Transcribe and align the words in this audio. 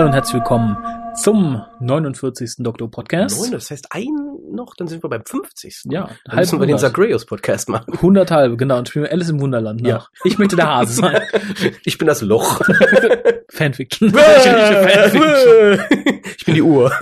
Hallo 0.00 0.08
und 0.08 0.14
herzlich 0.14 0.36
willkommen 0.36 0.78
zum 1.14 1.62
49. 1.78 2.54
Doktor 2.60 2.90
Podcast. 2.90 3.38
Neun, 3.38 3.50
das 3.50 3.70
heißt 3.70 3.88
ein 3.90 4.29
noch, 4.54 4.74
dann 4.76 4.88
sind 4.88 5.02
wir 5.02 5.10
beim 5.10 5.24
50. 5.24 5.82
Ja, 5.90 6.10
Dann 6.24 6.36
müssen 6.38 6.60
wir 6.60 6.66
den 6.66 6.78
Zagreus 6.78 7.26
Podcast 7.26 7.68
machen. 7.68 7.92
100 7.94 8.30
halbe, 8.30 8.56
genau. 8.56 8.78
Und 8.78 8.88
spielen 8.88 9.04
wir 9.04 9.12
Alice 9.12 9.30
im 9.30 9.40
Wunderland 9.40 9.82
nach. 9.82 9.88
Ja. 9.88 10.06
Ich 10.24 10.38
möchte 10.38 10.56
der 10.56 10.68
Hase 10.68 10.94
sein. 10.94 11.22
Ich 11.84 11.98
bin 11.98 12.06
das 12.06 12.20
Loch. 12.22 12.60
Fanfiction. 13.48 14.12
ich 16.36 16.44
bin 16.44 16.54
die 16.54 16.62
Uhr. 16.62 16.92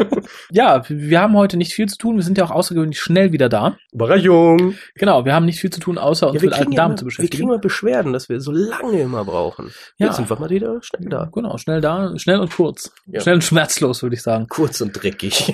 ja, 0.50 0.82
wir 0.88 1.20
haben 1.20 1.34
heute 1.36 1.56
nicht 1.56 1.74
viel 1.74 1.88
zu 1.88 1.96
tun. 1.98 2.16
Wir 2.16 2.22
sind 2.22 2.38
ja 2.38 2.44
auch 2.44 2.50
außergewöhnlich 2.50 3.00
schnell 3.00 3.32
wieder 3.32 3.48
da. 3.48 3.76
Überraschung. 3.92 4.74
Genau, 4.94 5.24
wir 5.24 5.34
haben 5.34 5.44
nicht 5.44 5.60
viel 5.60 5.70
zu 5.70 5.80
tun, 5.80 5.98
außer 5.98 6.30
uns 6.30 6.42
mit 6.42 6.52
alten 6.52 6.72
ja 6.72 6.76
Damen 6.82 6.92
immer, 6.92 6.98
zu 6.98 7.06
wir 7.06 7.10
kriegen 7.12 7.22
beschäftigen. 7.28 7.48
mal 7.48 7.58
Beschwerden, 7.58 8.12
dass 8.12 8.28
wir 8.28 8.40
so 8.40 8.52
lange 8.52 9.00
immer 9.00 9.24
brauchen. 9.24 9.70
Ja. 9.98 10.06
Jetzt 10.06 10.16
sind 10.16 10.30
wir 10.30 10.38
mal 10.38 10.50
wieder 10.50 10.78
schnell 10.82 11.08
da. 11.08 11.28
Genau, 11.32 11.56
schnell 11.58 11.80
da, 11.80 12.12
schnell 12.18 12.40
und 12.40 12.54
kurz. 12.54 12.92
Ja. 13.06 13.20
Schnell 13.20 13.36
und 13.36 13.44
schmerzlos, 13.44 14.02
würde 14.02 14.16
ich 14.16 14.22
sagen. 14.22 14.46
Kurz 14.48 14.80
und 14.80 14.92
dreckig. 14.92 15.52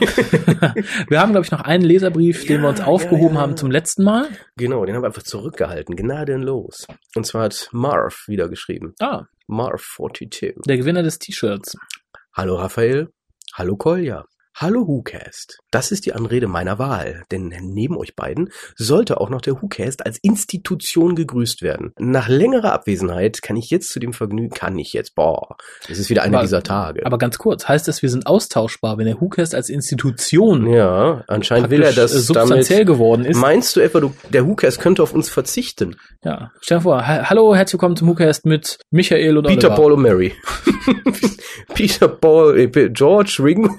wir 1.08 1.20
haben, 1.20 1.34
glaube 1.36 1.44
ich, 1.44 1.52
noch 1.52 1.60
einen 1.60 1.84
Leserbrief, 1.84 2.46
den 2.46 2.62
wir 2.62 2.68
uns 2.70 2.78
Ja, 2.78 2.86
aufgehoben 2.86 3.34
ja, 3.34 3.34
ja. 3.34 3.40
haben 3.42 3.56
zum 3.58 3.70
letzten 3.70 4.04
Mal. 4.04 4.28
genau, 4.56 4.84
den 4.86 4.94
haben 4.94 5.02
wir 5.02 5.08
einfach 5.08 5.22
zurückgehalten. 5.22 5.94
Gnadenlos. 5.94 6.86
Und 7.14 7.26
zwar 7.26 7.44
hat 7.44 7.68
Marv 7.72 8.24
wieder 8.26 8.48
geschrieben. 8.48 8.94
Ah, 9.00 9.24
Marv42. 9.48 10.54
der 10.66 10.76
Gewinner 10.78 11.02
des 11.02 11.18
T-Shirts. 11.18 11.76
Hallo 12.32 12.56
Raphael. 12.56 13.08
Hallo 13.54 13.76
Kolja. 13.76 14.24
Hallo 14.58 14.88
WhoCast. 14.88 15.58
Das 15.70 15.92
ist 15.92 16.06
die 16.06 16.14
Anrede 16.14 16.46
meiner 16.46 16.78
Wahl, 16.78 17.24
denn 17.30 17.52
neben 17.60 17.94
euch 17.98 18.16
beiden 18.16 18.48
sollte 18.74 19.20
auch 19.20 19.28
noch 19.28 19.42
der 19.42 19.60
WhoCast 19.60 20.06
als 20.06 20.16
Institution 20.22 21.14
gegrüßt 21.14 21.60
werden. 21.60 21.92
Nach 21.98 22.26
längerer 22.26 22.72
Abwesenheit 22.72 23.42
kann 23.42 23.56
ich 23.56 23.68
jetzt 23.68 23.90
zu 23.90 24.00
dem 24.00 24.14
Vergnügen, 24.14 24.48
kann 24.54 24.78
ich 24.78 24.94
jetzt, 24.94 25.14
boah, 25.14 25.58
es 25.90 25.98
ist 25.98 26.08
wieder 26.08 26.22
einer 26.22 26.38
Aber- 26.38 26.46
dieser 26.46 26.62
Tage. 26.62 27.04
Aber 27.04 27.18
ganz 27.18 27.36
kurz, 27.36 27.68
heißt 27.68 27.86
das, 27.86 28.00
wir 28.00 28.08
sind 28.08 28.26
austauschbar, 28.26 28.96
wenn 28.96 29.04
der 29.04 29.20
WhoCast 29.20 29.54
als 29.54 29.68
Institution 29.68 30.66
ja, 30.68 31.22
anscheinend 31.28 31.68
will 31.68 31.82
er 31.82 31.92
das 31.92 32.14
äh, 32.14 32.20
substanziell 32.20 32.86
damit. 32.86 32.94
geworden 32.94 33.26
ist? 33.26 33.36
Meinst 33.36 33.76
du 33.76 33.80
etwa, 33.80 34.00
du, 34.00 34.14
der 34.32 34.46
WhoCast 34.46 34.80
könnte 34.80 35.02
auf 35.02 35.12
uns 35.12 35.28
verzichten? 35.28 35.96
Ja, 36.24 36.50
stell 36.62 36.78
dir 36.78 36.82
vor, 36.84 37.06
ha 37.06 37.28
hallo, 37.28 37.54
herzlich 37.54 37.74
willkommen 37.74 37.96
zum 37.96 38.08
WhoCast 38.08 38.46
mit 38.46 38.78
Michael 38.90 39.36
und 39.36 39.48
Peter, 39.48 39.68
Oliver. 39.68 39.82
Paul 39.82 39.92
und 39.92 40.00
Mary. 40.00 40.32
Peter, 41.74 42.08
Paul, 42.08 42.58
äh, 42.58 42.88
George, 42.88 43.36
Ringo. 43.38 43.76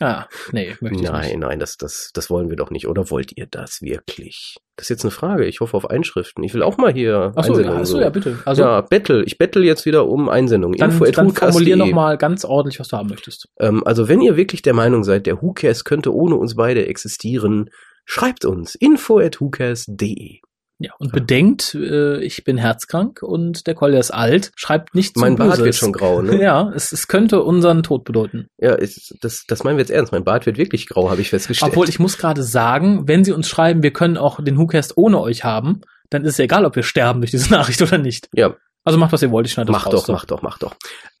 Ah, 0.00 0.26
nee, 0.52 0.76
möchte 0.80 0.96
ich 0.96 1.02
nicht. 1.02 1.12
Nein, 1.12 1.40
nein, 1.40 1.58
das, 1.58 1.76
das, 1.76 2.10
das 2.14 2.30
wollen 2.30 2.50
wir 2.50 2.56
doch 2.56 2.70
nicht. 2.70 2.86
Oder 2.86 3.10
wollt 3.10 3.36
ihr 3.36 3.46
das 3.50 3.82
wirklich? 3.82 4.56
Das 4.76 4.84
ist 4.84 4.90
jetzt 4.90 5.04
eine 5.04 5.10
Frage. 5.10 5.44
Ich 5.46 5.58
hoffe 5.58 5.76
auf 5.76 5.90
Einschriften. 5.90 6.44
Ich 6.44 6.54
will 6.54 6.62
auch 6.62 6.76
mal 6.76 6.92
hier 6.92 7.32
Achso, 7.34 7.52
ja, 7.52 7.58
Einsendungen. 7.58 7.80
achso, 7.80 7.92
so. 7.96 8.00
ja, 8.00 8.10
bitte. 8.10 8.38
Also, 8.44 8.62
ja, 8.62 8.80
Bettel. 8.80 9.24
Ich 9.26 9.38
bettel 9.38 9.64
jetzt 9.64 9.86
wieder 9.86 10.06
um 10.06 10.28
Einsendungen. 10.28 10.78
dann, 10.78 10.92
Info 10.92 11.04
dann 11.04 11.32
formulier 11.32 11.76
nochmal 11.76 12.16
ganz 12.16 12.44
ordentlich, 12.44 12.78
was 12.78 12.88
du 12.88 12.96
haben 12.96 13.08
möchtest. 13.08 13.48
Ähm, 13.58 13.82
also 13.84 14.08
wenn 14.08 14.20
ihr 14.20 14.36
wirklich 14.36 14.62
der 14.62 14.74
Meinung 14.74 15.02
seid, 15.02 15.26
der 15.26 15.42
WhoCast 15.42 15.84
könnte 15.84 16.14
ohne 16.14 16.36
uns 16.36 16.54
beide 16.54 16.86
existieren, 16.86 17.70
schreibt 18.04 18.44
uns. 18.44 18.76
Info 18.76 19.18
at 19.18 19.40
whocast.de. 19.40 20.38
Ja, 20.80 20.92
und 20.98 21.10
bedenkt, 21.10 21.74
äh, 21.74 22.20
ich 22.20 22.44
bin 22.44 22.56
herzkrank 22.56 23.22
und 23.22 23.66
der 23.66 23.74
Kolja 23.74 23.98
ist 23.98 24.12
alt. 24.12 24.52
Schreibt 24.54 24.94
nicht 24.94 25.14
zu 25.14 25.20
Mein 25.20 25.34
Bart 25.34 25.50
Böses. 25.50 25.64
wird 25.64 25.74
schon 25.74 25.92
grau, 25.92 26.22
ne? 26.22 26.40
Ja, 26.40 26.70
es, 26.72 26.92
es 26.92 27.08
könnte 27.08 27.42
unseren 27.42 27.82
Tod 27.82 28.04
bedeuten. 28.04 28.48
Ja, 28.58 28.74
ist, 28.74 29.16
das, 29.20 29.44
das 29.48 29.64
meinen 29.64 29.76
wir 29.76 29.82
jetzt 29.82 29.90
ernst. 29.90 30.12
Mein 30.12 30.22
Bart 30.22 30.46
wird 30.46 30.56
wirklich 30.56 30.86
grau, 30.86 31.10
habe 31.10 31.20
ich 31.20 31.30
festgestellt. 31.30 31.72
Obwohl, 31.72 31.88
ich 31.88 31.98
muss 31.98 32.16
gerade 32.16 32.44
sagen, 32.44 33.08
wenn 33.08 33.24
sie 33.24 33.32
uns 33.32 33.48
schreiben, 33.48 33.82
wir 33.82 33.92
können 33.92 34.16
auch 34.16 34.40
den 34.40 34.56
WhoCast 34.56 34.96
ohne 34.96 35.20
euch 35.20 35.42
haben, 35.42 35.80
dann 36.10 36.24
ist 36.24 36.34
es 36.34 36.38
egal, 36.38 36.64
ob 36.64 36.76
wir 36.76 36.84
sterben 36.84 37.20
durch 37.22 37.32
diese 37.32 37.50
Nachricht 37.52 37.82
oder 37.82 37.98
nicht. 37.98 38.28
ja, 38.32 38.54
Also 38.88 38.98
macht, 38.98 39.12
was 39.12 39.20
ihr 39.20 39.30
wollt, 39.30 39.46
ich 39.46 39.52
schneide 39.52 39.70
das 39.70 39.84
Mach 39.84 39.86
raus. 39.86 39.92
doch, 39.92 40.06
so. 40.06 40.12
mach 40.14 40.24
doch, 40.24 40.40
mach 40.40 40.56
doch. 40.56 40.74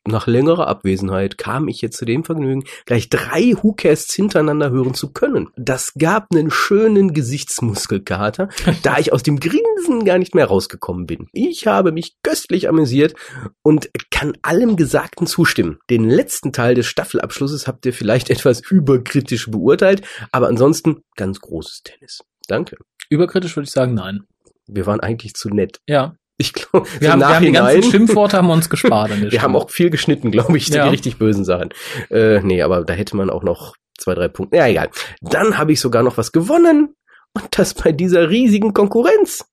Nach 0.06 0.26
längerer 0.26 0.68
Abwesenheit 0.68 1.36
kam 1.36 1.68
ich 1.68 1.82
jetzt 1.82 1.98
zu 1.98 2.06
dem 2.06 2.24
Vergnügen, 2.24 2.64
gleich 2.86 3.10
drei 3.10 3.52
WhoCasts 3.60 4.14
hintereinander 4.14 4.70
hören 4.70 4.94
zu 4.94 5.12
können. 5.12 5.48
Das 5.54 5.92
gab 5.92 6.28
einen 6.32 6.50
schönen 6.50 7.12
Gesichtsmuskelkater, 7.12 8.48
da 8.82 8.96
ich 8.96 9.12
aus 9.12 9.22
dem 9.22 9.38
Grinsen 9.38 10.06
gar 10.06 10.16
nicht 10.16 10.34
mehr 10.34 10.46
rausgekommen 10.46 11.04
bin. 11.04 11.26
Ich 11.34 11.66
habe 11.66 11.92
mich 11.92 12.16
köstlich 12.22 12.70
amüsiert 12.70 13.12
und 13.60 13.90
kann 14.10 14.32
allem 14.40 14.76
Gesagten 14.76 15.26
zustimmen. 15.26 15.78
Den 15.90 16.08
letzten 16.08 16.54
Teil 16.54 16.74
des 16.74 16.86
Staffelabschlusses 16.86 17.66
habt 17.66 17.84
ihr 17.84 17.92
vielleicht 17.92 18.30
etwas 18.30 18.62
überkritisch 18.70 19.50
beurteilt, 19.50 20.00
aber 20.32 20.48
ansonsten 20.48 21.02
ganz 21.16 21.38
großes 21.40 21.82
Tennis. 21.82 22.20
Danke. 22.46 22.78
Überkritisch 23.10 23.54
würde 23.56 23.66
ich 23.66 23.72
sagen, 23.72 23.92
nein. 23.92 24.20
Wir 24.66 24.86
waren 24.86 25.00
eigentlich 25.00 25.34
zu 25.34 25.50
nett. 25.50 25.80
Ja, 25.86 26.14
Ich 26.40 26.52
glaube, 26.52 26.86
wir, 27.00 27.10
haben, 27.12 27.20
wir 27.20 27.28
haben 27.28 27.44
die 27.44 27.52
ganzen 27.52 27.82
Schimpfworte 27.90 28.36
haben 28.36 28.46
wir 28.46 28.52
uns 28.54 28.70
gespart. 28.70 29.10
Wir 29.10 29.42
haben 29.42 29.50
Stelle. 29.50 29.54
auch 29.56 29.70
viel 29.70 29.90
geschnitten, 29.90 30.30
glaube 30.30 30.56
ich, 30.56 30.68
Ja. 30.68 30.84
die 30.84 30.90
richtig 30.90 31.18
bösen 31.18 31.44
Sachen. 31.44 31.70
Äh, 32.10 32.40
nee, 32.42 32.62
aber 32.62 32.84
da 32.84 32.94
hätte 32.94 33.16
man 33.16 33.28
auch 33.28 33.42
noch 33.42 33.74
zwei, 33.98 34.14
drei 34.14 34.28
Punkte. 34.28 34.56
Ja, 34.56 34.68
egal. 34.68 34.90
Dann 35.20 35.58
habe 35.58 35.72
ich 35.72 35.80
sogar 35.80 36.02
noch 36.04 36.16
was 36.16 36.30
gewonnen. 36.32 36.94
Und 37.34 37.58
das 37.58 37.74
bei 37.74 37.90
dieser 37.92 38.30
riesigen 38.30 38.72
Konkurrenz. 38.72 39.44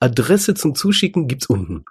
Adresse 0.00 0.54
zum 0.54 0.76
Zuschicken 0.76 1.26
gibt's 1.26 1.46
unten. 1.46 1.84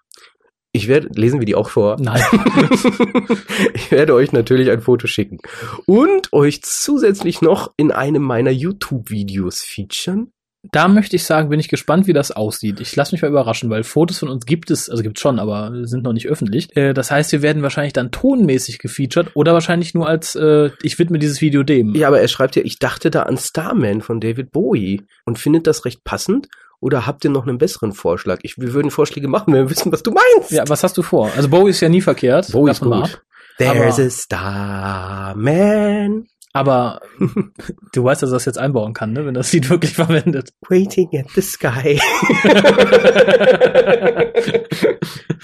Ich 0.72 0.88
werde, 0.88 1.10
lesen 1.14 1.40
wir 1.40 1.46
die 1.46 1.56
auch 1.56 1.70
vor. 1.70 1.98
Nein. 2.00 2.22
ich 3.74 3.92
werde 3.92 4.14
euch 4.14 4.32
natürlich 4.32 4.70
ein 4.70 4.82
Foto 4.82 5.08
schicken. 5.08 5.40
Und 5.86 6.32
euch 6.34 6.62
zusätzlich 6.64 7.42
noch 7.42 7.74
in 7.78 7.92
einem 7.92 8.22
meiner 8.24 8.52
YouTube-Videos 8.52 9.62
featuren. 9.62 10.32
Da 10.72 10.88
möchte 10.88 11.16
ich 11.16 11.24
sagen, 11.24 11.50
bin 11.50 11.60
ich 11.60 11.70
gespannt, 11.70 12.08
wie 12.08 12.14
das 12.14 12.32
aussieht. 12.32 12.80
Ich 12.80 12.96
lasse 12.96 13.14
mich 13.14 13.22
mal 13.22 13.28
überraschen, 13.30 13.70
weil 13.70 13.84
Fotos 13.84 14.20
von 14.20 14.30
uns 14.30 14.46
gibt 14.46 14.72
es, 14.72 14.90
also 14.90 15.04
gibt 15.04 15.20
schon, 15.20 15.40
aber 15.40 15.72
sind 15.84 16.04
noch 16.04 16.14
nicht 16.14 16.28
öffentlich. 16.28 16.76
Äh, 16.76 16.94
das 16.94 17.12
heißt, 17.12 17.32
wir 17.32 17.42
werden 17.42 17.64
wahrscheinlich 17.64 17.94
dann 17.94 18.12
tonmäßig 18.12 18.80
gefeatured 18.80 19.32
oder 19.36 19.54
wahrscheinlich 19.54 19.94
nur 19.94 20.08
als 20.08 20.36
äh, 20.36 20.72
ich 20.82 20.98
widme 21.00 21.20
dieses 21.20 21.42
Video 21.42 21.64
dem. 21.64 21.96
Ja, 21.96 22.08
aber 22.08 22.22
er 22.22 22.28
schreibt 22.28 22.56
ja, 22.56 22.64
ich 22.64 22.80
dachte 22.80 23.12
da 23.12 23.24
an 23.24 23.38
Starman 23.38 24.02
von 24.02 24.20
David 24.20 24.52
Bowie 24.52 25.04
und 25.26 25.40
findet 25.40 25.68
das 25.68 25.86
recht 25.86 26.04
passend. 26.04 26.48
Oder 26.80 27.08
habt 27.08 27.24
ihr 27.24 27.32
noch 27.32 27.48
einen 27.48 27.58
besseren 27.58 27.92
Vorschlag? 27.92 28.40
Ich, 28.44 28.60
wir 28.60 28.72
würden 28.74 28.92
Vorschläge 28.92 29.28
machen, 29.28 29.52
wenn 29.54 29.66
wir 29.66 29.70
wissen, 29.72 29.92
was 29.92 30.04
du 30.04 30.12
meinst. 30.12 30.52
Ja, 30.52 30.64
was 30.68 30.84
hast 30.84 30.96
du 30.98 31.02
vor? 31.02 31.32
Also 31.36 31.50
Bowie 31.50 31.72
ist 31.72 31.82
ja 31.82 31.90
nie 31.90 32.02
verkehrt. 32.02 32.52
Bowie 32.52 32.70
ist 32.70 32.82
gut. 32.82 33.20
There's 33.58 33.98
Aber- 33.98 34.06
a 34.06 34.10
Starman 34.12 36.28
Aber 36.58 37.02
du 37.94 38.04
weißt, 38.04 38.24
dass 38.24 38.32
er 38.32 38.36
das 38.36 38.46
jetzt 38.46 38.58
einbauen 38.58 38.94
kann, 38.94 39.14
ne? 39.14 39.26
wenn 39.26 39.34
das 39.36 39.54
Lied 39.54 39.70
wirklich 39.70 39.94
verwendet. 39.96 40.50
waiting 40.70 41.08
at 41.20 41.28
the 41.36 41.42
sky. 41.42 42.00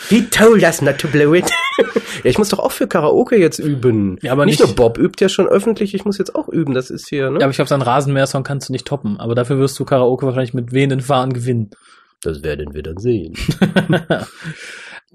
He 0.09 0.23
told 0.29 0.63
us 0.63 0.81
not 0.81 0.97
to 0.99 1.07
blow 1.07 1.33
it. 1.33 1.49
ja, 1.79 1.85
ich 2.29 2.37
muss 2.37 2.49
doch 2.49 2.59
auch 2.59 2.71
für 2.71 2.87
Karaoke 2.87 3.37
jetzt 3.37 3.59
üben. 3.59 4.17
Ja, 4.21 4.31
aber 4.31 4.45
nicht, 4.45 4.59
nicht- 4.59 4.67
nur 4.67 4.75
Bob 4.75 4.97
übt 4.97 5.23
ja 5.23 5.29
schon 5.29 5.47
öffentlich, 5.47 5.93
ich 5.93 6.05
muss 6.05 6.17
jetzt 6.17 6.35
auch 6.35 6.49
üben. 6.49 6.73
Das 6.73 6.89
ist 6.89 7.07
hier, 7.09 7.29
ne? 7.29 7.39
Ja, 7.39 7.45
aber 7.45 7.51
ich 7.51 7.55
glaube, 7.57 7.69
seinen 7.69 7.81
Rasenmäher-Song 7.83 8.43
kannst 8.43 8.69
du 8.69 8.73
nicht 8.73 8.85
toppen. 8.87 9.19
Aber 9.19 9.35
dafür 9.35 9.57
wirst 9.59 9.79
du 9.79 9.85
Karaoke 9.85 10.25
wahrscheinlich 10.25 10.53
mit 10.53 10.71
wehenden 10.73 11.01
Fahnen 11.01 11.33
gewinnen. 11.33 11.69
das 12.21 12.43
werden 12.43 12.73
wir 12.73 12.83
dann 12.83 12.97
sehen. 12.97 13.33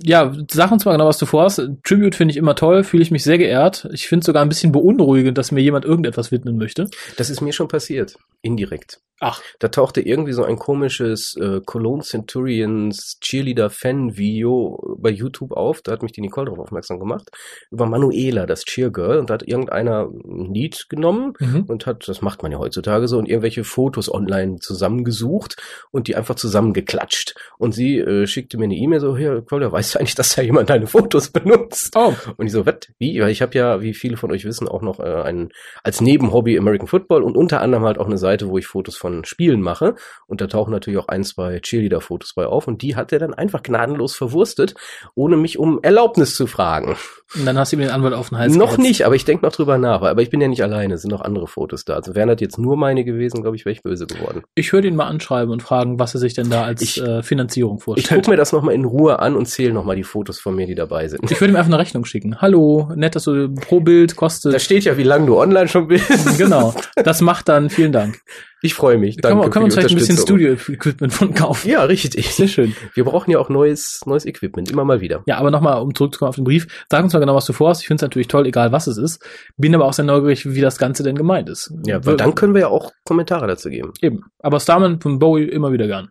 Ja, 0.00 0.32
sag 0.50 0.70
uns 0.70 0.84
mal 0.84 0.92
genau, 0.92 1.09
was 1.09 1.19
du 1.19 1.26
vorhast. 1.26 1.60
Tribute 1.82 2.14
finde 2.14 2.32
ich 2.32 2.38
immer 2.38 2.54
toll, 2.54 2.84
fühle 2.84 3.03
ich 3.03 3.10
mich 3.10 3.25
sehr 3.25 3.38
geehrt. 3.38 3.88
Ich 3.92 4.06
finde 4.06 4.20
es 4.20 4.26
sogar 4.26 4.42
ein 4.42 4.48
bisschen 4.48 4.70
beunruhigend, 4.70 5.38
dass 5.38 5.50
mir 5.50 5.60
jemand 5.60 5.84
irgendetwas 5.84 6.31
widmen 6.31 6.56
möchte. 6.56 6.88
Das 7.16 7.31
ist 7.31 7.41
mir 7.41 7.53
schon 7.53 7.69
passiert. 7.69 8.16
Indirekt. 8.42 9.00
Ach. 9.20 9.40
Da 9.58 9.68
tauchte 9.68 10.00
irgendwie 10.00 10.32
so 10.32 10.44
ein 10.44 10.56
komisches 10.56 11.36
äh, 11.40 11.60
Cologne 11.64 12.02
Centurions 12.02 13.18
Cheerleader-Fan-Video 13.20 14.96
bei 14.98 15.10
YouTube 15.10 15.52
auf. 15.52 15.82
Da 15.82 15.93
hat 15.93 16.02
mich 16.02 16.12
die 16.12 16.20
Nicole 16.20 16.46
darauf 16.46 16.58
aufmerksam 16.60 16.98
gemacht. 16.98 17.31
Über 17.70 17.87
Manuela, 17.87 18.46
das 18.46 18.64
Cheergirl. 18.64 19.19
Und 19.19 19.31
da 19.31 19.34
hat 19.34 19.43
irgendeiner 19.46 20.08
ein 20.08 20.52
Lied 20.54 20.87
genommen 20.88 21.32
Mhm. 21.40 21.64
und 21.69 21.87
hat, 21.87 22.08
das 22.08 22.22
macht 22.22 22.43
man 22.43 22.52
ja 22.52 22.58
heutzutage 22.58 23.08
so, 23.08 23.19
und 23.19 23.28
irgendwelche 23.28 23.64
Fotos 23.64 24.12
online 24.12 24.56
zusammengesucht 24.60 25.56
und 25.90 26.08
die 26.08 26.16
einfach 26.16 26.34
zusammengeklatscht. 26.37 27.34
Und 27.58 27.72
sie 27.75 27.98
äh, 27.98 28.26
schickte 28.26 28.56
mir 28.58 28.64
eine 28.64 28.76
E-Mail 28.76 29.00
so, 29.00 29.16
hier, 29.16 29.43
Claudia, 29.46 29.70
weißt 29.72 29.94
du 29.94 29.98
eigentlich, 29.98 30.14
dass 30.14 30.34
da 30.34 30.43
jemand 30.43 30.70
deine 30.70 30.87
Fotos 30.87 31.31
benutzt? 31.32 31.94
Oh, 31.96 32.14
Und 32.37 32.46
ich 32.46 32.52
so, 32.52 32.64
was? 32.66 32.76
Wie? 32.98 33.20
Weil 33.20 33.31
ich 33.31 33.43
habe 33.43 33.56
ja, 33.56 33.81
wie 33.82 33.94
viele 33.94 34.16
von 34.16 34.31
euch 34.32 34.44
wissen, 34.44 34.69
auch 34.69 34.82
noch 34.82 35.00
äh, 35.00 35.22
ein, 35.22 35.50
als 35.82 36.00
Nebenhobby 36.00 36.58
American 36.58 36.87
Football 36.88 37.22
und 37.22 37.37
unter 37.37 37.60
anderem 37.60 37.84
halt 37.84 37.98
auch 37.98 38.06
eine 38.06 38.19
Seite, 38.19 38.48
wo 38.48 38.58
ich 38.58 38.66
Fotos 38.66 38.96
von 38.96 39.07
Spielen 39.25 39.60
mache. 39.62 39.94
Und 40.26 40.40
da 40.40 40.46
tauchen 40.46 40.70
natürlich 40.70 40.99
auch 40.99 41.08
ein, 41.08 41.25
zwei 41.25 41.58
Cheerleader-Fotos 41.60 42.34
bei 42.34 42.46
auf. 42.46 42.69
Und 42.69 42.82
die 42.82 42.96
hat 42.96 43.12
er 43.12 43.19
dann 43.19 43.34
einfach 43.34 43.62
gnadenlos 43.62 44.14
verwurstet, 44.16 44.75
ohne 45.14 45.37
mich 45.37 45.58
um 45.58 45.78
Erlaubnis 45.82 46.34
zu 46.34 46.46
fragen. 46.46 46.96
und 47.34 47.44
dann 47.46 47.58
hast 47.58 47.72
du 47.72 47.76
ihm 47.76 47.81
den 47.81 47.90
Anwalt 47.90 48.14
auf 48.14 48.28
den 48.31 48.38
Hals 48.38 48.55
noch 48.56 48.66
gehetzt. 48.76 48.81
nicht, 48.82 49.06
aber 49.06 49.14
ich 49.14 49.25
denke 49.25 49.44
noch 49.44 49.52
drüber 49.52 49.78
nach. 49.78 50.02
Aber 50.02 50.22
ich 50.22 50.31
bin 50.31 50.40
ja 50.40 50.49
nicht 50.49 50.62
alleine, 50.62 50.94
es 50.94 51.02
sind 51.02 51.10
noch 51.10 51.20
andere 51.20 51.46
Fotos 51.46 51.84
da. 51.84 51.94
Also 51.94 52.14
wären 52.14 52.28
das 52.28 52.40
jetzt 52.40 52.58
nur 52.58 52.76
meine 52.76 53.05
gewesen, 53.05 53.43
glaube 53.43 53.56
ich, 53.56 53.64
wäre 53.64 53.72
ich 53.72 53.82
böse 53.82 54.06
geworden. 54.06 54.43
Ich 54.55 54.72
würde 54.72 54.88
ihn 54.88 54.96
mal 54.96 55.06
anschreiben 55.06 55.52
und 55.52 55.62
fragen, 55.62 55.99
was 55.99 56.14
er 56.14 56.20
sich 56.20 56.34
denn 56.34 56.50
da 56.50 56.62
als 56.64 56.82
Ich- 56.82 57.02
äh, 57.02 57.22
Finanzierung 57.22 57.76
Ich 57.78 57.84
vorstellt. 57.84 58.20
gucke 58.22 58.31
mir 58.31 58.37
das 58.37 58.52
nochmal 58.52 58.75
in 58.75 58.84
Ruhe 58.84 59.19
an 59.19 59.37
und 59.37 59.46
zähle 59.46 59.72
nochmal 59.72 59.96
die 59.96 60.05
Fotos 60.05 60.38
von 60.40 60.55
mir, 60.55 60.66
die 60.66 60.75
dabei 60.75 61.08
sind. 61.08 61.31
Ich 61.31 61.40
würde 61.40 61.52
ihm 61.52 61.56
einfach 61.56 61.70
eine 61.72 61.78
Rechnung 61.78 62.05
schicken. 62.05 62.40
Hallo, 62.40 62.90
nett, 62.94 63.14
dass 63.16 63.25
du 63.25 63.52
pro 63.55 63.81
Bild 63.81 64.16
kostet. 64.16 64.55
Da 64.55 64.58
steht 64.58 64.84
ja, 64.84 64.96
wie 64.96 65.02
lange 65.02 65.26
du 65.26 65.38
online 65.38 65.69
schon 65.69 65.88
bist. 65.88 66.38
genau. 66.38 66.75
Das 66.96 67.20
macht 67.20 67.49
dann, 67.49 67.70
vielen 67.70 67.93
Dank. 67.93 68.20
Ich 68.60 68.75
freue 68.75 68.99
mich. 68.99 69.20
Können 69.22 69.38
wir, 69.38 69.43
Danke 69.43 69.50
können 69.50 69.62
wir 69.62 69.64
uns 69.66 69.75
für 69.75 69.81
die 69.82 69.87
vielleicht 69.94 70.10
ein 70.10 70.16
bisschen. 70.16 70.26
Studio-Equipment 70.26 71.12
von 71.12 71.32
kaufen? 71.34 71.69
Ja, 71.69 71.84
richtig. 71.84 72.34
Sehr 72.34 72.49
schön. 72.49 72.75
Wir 72.94 73.05
brauchen 73.05 73.31
ja 73.31 73.38
auch 73.38 73.49
neues, 73.49 74.00
neues 74.05 74.26
Equipment, 74.26 74.70
immer 74.70 74.84
mal 74.84 75.00
wieder. 75.00 75.22
Ja, 75.26 75.38
aber 75.38 75.50
nochmal, 75.50 75.81
um 75.81 75.94
zurückzukommen 75.94 76.31
auf 76.31 76.34
den 76.34 76.44
Brief. 76.44 76.66
Sag 76.90 77.05
uns 77.05 77.12
mal 77.12 77.20
genau, 77.20 77.37
was 77.37 77.46
du 77.46 77.52
vorhast. 77.52 77.82
Ich 77.82 77.87
finde 77.87 78.00
es 78.00 78.02
natürlich 78.02 78.28
toll, 78.28 78.46
egal 78.46 78.72
was 78.72 78.88
es 78.88 78.99
ist. 78.99 79.25
Bin 79.56 79.75
aber 79.75 79.84
auch 79.84 79.93
sehr 79.93 80.05
neugierig, 80.05 80.44
wie 80.52 80.60
das 80.60 80.78
Ganze 80.78 81.02
denn 81.05 81.14
gemeint 81.14 81.49
ist. 81.49 81.72
Ja, 81.87 82.05
weil 82.05 82.16
dann 82.16 82.34
können 82.34 82.55
wir 82.55 82.62
ja 82.62 82.69
auch 82.69 82.90
Kommentare 83.05 83.46
dazu 83.46 83.70
geben. 83.70 83.93
Eben. 84.02 84.25
Aber 84.40 84.58
Starman 84.58 85.00
von 85.00 85.19
Bowie 85.20 85.44
immer 85.44 85.72
wieder 85.72 85.87
gern. 85.87 86.08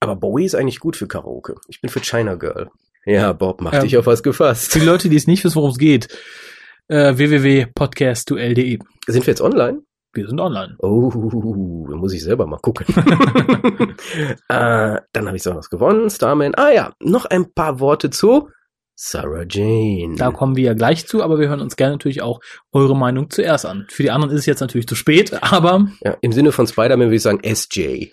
Aber 0.00 0.16
Bowie 0.16 0.44
ist 0.44 0.54
eigentlich 0.54 0.80
gut 0.80 0.96
für 0.96 1.06
Karaoke. 1.06 1.54
Ich 1.68 1.80
bin 1.80 1.90
für 1.90 2.00
China 2.00 2.34
Girl. 2.34 2.68
Ja, 3.06 3.32
Bob, 3.32 3.62
mach 3.62 3.72
Ähm, 3.72 3.82
dich 3.82 3.96
auf 3.96 4.06
was 4.06 4.22
gefasst. 4.22 4.72
Für 4.72 4.80
die 4.80 4.84
Leute, 4.86 5.08
die 5.08 5.16
es 5.16 5.26
nicht 5.26 5.44
wissen, 5.44 5.56
worum 5.56 5.70
es 5.70 5.78
geht, 5.78 6.08
äh, 6.88 7.16
www.podcastduell.de. 7.16 8.78
Sind 9.06 9.26
wir 9.26 9.30
jetzt 9.30 9.40
online? 9.40 9.80
Wir 10.12 10.26
sind 10.26 10.40
online. 10.40 10.76
Oh, 10.78 11.86
da 11.88 11.96
muss 11.96 12.12
ich 12.12 12.22
selber 12.22 12.46
mal 12.46 12.58
gucken. 12.58 12.86
äh, 14.48 15.00
dann 15.12 15.26
habe 15.26 15.36
ich 15.36 15.48
auch 15.48 15.56
was 15.56 15.70
gewonnen. 15.70 16.10
Starman. 16.10 16.54
Ah 16.56 16.70
ja, 16.70 16.92
noch 17.00 17.26
ein 17.26 17.52
paar 17.52 17.80
Worte 17.80 18.10
zu 18.10 18.48
Sarah 19.02 19.46
Jane. 19.48 20.16
Da 20.16 20.30
kommen 20.30 20.56
wir 20.56 20.64
ja 20.64 20.74
gleich 20.74 21.06
zu, 21.06 21.22
aber 21.22 21.38
wir 21.38 21.48
hören 21.48 21.62
uns 21.62 21.76
gerne 21.76 21.94
natürlich 21.94 22.20
auch 22.20 22.40
eure 22.70 22.94
Meinung 22.94 23.30
zuerst 23.30 23.64
an. 23.64 23.86
Für 23.88 24.02
die 24.02 24.10
anderen 24.10 24.34
ist 24.34 24.40
es 24.40 24.46
jetzt 24.46 24.60
natürlich 24.60 24.86
zu 24.86 24.94
spät, 24.94 25.42
aber 25.42 25.88
Ja, 26.02 26.18
Im 26.20 26.32
Sinne 26.32 26.52
von 26.52 26.66
Spider-Man 26.66 27.06
würde 27.06 27.16
ich 27.16 27.22
sagen 27.22 27.40
SJ. 27.42 27.80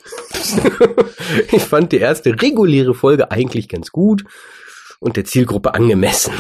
ich 1.52 1.62
fand 1.64 1.92
die 1.92 1.98
erste 1.98 2.42
reguläre 2.42 2.94
Folge 2.94 3.32
eigentlich 3.32 3.68
ganz 3.68 3.92
gut 3.92 4.24
und 5.02 5.18
der 5.18 5.26
Zielgruppe 5.26 5.74
angemessen. 5.74 6.34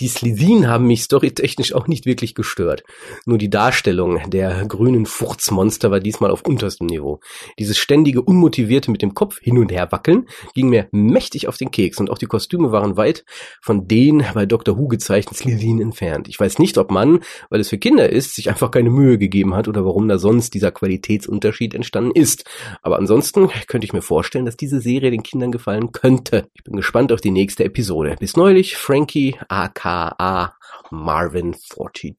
Die 0.00 0.08
Slitheen 0.08 0.68
haben 0.68 0.86
mich 0.86 1.02
storytechnisch 1.02 1.74
auch 1.74 1.86
nicht 1.86 2.06
wirklich 2.06 2.34
gestört. 2.34 2.84
Nur 3.24 3.38
die 3.38 3.50
Darstellung 3.50 4.20
der 4.30 4.64
grünen 4.66 5.06
Furzmonster 5.06 5.90
war 5.90 6.00
diesmal 6.00 6.30
auf 6.30 6.42
unterstem 6.42 6.86
Niveau. 6.86 7.20
Dieses 7.58 7.78
ständige 7.78 8.22
Unmotivierte 8.22 8.90
mit 8.90 9.02
dem 9.02 9.14
Kopf 9.14 9.38
hin 9.40 9.58
und 9.58 9.72
her 9.72 9.90
wackeln 9.90 10.26
ging 10.54 10.68
mir 10.68 10.88
mächtig 10.92 11.48
auf 11.48 11.56
den 11.56 11.70
Keks 11.70 11.98
und 11.98 12.10
auch 12.10 12.18
die 12.18 12.26
Kostüme 12.26 12.72
waren 12.72 12.96
weit 12.96 13.24
von 13.60 13.88
den 13.88 14.24
bei 14.34 14.46
Dr. 14.46 14.78
Who 14.78 14.88
gezeichneten 14.88 15.36
Slitheen 15.36 15.80
entfernt. 15.80 16.28
Ich 16.28 16.38
weiß 16.38 16.58
nicht, 16.58 16.78
ob 16.78 16.90
man, 16.90 17.20
weil 17.50 17.60
es 17.60 17.68
für 17.68 17.78
Kinder 17.78 18.10
ist, 18.10 18.34
sich 18.34 18.48
einfach 18.48 18.70
keine 18.70 18.90
Mühe 18.90 19.18
gegeben 19.18 19.54
hat 19.54 19.68
oder 19.68 19.84
warum 19.84 20.08
da 20.08 20.18
sonst 20.18 20.54
dieser 20.54 20.70
Qualitätsunterschied 20.70 21.74
entstanden 21.74 22.12
ist. 22.14 22.44
Aber 22.82 22.98
ansonsten 22.98 23.48
könnte 23.66 23.84
ich 23.84 23.92
mir 23.92 24.02
vorstellen, 24.02 24.46
dass 24.46 24.56
diese 24.56 24.80
Serie 24.80 25.10
den 25.10 25.22
Kindern 25.22 25.52
gefallen 25.52 25.92
könnte. 25.92 26.48
Ich 26.54 26.64
bin 26.64 26.76
gespannt 26.76 27.12
auf 27.12 27.20
die 27.20 27.30
nächste 27.30 27.64
Episode. 27.64 28.16
Bis 28.18 28.36
neulich, 28.36 28.76
Frankie 28.76 29.36
aka 29.56 30.54
Marvin 30.90 31.54
42. 31.54 32.16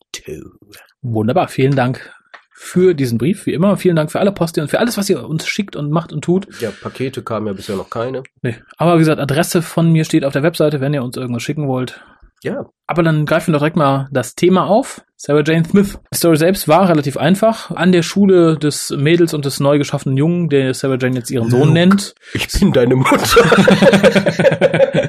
wunderbar. 1.01 1.47
Vielen 1.47 1.75
Dank 1.75 2.11
für 2.51 2.95
diesen 2.95 3.17
Brief, 3.19 3.45
wie 3.45 3.53
immer. 3.53 3.77
Vielen 3.77 3.95
Dank 3.95 4.11
für 4.11 4.19
alle 4.19 4.31
Post 4.31 4.57
und 4.57 4.67
für 4.69 4.79
alles, 4.79 4.97
was 4.97 5.09
ihr 5.09 5.23
uns 5.23 5.47
schickt 5.47 5.75
und 5.75 5.91
macht 5.91 6.11
und 6.11 6.23
tut. 6.23 6.47
Ja, 6.59 6.71
Pakete 6.71 7.21
kamen 7.21 7.45
ja 7.47 7.53
bisher 7.53 7.75
noch 7.75 7.89
keine. 7.91 8.23
Nee. 8.41 8.55
Aber 8.77 8.95
wie 8.95 8.99
gesagt, 8.99 9.21
Adresse 9.21 9.61
von 9.61 9.91
mir 9.91 10.03
steht 10.05 10.25
auf 10.25 10.33
der 10.33 10.43
Webseite, 10.43 10.81
wenn 10.81 10.93
ihr 10.93 11.03
uns 11.03 11.15
irgendwas 11.17 11.43
schicken 11.43 11.67
wollt. 11.67 12.03
Ja, 12.43 12.65
Aber 12.85 13.01
dann 13.01 13.25
greifen 13.25 13.47
wir 13.47 13.53
doch 13.53 13.61
direkt 13.61 13.77
mal 13.77 14.07
das 14.11 14.35
Thema 14.35 14.67
auf. 14.67 15.01
Sarah 15.15 15.41
Jane 15.43 15.65
Smith. 15.65 15.97
Die 16.13 16.17
Story 16.17 16.37
selbst 16.37 16.67
war 16.67 16.87
relativ 16.87 17.17
einfach. 17.17 17.71
An 17.71 17.91
der 17.91 18.03
Schule 18.03 18.57
des 18.59 18.91
Mädels 18.91 19.33
und 19.33 19.43
des 19.45 19.59
neu 19.59 19.79
geschaffenen 19.79 20.17
Jungen, 20.17 20.47
der 20.49 20.75
Sarah 20.75 20.97
Jane 21.01 21.15
jetzt 21.15 21.31
ihren 21.31 21.49
Sohn 21.49 21.61
Luke. 21.61 21.73
nennt. 21.73 22.13
ich 22.33 22.47
bin 22.47 22.71
deine 22.73 22.95
Mutter. 22.95 23.17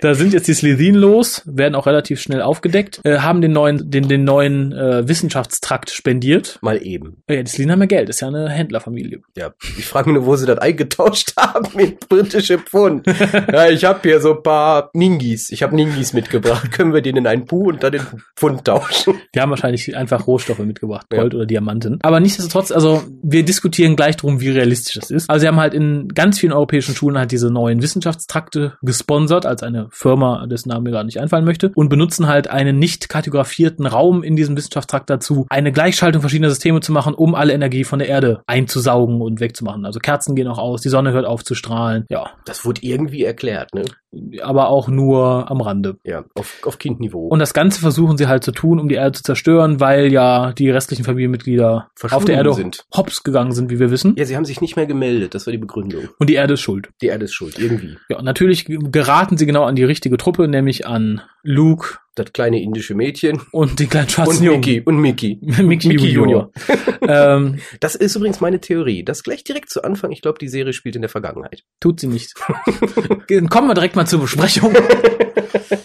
da 0.00 0.14
sind 0.14 0.32
jetzt 0.32 0.48
die 0.48 0.54
Slitheen 0.54 0.94
los, 0.94 1.42
werden 1.46 1.74
auch 1.74 1.86
relativ 1.86 2.20
schnell 2.20 2.42
aufgedeckt, 2.42 3.00
äh, 3.04 3.18
haben 3.18 3.40
den 3.40 3.52
neuen, 3.52 3.90
den, 3.90 4.08
den 4.08 4.24
neuen 4.24 4.72
äh, 4.72 5.06
Wissenschaftstrakt 5.08 5.90
spendiert. 5.90 6.58
Mal 6.62 6.84
eben. 6.84 7.22
Oh 7.28 7.32
ja, 7.32 7.42
die 7.42 7.50
Slitheen 7.50 7.72
haben 7.72 7.80
ja 7.80 7.86
Geld, 7.86 8.08
ist 8.08 8.20
ja 8.20 8.28
eine 8.28 8.48
Händlerfamilie. 8.48 9.20
Ja, 9.36 9.52
ich 9.78 9.86
frage 9.86 10.10
mich 10.10 10.18
nur, 10.18 10.26
wo 10.26 10.36
sie 10.36 10.46
das 10.46 10.58
eingetauscht 10.58 11.32
haben 11.38 11.66
mit 11.74 12.08
britische 12.08 12.58
Pfund. 12.58 13.06
ja, 13.06 13.68
ich 13.68 13.84
habe 13.84 14.00
hier 14.02 14.20
so 14.20 14.36
ein 14.36 14.42
paar 14.42 14.90
Ningis. 14.92 15.50
Ich 15.50 15.62
habe 15.62 15.74
Ningis 15.74 16.12
mitgebracht. 16.12 16.70
Können 16.72 16.92
wir 16.94 17.02
den 17.02 17.16
in 17.16 17.26
einen 17.26 17.46
Puh 17.46 17.68
und 17.68 17.82
dann 17.82 17.94
in 17.94 18.02
Pfund 18.36 18.64
tauschen? 18.64 19.14
Die 19.34 19.40
haben 19.40 19.50
wahrscheinlich 19.50 19.96
einfach 19.96 20.26
Rohstoffe 20.26 20.58
mitgebracht, 20.60 21.06
Ja. 21.12 21.20
Gold 21.20 21.34
oder 21.34 21.46
Diamanten. 21.46 21.98
Aber 22.02 22.20
nichtsdestotrotz, 22.20 22.70
also 22.72 23.02
wir 23.22 23.44
diskutieren 23.44 23.96
gleich 23.96 24.16
drum, 24.16 24.40
wie 24.40 24.50
realistisch 24.50 24.94
das 24.94 25.10
ist. 25.10 25.30
Also 25.30 25.42
sie 25.42 25.48
haben 25.48 25.60
halt 25.60 25.74
in 25.74 26.08
ganz 26.08 26.38
vielen 26.38 26.52
europäischen 26.52 26.94
Schulen 26.94 27.18
halt 27.18 27.32
diese 27.32 27.50
neuen 27.50 27.82
Wissenschaftstrakte 27.82 28.74
gesponsert, 28.82 29.45
als 29.48 29.62
eine 29.62 29.88
Firma, 29.90 30.46
dessen 30.46 30.68
Name 30.68 30.82
mir 30.82 30.90
gerade 30.90 31.06
nicht 31.06 31.20
einfallen 31.20 31.44
möchte, 31.44 31.72
und 31.74 31.88
benutzen 31.88 32.26
halt 32.26 32.48
einen 32.48 32.78
nicht 32.78 33.08
kartografierten 33.08 33.86
Raum 33.86 34.22
in 34.22 34.36
diesem 34.36 34.56
Wissenschaftstrakt 34.56 35.10
dazu, 35.10 35.46
eine 35.48 35.72
Gleichschaltung 35.72 36.20
verschiedener 36.20 36.50
Systeme 36.50 36.80
zu 36.80 36.92
machen, 36.92 37.14
um 37.14 37.34
alle 37.34 37.52
Energie 37.52 37.84
von 37.84 37.98
der 37.98 38.08
Erde 38.08 38.42
einzusaugen 38.46 39.20
und 39.20 39.40
wegzumachen. 39.40 39.84
Also 39.84 39.98
Kerzen 40.00 40.34
gehen 40.34 40.48
auch 40.48 40.58
aus, 40.58 40.82
die 40.82 40.88
Sonne 40.88 41.12
hört 41.12 41.26
auf 41.26 41.44
zu 41.44 41.54
strahlen, 41.54 42.04
ja, 42.08 42.30
Das 42.44 42.64
wurde 42.64 42.82
irgendwie 42.82 43.24
erklärt, 43.24 43.74
ne? 43.74 43.84
Aber 44.42 44.68
auch 44.68 44.88
nur 44.88 45.50
am 45.50 45.60
Rande. 45.60 45.98
Ja, 46.04 46.24
auf, 46.34 46.60
auf 46.64 46.78
Kindniveau. 46.78 47.28
Und 47.28 47.38
das 47.38 47.54
Ganze 47.54 47.80
versuchen 47.80 48.16
sie 48.16 48.26
halt 48.26 48.44
zu 48.44 48.52
tun, 48.52 48.80
um 48.80 48.88
die 48.88 48.94
Erde 48.96 49.12
zu 49.12 49.22
zerstören, 49.22 49.80
weil 49.80 50.12
ja 50.12 50.52
die 50.52 50.70
restlichen 50.70 51.04
Familienmitglieder 51.04 51.90
auf 52.10 52.24
der 52.24 52.36
Erde 52.36 52.54
sind. 52.54 52.86
hops 52.96 53.22
gegangen 53.22 53.52
sind, 53.52 53.70
wie 53.70 53.78
wir 53.78 53.90
wissen. 53.90 54.14
ja, 54.16 54.24
sie 54.24 54.36
haben 54.36 54.44
sich 54.44 54.60
nicht 54.60 54.76
mehr 54.76 54.86
gemeldet. 54.86 55.34
Das 55.34 55.46
war 55.46 55.52
die 55.52 55.58
Begründung. 55.58 56.08
Und 56.18 56.30
die 56.30 56.34
Erde 56.34 56.54
ist 56.54 56.60
schuld. 56.60 56.90
Die 57.02 57.06
Erde 57.06 57.24
ist 57.24 57.34
schuld, 57.34 57.58
irgendwie. 57.58 57.96
Ja, 58.08 58.18
und 58.18 58.24
natürlich 58.24 58.66
geraten 58.66 59.36
sie 59.36 59.46
genau 59.46 59.64
an 59.64 59.76
die 59.76 59.84
richtige 59.84 60.16
Truppe, 60.16 60.48
nämlich 60.48 60.86
an 60.86 61.20
Luke 61.46 61.98
Das 62.16 62.32
kleine 62.32 62.60
indische 62.60 62.94
Mädchen. 62.94 63.40
und 63.52 63.78
den 63.78 63.88
kleinen 63.88 64.06
Und 64.06 64.12
schwarzen 64.12 64.44
Jungen. 64.44 64.60
Mickey. 64.60 64.80
Und 64.84 64.98
Mickey. 64.98 65.38
Mickey, 65.62 65.88
Mickey 65.88 66.08
Junior. 66.08 66.50
ähm, 67.02 67.58
Das 67.80 67.94
ist 67.94 68.16
übrigens 68.16 68.40
meine 68.40 68.60
Theorie. 68.60 69.04
Das 69.04 69.22
gleich 69.22 69.44
direkt 69.44 69.70
zu 69.70 69.82
Anfang. 69.84 70.10
Ich 70.12 70.22
glaube, 70.22 70.38
die 70.38 70.48
Serie 70.48 70.72
spielt 70.72 70.96
in 70.96 71.02
der 71.02 71.08
Vergangenheit. 71.08 71.62
tut 71.80 72.00
sie 72.00 72.08
nicht. 72.08 72.34
Dann 73.28 73.48
Kommen 73.48 73.68
wir 73.68 73.74
direkt 73.74 73.96
mal 73.96 74.06
zur 74.06 74.20
Besprechung. 74.20 74.74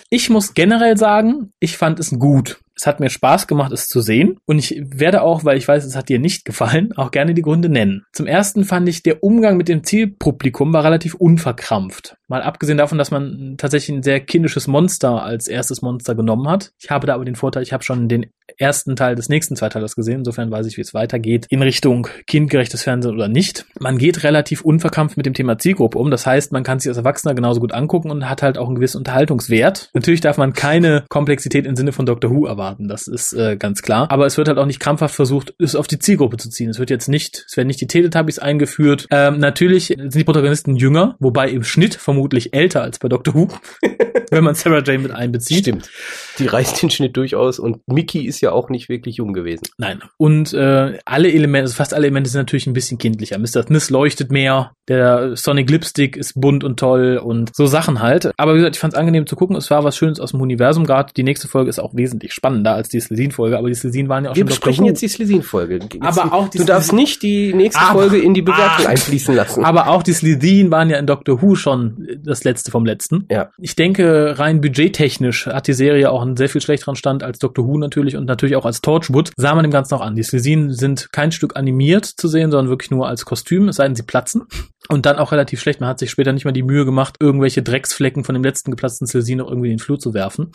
Ich 0.10 0.30
muss 0.30 0.54
generell 0.54 0.98
sagen, 0.98 1.52
ich 1.60 1.78
fand 1.78 2.00
es 2.00 2.12
gut. 2.12 2.60
Es 2.76 2.88
hat 2.88 3.00
mir 3.00 3.10
Spaß 3.10 3.48
gemacht, 3.48 3.72
es 3.72 3.86
zu 3.86 4.02
sehen. 4.02 4.38
Und 4.46 4.58
ich 4.58 4.82
werde 4.84 5.22
auch, 5.22 5.46
weil 5.46 5.58
ich 5.58 5.68
weiß, 5.68 5.86
es 5.86 5.96
hat 5.96 6.10
dir 6.10 6.20
nicht 6.20 6.46
gefallen, 6.46 6.94
auch 6.96 7.12
gerne 7.12 7.34
die 7.34 7.42
Gründe 7.44 7.70
nennen. 7.70 8.06
Zum 8.12 8.26
ersten 8.28 8.64
fand 8.64 8.90
ich, 8.90 9.04
der 9.04 9.24
Umgang 9.24 9.56
mit 9.56 9.68
dem 9.68 9.84
Zielpublikum 9.84 10.74
war 10.74 10.84
relativ 10.84 11.14
unverkrampft. 11.14 12.16
Mal 12.28 12.42
abgesehen 12.42 12.78
davon, 12.78 12.98
dass 12.98 13.12
man 13.12 13.56
tatsächlich 13.58 13.98
ein 13.98 14.04
sehr 14.04 14.20
kindisches 14.20 14.68
Monster 14.68 15.24
als 15.24 15.48
erstes 15.48 15.82
Monster 15.82 16.16
genommen 16.16 16.48
hat. 16.48 16.72
Ich 16.82 16.90
habe 16.90 17.06
da 17.06 17.14
aber 17.14 17.26
den 17.26 17.36
Vorteil, 17.36 17.64
ich 17.64 17.74
habe 17.74 17.84
schon 17.84 18.10
den 18.10 18.32
ersten 18.62 18.96
Teil 18.96 19.16
des 19.16 19.28
nächsten 19.28 19.56
Zweiteilers 19.56 19.96
gesehen. 19.96 20.20
Insofern 20.20 20.52
weiß 20.52 20.68
ich, 20.68 20.78
wie 20.78 20.82
es 20.82 20.94
weitergeht 20.94 21.48
in 21.50 21.62
Richtung 21.62 22.08
kindgerechtes 22.28 22.84
Fernsehen 22.84 23.14
oder 23.14 23.28
nicht. 23.28 23.66
Man 23.80 23.98
geht 23.98 24.24
relativ 24.24 24.62
unverkrampft 24.62 25.18
mit 25.18 25.26
dem 25.26 25.34
Thema 25.34 25.58
Zielgruppe 25.58 25.98
um. 25.98 26.12
Das 26.12 26.26
heißt, 26.26 26.52
man 26.52 26.64
kann 26.64 26.80
sich 26.80 26.90
als 26.90 26.98
Erwachsener 26.98 27.34
genauso 27.34 27.60
gut 27.60 27.74
angucken 27.74 28.12
und 28.12 28.30
hat 28.30 28.44
halt 28.44 28.58
auch 28.58 28.68
einen 28.68 28.76
gewissen 28.76 29.00
Unterhaltungswert. 29.00 29.90
Natürlich 29.94 30.22
darf 30.22 30.38
man 30.38 30.54
keine 30.54 31.04
Komplexität 31.10 31.66
im 31.66 31.76
Sinne 31.76 31.92
von 31.92 32.06
Doctor 32.06 32.32
Who 32.32 32.46
erwarten. 32.46 32.88
Das 32.88 33.08
ist 33.08 33.34
äh, 33.34 33.58
ganz 33.58 33.82
klar. 33.82 34.10
Aber 34.12 34.26
es 34.26 34.38
wird 34.38 34.48
halt 34.48 34.58
auch 34.58 34.66
nicht 34.66 34.80
krampfhaft 34.80 35.16
versucht, 35.16 35.54
es 35.58 35.76
auf 35.76 35.88
die 35.88 36.00
Zielgruppe 36.00 36.38
zu 36.38 36.50
ziehen. 36.50 36.70
Es 36.70 36.80
wird 36.80 36.90
jetzt 36.90 37.08
nicht, 37.08 37.46
es 37.48 37.58
werden 37.58 37.68
nicht 37.68 37.82
die 37.82 37.88
Teletubbies 37.88 38.40
eingeführt. 38.40 39.08
Ähm, 39.12 39.40
natürlich 39.40 39.88
sind 39.88 40.14
die 40.14 40.24
Protagonisten 40.24 40.76
jünger, 40.76 41.16
wobei 41.20 41.50
im 41.50 41.64
Schnitt 41.64 41.96
vermutlich 41.96 42.54
älter 42.54 42.82
als 42.84 43.00
bei 43.00 43.10
Doctor 43.10 43.34
Who, 43.34 43.48
wenn 44.32 44.44
man 44.44 44.56
Sarah 44.56 44.84
Jane 44.84 45.00
mit 45.00 45.12
einbezieht. 45.12 45.60
Stimmt. 45.60 45.90
Die 46.38 46.48
reißt 46.48 46.82
den 46.82 46.90
Schnitt 46.90 47.18
durchaus 47.18 47.60
und 47.60 47.88
Mickey 47.88 48.26
ist 48.26 48.42
ja 48.42 48.51
auch 48.52 48.70
nicht 48.70 48.90
wirklich 48.90 49.18
jung 49.18 49.34
gewesen. 49.34 49.64
Nein. 49.78 50.02
Und 50.18 50.54
äh, 50.54 50.98
alle 51.06 51.32
Elemente, 51.32 51.64
also 51.64 51.76
fast 51.76 51.94
alle 51.94 52.06
Elemente 52.08 52.30
sind 52.30 52.40
natürlich 52.40 52.68
ein 52.68 52.74
bisschen 52.74 52.98
kindlicher. 52.98 53.38
Mr. 53.40 53.64
Smith 53.64 53.90
leuchtet 53.90 54.32
mehr, 54.32 54.72
der 54.88 55.36
Sonic 55.36 55.70
Lipstick 55.70 56.18
ist 56.18 56.40
bunt 56.40 56.64
und 56.64 56.80
toll 56.80 57.18
und 57.24 57.56
so 57.56 57.66
Sachen 57.66 58.02
halt. 58.02 58.32
Aber 58.38 58.54
wie 58.54 58.58
gesagt, 58.58 58.76
ich 58.76 58.80
fand 58.80 58.94
es 58.94 59.00
angenehm 59.00 59.26
zu 59.28 59.36
gucken. 59.36 59.56
Es 59.56 59.70
war 59.72 59.84
was 59.84 59.96
Schönes 59.98 60.20
aus 60.20 60.32
dem 60.32 60.42
Universum. 60.42 60.86
Gerade 60.86 61.14
die 61.16 61.24
nächste 61.24 61.48
Folge 61.48 61.70
ist 61.70 61.80
auch 61.80 61.96
wesentlich 61.96 62.34
spannender 62.34 62.74
als 62.76 62.90
die 62.90 63.00
Slezin-Folge, 63.00 63.58
aber 63.58 63.68
die 63.70 63.76
Slezin 63.76 64.10
waren 64.10 64.26
ja 64.26 64.32
auch 64.32 64.36
Wir 64.36 64.42
schon 64.42 64.48
Doctor 64.50 64.68
besprechen 64.70 64.86
jetzt 64.86 65.02
die 65.02 65.08
Slezin-Folge. 65.08 65.80
Jetzt- 65.94 66.02
Aber 66.02 66.34
auch 66.34 66.50
die 66.50 66.58
Du 66.58 66.66
darfst 66.66 66.94
nicht 66.94 67.22
die 67.24 67.54
nächste 67.54 67.82
Aber- 67.82 68.00
Folge 68.02 68.18
in 68.20 68.34
die 68.34 68.42
Bewertung 68.42 68.86
Ah. 68.86 68.90
einfließen 68.90 69.36
lassen. 69.36 69.64
Aber 69.64 69.88
auch 69.88 70.04
die 70.04 70.14
Slitheen 70.14 70.72
waren 70.72 70.90
ja 70.90 70.98
in 70.98 71.08
Doctor 71.08 71.42
Who 71.42 71.56
schon 71.56 72.08
das 72.24 72.44
letzte 72.44 72.72
vom 72.72 72.86
letzten. 72.86 73.26
Ja. 73.32 73.50
Ich 73.58 73.76
denke, 73.76 74.38
rein 74.38 74.62
budgettechnisch 74.62 75.46
hat 75.48 75.68
die 75.68 75.74
Serie 75.74 76.12
auch 76.12 76.22
einen 76.22 76.36
sehr 76.38 76.50
viel 76.50 76.62
schlechteren 76.62 76.96
Stand 76.96 77.24
als 77.24 77.40
Doctor 77.40 77.66
Who 77.66 77.78
natürlich 77.78 78.18
und 78.18 78.26
natürlich 78.26 78.41
auch 78.56 78.66
als 78.66 78.82
Torchwood. 78.82 79.32
Sah 79.36 79.56
man 79.56 79.64
dem 79.64 79.72
Ganzen 79.72 79.96
auch 79.96 80.02
an. 80.02 80.16
Die 80.16 80.24
Slitheen 80.24 80.74
sind 80.74 81.12
kein 81.12 81.32
Stück 81.32 81.56
animiert 81.56 82.06
zu 82.06 82.28
sehen, 82.28 82.52
sondern 82.52 82.70
wirklich 82.70 82.92
nur 82.92 83.08
als 83.08 83.26
Kostüm, 83.26 83.68
es 83.70 83.78
sei 83.78 83.86
denn, 83.86 83.96
sie 83.96 84.04
platzen. 84.04 84.44
Und 84.90 85.06
dann 85.06 85.18
auch 85.18 85.32
relativ 85.32 85.62
schlecht. 85.62 85.80
Man 85.80 85.90
hat 85.90 86.00
sich 86.00 86.12
später 86.12 86.34
nicht 86.34 86.46
mal 86.46 86.52
die 86.52 86.64
Mühe 86.64 86.86
gemacht, 86.86 87.16
irgendwelche 87.20 87.62
Drecksflecken 87.62 88.24
von 88.24 88.34
dem 88.34 88.44
letzten 88.44 88.72
geplatzten 88.72 89.08
Slitheen 89.08 89.38
noch 89.38 89.48
irgendwie 89.48 89.70
in 89.70 89.78
den 89.78 89.84
Flur 89.84 90.00
zu 90.00 90.14
werfen. 90.14 90.52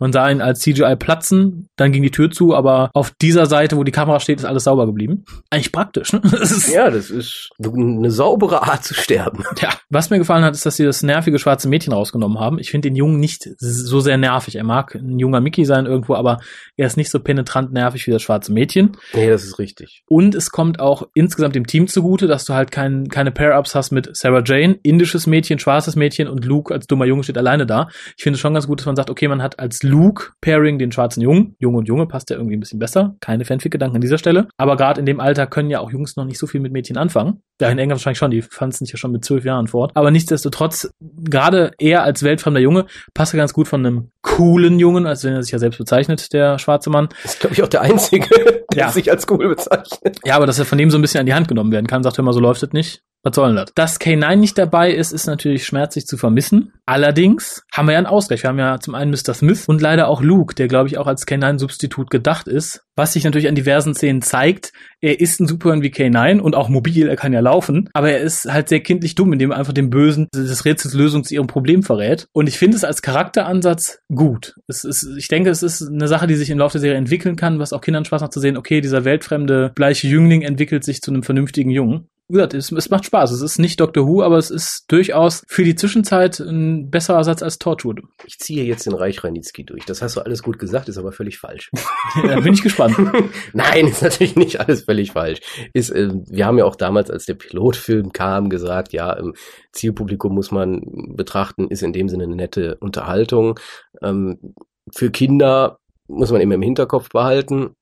Man 0.00 0.12
sah 0.12 0.28
ihn 0.30 0.40
als 0.40 0.60
CGI 0.60 0.96
platzen, 0.96 1.68
dann 1.76 1.92
ging 1.92 2.02
die 2.02 2.10
Tür 2.10 2.30
zu, 2.30 2.54
aber 2.54 2.90
auf 2.94 3.12
dieser 3.20 3.46
Seite, 3.46 3.76
wo 3.76 3.84
die 3.84 3.92
Kamera 3.92 4.18
steht, 4.18 4.38
ist 4.38 4.44
alles 4.44 4.64
sauber 4.64 4.86
geblieben. 4.86 5.24
Eigentlich 5.50 5.72
praktisch, 5.72 6.12
ne? 6.12 6.20
Das 6.40 6.72
ja, 6.72 6.90
das 6.90 7.10
ist 7.10 7.50
eine 7.62 8.10
saubere 8.10 8.62
Art 8.62 8.82
zu 8.82 8.94
sterben. 8.94 9.44
ja, 9.60 9.70
was 9.90 10.10
mir 10.10 10.18
gefallen 10.18 10.42
hat, 10.42 10.54
ist, 10.54 10.64
dass 10.64 10.76
sie 10.76 10.84
das 10.84 11.02
nervige 11.02 11.38
schwarze 11.38 11.68
Mädchen 11.68 11.92
rausgenommen 11.92 12.40
haben. 12.40 12.58
Ich 12.58 12.70
finde 12.70 12.88
den 12.88 12.96
Jungen 12.96 13.20
nicht 13.20 13.48
so 13.58 14.00
sehr 14.00 14.16
nervig. 14.16 14.56
Er 14.56 14.64
mag 14.64 14.94
ein 14.94 15.18
junger 15.18 15.40
Mickey 15.40 15.64
sein 15.64 15.86
irgendwo, 15.86 16.14
aber 16.14 16.40
er 16.76 16.86
ist 16.86 16.96
nicht 16.96 17.10
so 17.10 17.20
penetrant 17.20 17.72
nervig 17.72 18.06
wie 18.06 18.10
das 18.10 18.22
schwarze 18.22 18.52
Mädchen. 18.52 18.96
Nee, 19.12 19.28
das 19.28 19.44
ist 19.44 19.58
richtig. 19.58 20.02
Und 20.08 20.34
es 20.34 20.50
kommt 20.50 20.80
auch 20.80 21.08
insgesamt 21.14 21.54
dem 21.54 21.66
Team 21.66 21.88
zugute, 21.88 22.26
dass 22.26 22.46
du 22.46 22.54
halt 22.54 22.70
kein, 22.70 23.08
keine 23.08 23.32
Pair-Ups 23.32 23.74
hast 23.74 23.90
mit 23.90 24.16
Sarah 24.16 24.42
Jane, 24.44 24.78
indisches 24.82 25.26
Mädchen, 25.26 25.58
schwarzes 25.58 25.94
Mädchen 25.94 26.26
und 26.26 26.44
Luke 26.44 26.72
als 26.72 26.86
dummer 26.86 27.04
Junge 27.04 27.22
steht 27.22 27.38
alleine 27.38 27.66
da. 27.66 27.88
Ich 28.16 28.22
finde 28.22 28.36
es 28.36 28.40
schon 28.40 28.54
ganz 28.54 28.66
gut, 28.66 28.80
dass 28.80 28.86
man 28.86 28.96
sagt, 28.96 29.10
okay, 29.10 29.28
man 29.28 29.42
hat 29.42 29.58
als 29.58 29.82
Luke-Pairing 29.90 30.78
den 30.78 30.92
schwarzen 30.92 31.20
Jungen. 31.22 31.54
Junge 31.58 31.78
und 31.78 31.88
Junge 31.88 32.06
passt 32.06 32.30
ja 32.30 32.36
irgendwie 32.36 32.56
ein 32.56 32.60
bisschen 32.60 32.78
besser. 32.78 33.16
Keine 33.20 33.44
Fanfic-Gedanken 33.44 33.96
an 33.96 34.00
dieser 34.00 34.18
Stelle. 34.18 34.48
Aber 34.56 34.76
gerade 34.76 35.00
in 35.00 35.06
dem 35.06 35.20
Alter 35.20 35.46
können 35.46 35.70
ja 35.70 35.80
auch 35.80 35.90
Jungs 35.90 36.16
noch 36.16 36.24
nicht 36.24 36.38
so 36.38 36.46
viel 36.46 36.60
mit 36.60 36.72
Mädchen 36.72 36.96
anfangen. 36.96 37.42
Ja, 37.60 37.68
in 37.68 37.78
England 37.78 37.98
wahrscheinlich 38.00 38.18
schon, 38.18 38.30
die 38.30 38.40
fanden 38.40 38.72
sich 38.76 38.90
ja 38.92 38.96
schon 38.96 39.12
mit 39.12 39.24
zwölf 39.24 39.44
Jahren 39.44 39.66
fort. 39.66 39.92
Aber 39.94 40.10
nichtsdestotrotz, 40.10 40.90
gerade 41.00 41.72
er 41.78 42.02
als 42.04 42.22
weltfremder 42.22 42.60
Junge, 42.60 42.86
passt 43.12 43.34
ja 43.34 43.36
ganz 43.36 43.52
gut 43.52 43.68
von 43.68 43.84
einem 43.84 44.10
coolen 44.22 44.78
Jungen, 44.78 45.06
als 45.06 45.24
wenn 45.24 45.34
er 45.34 45.42
sich 45.42 45.52
ja 45.52 45.58
selbst 45.58 45.76
bezeichnet, 45.78 46.32
der 46.32 46.58
schwarze 46.58 46.88
Mann. 46.88 47.08
Das 47.22 47.32
ist, 47.34 47.40
glaube 47.40 47.54
ich, 47.54 47.62
auch 47.62 47.68
der 47.68 47.82
Einzige, 47.82 48.26
der 48.74 48.78
Ja. 48.78 48.88
sich 48.90 49.10
als 49.10 49.26
cool 49.30 49.48
bezeichnet. 49.48 50.18
Ja, 50.24 50.36
aber 50.36 50.46
dass 50.46 50.58
er 50.58 50.64
von 50.64 50.78
dem 50.78 50.90
so 50.90 50.96
ein 50.98 51.02
bisschen 51.02 51.20
an 51.20 51.26
die 51.26 51.34
Hand 51.34 51.48
genommen 51.48 51.72
werden 51.72 51.86
kann, 51.86 52.02
sagt 52.02 52.18
er 52.18 52.20
immer, 52.20 52.32
so 52.32 52.40
läuft 52.40 52.62
es 52.62 52.72
nicht. 52.72 53.02
Was 53.22 53.36
soll 53.36 53.48
denn 53.48 53.56
das? 53.56 53.72
Dass 53.74 54.00
K9 54.00 54.36
nicht 54.36 54.56
dabei 54.56 54.92
ist, 54.92 55.12
ist 55.12 55.26
natürlich 55.26 55.64
schmerzlich 55.64 56.06
zu 56.06 56.16
vermissen. 56.16 56.72
Allerdings 56.86 57.62
haben 57.72 57.86
wir 57.86 57.92
ja 57.92 57.98
einen 57.98 58.06
Ausgleich. 58.06 58.42
Wir 58.42 58.48
haben 58.48 58.58
ja 58.58 58.80
zum 58.80 58.94
einen 58.94 59.10
Mr. 59.10 59.34
Smith 59.34 59.68
und 59.68 59.80
leider 59.80 60.08
auch 60.08 60.22
Luke, 60.22 60.54
der, 60.54 60.68
glaube 60.68 60.88
ich, 60.88 60.96
auch 60.96 61.06
als 61.06 61.26
K9-Substitut 61.26 62.10
gedacht 62.10 62.48
ist. 62.48 62.82
Was 62.96 63.12
sich 63.12 63.24
natürlich 63.24 63.48
an 63.48 63.54
diversen 63.54 63.94
Szenen 63.94 64.22
zeigt. 64.22 64.72
Er 65.00 65.20
ist 65.20 65.40
ein 65.40 65.46
Superheld 65.46 65.82
wie 65.82 65.88
K9 65.88 66.40
und 66.40 66.54
auch 66.54 66.68
mobil, 66.68 67.08
er 67.08 67.16
kann 67.16 67.32
ja 67.32 67.40
laufen. 67.40 67.88
Aber 67.94 68.10
er 68.10 68.20
ist 68.20 68.50
halt 68.50 68.68
sehr 68.68 68.80
kindlich 68.80 69.14
dumm, 69.14 69.32
indem 69.32 69.52
er 69.52 69.58
einfach 69.58 69.72
dem 69.72 69.90
Bösen 69.90 70.28
des 70.34 70.64
Rätsels 70.64 70.94
Lösung 70.94 71.24
zu 71.24 71.34
ihrem 71.34 71.46
Problem 71.46 71.82
verrät. 71.82 72.26
Und 72.32 72.48
ich 72.48 72.58
finde 72.58 72.76
es 72.76 72.84
als 72.84 73.00
Charakteransatz 73.00 74.00
gut. 74.14 74.56
Es 74.66 74.84
ist, 74.84 75.06
ich 75.16 75.28
denke, 75.28 75.50
es 75.50 75.62
ist 75.62 75.86
eine 75.88 76.08
Sache, 76.08 76.26
die 76.26 76.34
sich 76.34 76.50
im 76.50 76.58
Laufe 76.58 76.72
der 76.72 76.82
Serie 76.82 76.98
entwickeln 76.98 77.36
kann, 77.36 77.58
was 77.58 77.72
auch 77.72 77.80
Kindern 77.80 78.04
Spaß 78.04 78.22
macht 78.22 78.32
zu 78.32 78.40
sehen, 78.40 78.56
okay, 78.56 78.80
dieser 78.80 79.04
weltfremde, 79.04 79.72
bleiche 79.74 80.08
Jüngling 80.08 80.42
entwickelt 80.42 80.84
sich 80.84 81.00
zu 81.00 81.10
einem 81.10 81.22
vernünftigen 81.22 81.70
Jungen. 81.70 82.09
Wie 82.30 82.34
gesagt, 82.34 82.54
es, 82.54 82.70
es 82.70 82.90
macht 82.90 83.04
Spaß. 83.04 83.32
Es 83.32 83.42
ist 83.42 83.58
nicht 83.58 83.80
Doctor 83.80 84.06
Who, 84.06 84.22
aber 84.22 84.38
es 84.38 84.52
ist 84.52 84.84
durchaus 84.86 85.42
für 85.48 85.64
die 85.64 85.74
Zwischenzeit 85.74 86.38
ein 86.38 86.88
besserer 86.88 87.16
Ersatz 87.16 87.42
als 87.42 87.58
Torchwood. 87.58 88.02
Ich 88.24 88.38
ziehe 88.38 88.62
jetzt 88.64 88.86
den 88.86 88.94
Reich 88.94 89.24
Ranitzky 89.24 89.64
durch. 89.64 89.84
Das 89.84 90.00
hast 90.00 90.16
du 90.16 90.20
alles 90.20 90.44
gut 90.44 90.60
gesagt, 90.60 90.88
ist 90.88 90.96
aber 90.96 91.10
völlig 91.10 91.38
falsch. 91.38 91.72
da 92.22 92.38
bin 92.38 92.54
ich 92.54 92.62
gespannt. 92.62 92.96
Nein, 93.52 93.88
ist 93.88 94.02
natürlich 94.02 94.36
nicht 94.36 94.60
alles 94.60 94.84
völlig 94.84 95.10
falsch. 95.10 95.40
Ist, 95.72 95.90
äh, 95.90 96.10
wir 96.28 96.46
haben 96.46 96.56
ja 96.56 96.66
auch 96.66 96.76
damals, 96.76 97.10
als 97.10 97.26
der 97.26 97.34
Pilotfilm 97.34 98.12
kam, 98.12 98.48
gesagt, 98.48 98.92
ja, 98.92 99.12
im 99.12 99.34
Zielpublikum 99.72 100.32
muss 100.32 100.52
man 100.52 100.82
betrachten, 101.16 101.66
ist 101.66 101.82
in 101.82 101.92
dem 101.92 102.08
Sinne 102.08 102.24
eine 102.24 102.36
nette 102.36 102.76
Unterhaltung. 102.76 103.58
Ähm, 104.02 104.54
für 104.94 105.10
Kinder 105.10 105.80
muss 106.06 106.30
man 106.30 106.40
immer 106.40 106.54
im 106.54 106.62
Hinterkopf 106.62 107.08
behalten. 107.08 107.74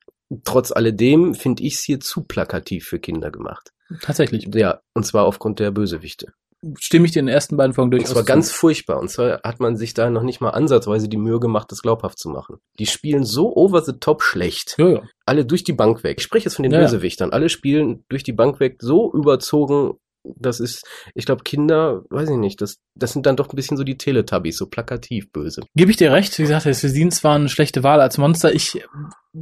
Trotz 0.45 0.73
alledem 0.73 1.35
finde 1.35 1.63
ich 1.63 1.75
es 1.75 1.85
hier 1.85 2.01
zu 2.01 2.23
plakativ 2.25 2.85
für 2.87 2.99
Kinder 2.99 3.31
gemacht. 3.31 3.71
Tatsächlich. 4.03 4.49
Ja, 4.55 4.81
und 4.95 5.05
zwar 5.05 5.25
aufgrund 5.25 5.59
der 5.61 5.71
Bösewichte. 5.71 6.33
Stimme 6.81 7.07
ich 7.07 7.13
dir 7.13 7.21
in 7.21 7.27
den 7.27 7.35
ersten 7.35 7.57
beiden 7.57 7.73
Folgen 7.73 7.93
durchaus 7.93 8.11
zwar 8.11 8.23
zu. 8.23 8.27
ganz 8.27 8.51
furchtbar. 8.51 8.99
Und 8.99 9.09
zwar 9.11 9.41
hat 9.45 9.61
man 9.61 9.77
sich 9.77 9.95
da 9.95 10.11
noch 10.11 10.25
nicht 10.25 10.41
mal 10.41 10.51
ansatzweise 10.51 11.09
die 11.09 11.17
Mühe 11.17 11.39
gemacht, 11.39 11.71
das 11.71 11.83
glaubhaft 11.83 12.19
zu 12.19 12.29
machen. 12.31 12.57
Die 12.81 12.87
spielen 12.87 13.25
so 13.25 13.55
over 13.55 13.81
the 13.83 13.93
top 13.93 14.23
schlecht. 14.23 14.75
Ja, 14.77 14.89
ja. 14.89 15.03
Alle 15.25 15.47
durch 15.47 15.63
die 15.63 15.73
Bank 15.73 16.03
weg. 16.03 16.17
Ich 16.19 16.25
spreche 16.25 16.47
jetzt 16.47 16.57
von 16.57 16.65
den 16.65 16.73
Ja. 16.73 16.81
Bösewichtern. 16.81 17.31
Alle 17.33 17.49
spielen 17.49 18.05
durch 18.09 18.25
die 18.25 18.33
Bank 18.33 18.59
weg 18.59 18.79
so 18.81 19.13
überzogen. 19.15 19.93
Das 20.25 20.59
ist, 20.59 20.85
ich 21.15 21.25
glaube, 21.25 21.45
Kinder, 21.45 22.03
weiß 22.11 22.29
ich 22.29 22.37
nicht, 22.37 22.61
das, 22.61 22.79
das 22.97 23.13
sind 23.13 23.25
dann 23.25 23.37
doch 23.37 23.49
ein 23.51 23.57
bisschen 23.57 23.77
so 23.77 23.85
die 23.85 23.97
Teletubbies, 23.97 24.59
so 24.59 24.67
plakativ 24.67 25.31
böse. 25.33 25.63
Gebe 25.77 25.93
ich 25.93 25.97
dir 25.97 26.13
recht. 26.13 26.37
Wie 26.39 26.43
gesagt, 26.43 26.67
der 26.67 26.75
Sesins 26.75 27.23
war 27.23 27.37
eine 27.37 27.49
schlechte 27.49 27.83
Wahl 27.85 28.01
als 28.01 28.19
Monster. 28.19 28.53
Ich 28.53 28.83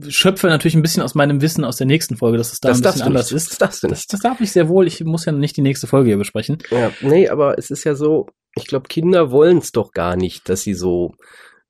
schöpfe 0.09 0.49
natürlich 0.49 0.75
ein 0.75 0.83
bisschen 0.83 1.03
aus 1.03 1.15
meinem 1.15 1.41
Wissen 1.41 1.65
aus 1.65 1.77
der 1.77 1.87
nächsten 1.87 2.17
Folge, 2.17 2.39
dass 2.39 2.53
es 2.53 2.61
da 2.61 2.69
das 2.69 2.79
ein 2.79 2.83
bisschen 2.83 3.01
du 3.01 3.07
anders 3.07 3.31
nicht. 3.33 3.37
ist. 3.43 3.51
Das 3.53 3.59
darfst 3.59 3.83
du 3.83 3.89
Das, 3.89 3.99
nicht. 3.99 4.13
das 4.13 4.21
darf 4.21 4.41
ich 4.41 4.53
sehr 4.53 4.69
wohl. 4.69 4.87
Ich 4.87 5.03
muss 5.05 5.25
ja 5.25 5.33
nicht 5.33 5.57
die 5.57 5.63
nächste 5.63 5.87
Folge 5.87 6.09
hier 6.11 6.19
besprechen. 6.19 6.59
Ja, 6.71 6.91
nee, 7.01 7.29
aber 7.29 7.59
es 7.59 7.71
ist 7.71 7.85
ja 7.85 7.95
so, 7.95 8.27
ich 8.57 8.67
glaube, 8.67 8.89
Kinder 8.89 9.31
wollen 9.31 9.59
es 9.59 9.73
doch 9.73 9.93
gar 9.93 10.17
nicht, 10.17 10.49
dass 10.49 10.63
sie 10.63 10.75
so 10.75 11.13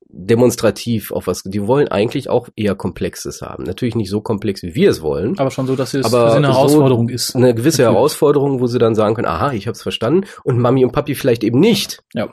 demonstrativ 0.09 1.12
auf 1.12 1.26
was, 1.26 1.42
die 1.42 1.66
wollen 1.66 1.88
eigentlich 1.88 2.30
auch 2.30 2.49
eher 2.56 2.75
Komplexes 2.75 3.42
haben. 3.42 3.64
Natürlich 3.64 3.97
nicht 3.97 4.11
so 4.11 4.21
komplex, 4.21 4.62
wie 4.62 4.75
wir 4.75 4.90
es 4.90 5.02
wollen. 5.02 5.38
Aber 5.38 5.50
schon 5.50 5.66
so, 5.66 5.76
dass 5.76 5.95
es 5.95 6.06
Aber 6.06 6.33
eine 6.33 6.47
so 6.47 6.52
Herausforderung 6.54 7.09
ist. 7.09 7.35
eine 7.37 7.54
gewisse 7.54 7.83
Natürlich. 7.83 7.97
Herausforderung, 7.97 8.61
wo 8.61 8.66
sie 8.66 8.78
dann 8.78 8.95
sagen 8.95 9.14
können, 9.14 9.26
aha, 9.26 9.52
ich 9.52 9.66
habe 9.66 9.75
es 9.75 9.83
verstanden 9.83 10.26
und 10.45 10.59
Mami 10.59 10.85
und 10.85 10.92
Papi 10.92 11.14
vielleicht 11.14 11.45
eben 11.45 11.59
nicht. 11.59 12.02
Ja. 12.14 12.28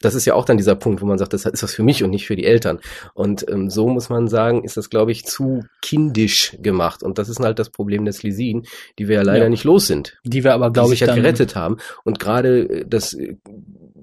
Das 0.00 0.14
ist 0.14 0.24
ja 0.24 0.34
auch 0.34 0.44
dann 0.44 0.56
dieser 0.56 0.76
Punkt, 0.76 1.02
wo 1.02 1.06
man 1.06 1.18
sagt, 1.18 1.32
das 1.32 1.44
ist 1.44 1.62
was 1.62 1.74
für 1.74 1.82
mich 1.82 2.04
und 2.04 2.10
nicht 2.10 2.26
für 2.26 2.36
die 2.36 2.44
Eltern. 2.44 2.78
Und 3.14 3.44
ähm, 3.50 3.68
so 3.68 3.88
muss 3.88 4.08
man 4.08 4.28
sagen, 4.28 4.62
ist 4.64 4.76
das, 4.76 4.90
glaube 4.90 5.10
ich, 5.12 5.24
zu 5.24 5.64
kindisch 5.82 6.56
gemacht. 6.62 7.02
Und 7.02 7.18
das 7.18 7.28
ist 7.28 7.40
halt 7.40 7.58
das 7.58 7.70
Problem 7.70 8.04
der 8.04 8.14
Slisin, 8.14 8.66
die 8.98 9.08
wir 9.08 9.16
ja 9.16 9.22
leider 9.22 9.44
Ja. 9.44 9.48
nicht 9.48 9.64
los 9.64 9.86
sind, 9.86 10.18
Die 10.24 10.44
wir 10.44 10.54
aber, 10.54 10.70
glaube 10.70 10.94
ich, 10.94 11.00
ja 11.00 11.14
gerettet 11.14 11.56
haben. 11.56 11.78
Und 12.04 12.18
gerade 12.18 12.60
äh, 12.68 12.84
das, 12.86 13.14
äh, 13.14 13.36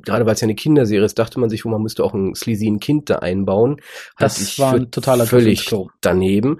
gerade 0.03 0.25
weil 0.25 0.33
es 0.33 0.41
ja 0.41 0.45
eine 0.45 0.55
Kinderserie 0.55 1.05
ist, 1.05 1.17
dachte 1.17 1.39
man 1.39 1.49
sich, 1.49 1.65
wo 1.65 1.69
man 1.69 1.81
müsste 1.81 2.03
auch 2.03 2.13
ein 2.13 2.35
Slisin-Kind 2.35 3.09
da 3.09 3.15
einbauen. 3.19 3.81
Das 4.19 4.59
war 4.59 4.73
ein 4.75 4.91
totaler 4.91 5.25
völlig 5.25 5.73
daneben. 6.01 6.59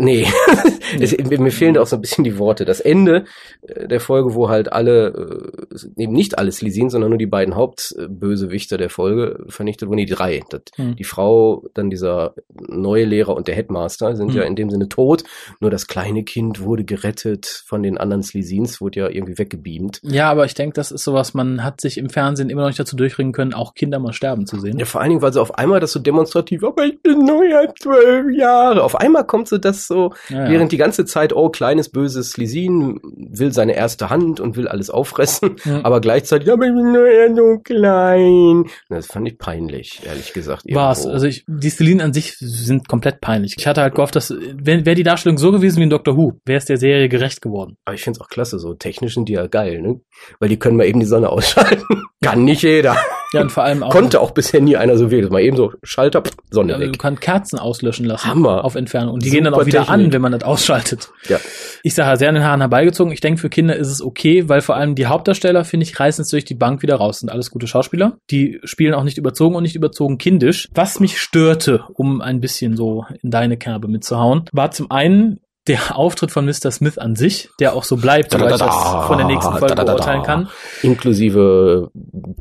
Nee, 0.00 0.26
es, 1.00 1.16
mir, 1.18 1.50
fehlen 1.52 1.74
da 1.74 1.82
auch 1.82 1.86
so 1.86 1.96
ein 1.96 2.02
bisschen 2.02 2.24
die 2.24 2.38
Worte. 2.38 2.64
Das 2.64 2.80
Ende 2.80 3.24
äh, 3.62 3.86
der 3.86 4.00
Folge, 4.00 4.34
wo 4.34 4.48
halt 4.48 4.72
alle, 4.72 5.52
äh, 5.74 6.02
eben 6.02 6.12
nicht 6.12 6.38
alle 6.38 6.50
Slisin, 6.52 6.90
sondern 6.90 7.10
nur 7.10 7.18
die 7.18 7.26
beiden 7.26 7.54
Hauptbösewichter 7.54 8.78
der 8.78 8.90
Folge 8.90 9.44
vernichtet 9.48 9.88
wurden, 9.88 9.96
nee, 9.96 10.06
die 10.06 10.14
drei. 10.14 10.40
Das, 10.48 10.62
Hm. 10.76 10.96
Die 10.96 11.04
Frau, 11.04 11.64
dann 11.74 11.90
dieser 11.90 12.34
neue 12.68 13.04
Lehrer 13.04 13.34
und 13.34 13.48
der 13.48 13.54
Headmaster 13.54 14.14
sind 14.16 14.30
Hm. 14.30 14.36
ja 14.36 14.42
in 14.44 14.56
dem 14.56 14.70
Sinne 14.70 14.88
tot. 14.88 15.24
Nur 15.60 15.70
das 15.70 15.86
kleine 15.86 16.24
Kind 16.24 16.62
wurde 16.62 16.84
gerettet 16.84 17.46
von 17.66 17.82
den 17.82 17.98
anderen 17.98 18.22
Slisins, 18.22 18.80
wurde 18.80 19.00
ja 19.00 19.08
irgendwie 19.08 19.38
weggebeamt. 19.38 20.00
Ja, 20.02 20.30
aber 20.30 20.44
ich 20.44 20.54
denke, 20.54 20.74
das 20.74 20.92
ist 20.92 21.04
sowas, 21.04 21.34
man 21.34 21.62
hat 21.64 21.80
sich 21.80 21.98
im 21.98 22.08
Fernsehen 22.10 22.50
immer 22.50 22.62
noch 22.62 22.68
nicht 22.68 22.80
dazu 22.80 22.96
durchringen 22.96 23.32
können, 23.32 23.52
auch 23.54 23.74
Kinder 23.74 23.98
mal 23.98 24.12
sterben 24.12 24.46
zu 24.46 24.58
sehen. 24.60 24.78
Ja, 24.78 24.84
vor 24.86 25.00
allen 25.00 25.10
Dingen, 25.10 25.22
weil 25.22 25.32
sie 25.32 25.40
auf 25.40 25.56
einmal 25.58 25.80
das 25.80 25.92
so 25.92 26.00
demonstrativ, 26.00 26.62
aber 26.64 26.84
ich 26.84 27.02
bin 27.02 27.24
nur 27.24 27.44
ja 27.44 27.62
zwölf 27.78 28.36
Jahre. 28.36 28.82
Auf 28.82 28.96
einmal 28.96 29.24
kommt 29.26 29.48
so 29.48 29.58
das 29.58 29.89
so, 29.90 30.14
Ja, 30.30 30.44
ja. 30.44 30.50
während 30.50 30.72
die 30.72 30.76
ganze 30.78 31.04
Zeit, 31.04 31.34
oh, 31.34 31.50
kleines, 31.50 31.90
böses 31.90 32.30
Slisin 32.30 33.00
will 33.02 33.52
seine 33.52 33.74
erste 33.74 34.08
Hand 34.08 34.40
und 34.40 34.56
will 34.56 34.68
alles 34.68 34.88
auffressen, 34.88 35.56
Ja. 35.64 35.80
aber 35.82 36.00
gleichzeitig, 36.00 36.50
aber 36.50 36.64
ich 36.66 36.72
bin 36.72 36.92
nur 36.92 37.06
ja 37.10 37.34
so 37.34 37.58
klein. 37.62 38.64
Das 38.88 39.06
fand 39.08 39.28
ich 39.28 39.36
peinlich, 39.38 40.00
ehrlich 40.06 40.32
gesagt. 40.32 40.62
War's. 40.72 41.06
Also 41.06 41.26
ich, 41.26 41.44
die 41.46 41.70
Stilinen 41.70 42.00
an 42.00 42.12
sich 42.12 42.36
sind 42.38 42.88
komplett 42.88 43.20
peinlich. 43.20 43.56
Ich 43.58 43.66
hatte 43.66 43.82
halt 43.82 43.94
gehofft, 43.94 44.16
dass, 44.16 44.30
wäre 44.30 44.86
wär 44.86 44.94
die 44.94 45.02
Darstellung 45.02 45.36
so 45.38 45.50
gewesen 45.52 45.78
wie 45.78 45.82
in 45.84 45.90
Doctor 45.90 46.16
Who, 46.16 46.34
wäre 46.46 46.58
es 46.58 46.64
der 46.66 46.76
Serie 46.78 47.08
gerecht 47.08 47.42
geworden. 47.42 47.76
aber 47.84 47.94
ich 47.94 48.02
find's 48.02 48.20
auch 48.20 48.28
klasse, 48.28 48.58
so 48.58 48.74
technisch 48.74 49.14
sind 49.14 49.28
die 49.28 49.34
ja 49.34 49.46
geil, 49.48 49.82
ne? 49.82 50.00
Weil 50.38 50.48
die 50.48 50.58
können 50.58 50.76
mal 50.76 50.86
eben 50.86 51.00
die 51.00 51.06
Sonne 51.06 51.28
ausschalten. 51.28 51.84
Kann 52.22 52.44
nicht 52.44 52.62
jeder. 52.62 52.96
Ja, 53.32 53.42
und 53.42 53.52
vor 53.52 53.62
allem 53.64 53.82
auch. 53.82 53.90
Konnte 53.90 54.20
auch 54.20 54.32
bisher 54.32 54.60
nie 54.60 54.76
einer 54.76 54.96
so 54.96 55.10
wirklich. 55.10 55.30
Mal 55.30 55.42
eben 55.42 55.56
so 55.56 55.72
Schalter, 55.82 56.22
pff, 56.22 56.32
Sonne 56.50 56.74
du 56.74 56.80
weg. 56.80 56.98
kannst 56.98 57.20
Kerzen 57.20 57.58
auslöschen 57.58 58.06
lassen. 58.06 58.28
Hammer. 58.28 58.64
Auf 58.64 58.74
Entfernung. 58.74 59.14
Und 59.14 59.24
die 59.24 59.28
Super 59.28 59.36
gehen 59.36 59.44
dann 59.44 59.54
auch 59.54 59.66
wieder 59.66 59.80
Technik. 59.84 60.06
an, 60.06 60.12
wenn 60.12 60.22
man 60.22 60.32
das 60.32 60.42
ausschaltet. 60.42 61.10
Ja. 61.28 61.38
Ich 61.82 61.94
sage 61.94 62.18
sehr 62.18 62.28
an 62.28 62.34
den 62.34 62.44
Haaren 62.44 62.60
herbeigezogen. 62.60 63.12
Ich 63.12 63.20
denke, 63.20 63.40
für 63.40 63.48
Kinder 63.50 63.76
ist 63.76 63.88
es 63.88 64.02
okay, 64.02 64.48
weil 64.48 64.60
vor 64.60 64.76
allem 64.76 64.94
die 64.94 65.06
Hauptdarsteller, 65.06 65.64
finde 65.64 65.84
ich, 65.84 65.98
reißen 65.98 66.22
es 66.22 66.28
durch 66.28 66.44
die 66.44 66.54
Bank 66.54 66.82
wieder 66.82 66.96
raus. 66.96 67.20
Sind 67.20 67.30
alles 67.30 67.50
gute 67.50 67.66
Schauspieler. 67.66 68.18
Die 68.30 68.60
spielen 68.64 68.94
auch 68.94 69.04
nicht 69.04 69.18
überzogen 69.18 69.54
und 69.54 69.62
nicht 69.62 69.76
überzogen 69.76 70.18
kindisch. 70.18 70.68
Was 70.74 71.00
mich 71.00 71.20
störte, 71.20 71.84
um 71.94 72.20
ein 72.20 72.40
bisschen 72.40 72.76
so 72.76 73.04
in 73.22 73.30
deine 73.30 73.56
Kerbe 73.56 73.88
mitzuhauen, 73.88 74.44
war 74.52 74.70
zum 74.72 74.90
einen 74.90 75.40
der 75.68 75.96
Auftritt 75.96 76.30
von 76.30 76.46
Mr. 76.46 76.70
Smith 76.70 76.96
an 76.96 77.16
sich, 77.16 77.50
der 77.60 77.74
auch 77.74 77.84
so 77.84 77.96
bleibt, 77.96 78.32
soweit 78.32 78.52
ich 78.52 78.58
das 78.58 79.06
von 79.06 79.18
der 79.18 79.26
nächsten 79.26 79.52
Folge 79.52 79.66
Da, 79.68 79.74
da, 79.74 79.84
da, 79.84 79.92
beurteilen 79.92 80.22
kann. 80.22 80.48
Inklusive 80.82 81.90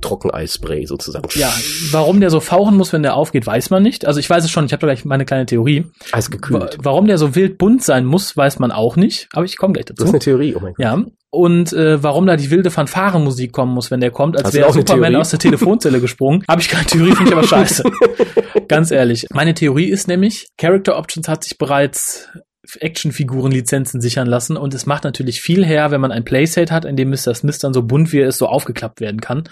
Trockeneisspray 0.02 0.86
sozusagen. 0.86 1.28
Ja, 1.36 1.54
warum 1.92 2.22
der 2.22 2.30
so 2.30 2.40
fauchen 2.40 2.78
muss, 2.78 2.94
wenn 2.94 3.04
der 3.04 3.16
aufgeht, 3.16 3.46
weiß 3.46 3.70
man 3.72 3.84
nicht. 3.84 4.06
Also 4.06 4.20
ich 4.20 4.30
weiß 4.30 4.46
es 4.46 4.52
schon, 4.52 4.66
ich 4.66 4.72
habe 4.72 4.82
da 4.82 4.88
gleich 4.88 5.04
meine 5.06 5.26
kleine 5.26 5.46
Theorie. 5.46 5.86
Eisgekühlt. 6.12 6.78
warum 6.82 7.08
der 7.08 7.18
so 7.18 7.36
wild 7.36 7.58
bunt 7.58 7.84
sein 7.84 8.06
muss, 8.06 8.38
weiß 8.38 8.60
man 8.60 8.72
auch 8.72 8.96
nicht. 8.96 9.28
Aber 9.34 9.46
ich 9.46 9.58
komme 9.58 9.74
gleich 9.74 9.86
Das 9.86 9.96
ist 9.96 10.00
dazu. 10.02 10.12
eine 10.12 10.20
Theorie, 10.20 10.56
oh 10.56 10.60
mein 10.62 10.74
Gott. 10.74 10.86
Ja. 10.86 11.04
Und 11.32 11.74
äh, 11.74 12.02
warum 12.02 12.26
da 12.26 12.38
die 12.38 12.50
wilde 12.50 12.72
Fanfarenmusik 12.72 13.52
kommen 13.52 13.74
muss, 13.74 13.92
wenn 13.92 14.00
der 14.00 14.10
kommt, 14.10 14.36
als 14.38 14.54
wäre 14.54 14.74
Superman 14.74 15.16
aus 15.16 15.30
der 15.30 15.38
Telefonzelle 15.38 16.00
gesprungen. 16.02 16.44
Habe 16.48 16.62
ich 16.62 16.70
keine 16.70 16.86
Theorie, 16.86 17.12
finde 17.12 17.32
ich 17.32 17.38
aber 17.38 17.46
scheiße. 17.46 17.84
Ganz 18.68 18.90
ehrlich. 18.90 19.28
Meine 19.32 19.54
Theorie 19.54 19.90
ist 19.90 20.08
nämlich, 20.08 20.48
Character 20.58 20.98
Options 20.98 21.28
hat 21.28 21.44
sich 21.44 21.58
bereits 21.60 22.30
Actionfiguren-Lizenzen 22.80 24.02
sichern 24.02 24.28
lassen 24.28 24.58
und 24.58 24.74
es 24.74 24.86
macht 24.86 25.04
natürlich 25.04 25.42
viel 25.42 25.66
her, 25.66 25.92
wenn 25.92 26.02
man 26.02 26.12
ein 26.12 26.24
Playset 26.24 26.72
hat, 26.72 26.86
in 26.86 26.96
dem 26.96 27.10
Mr. 27.10 27.34
Smith 27.34 27.60
dann 27.60 27.74
so 27.74 27.84
bunt 27.84 28.12
wie 28.12 28.20
er 28.20 28.28
ist, 28.28 28.38
so 28.38 28.48
aufgeklappt 28.48 29.02
werden 29.02 29.22
kann. 29.22 29.44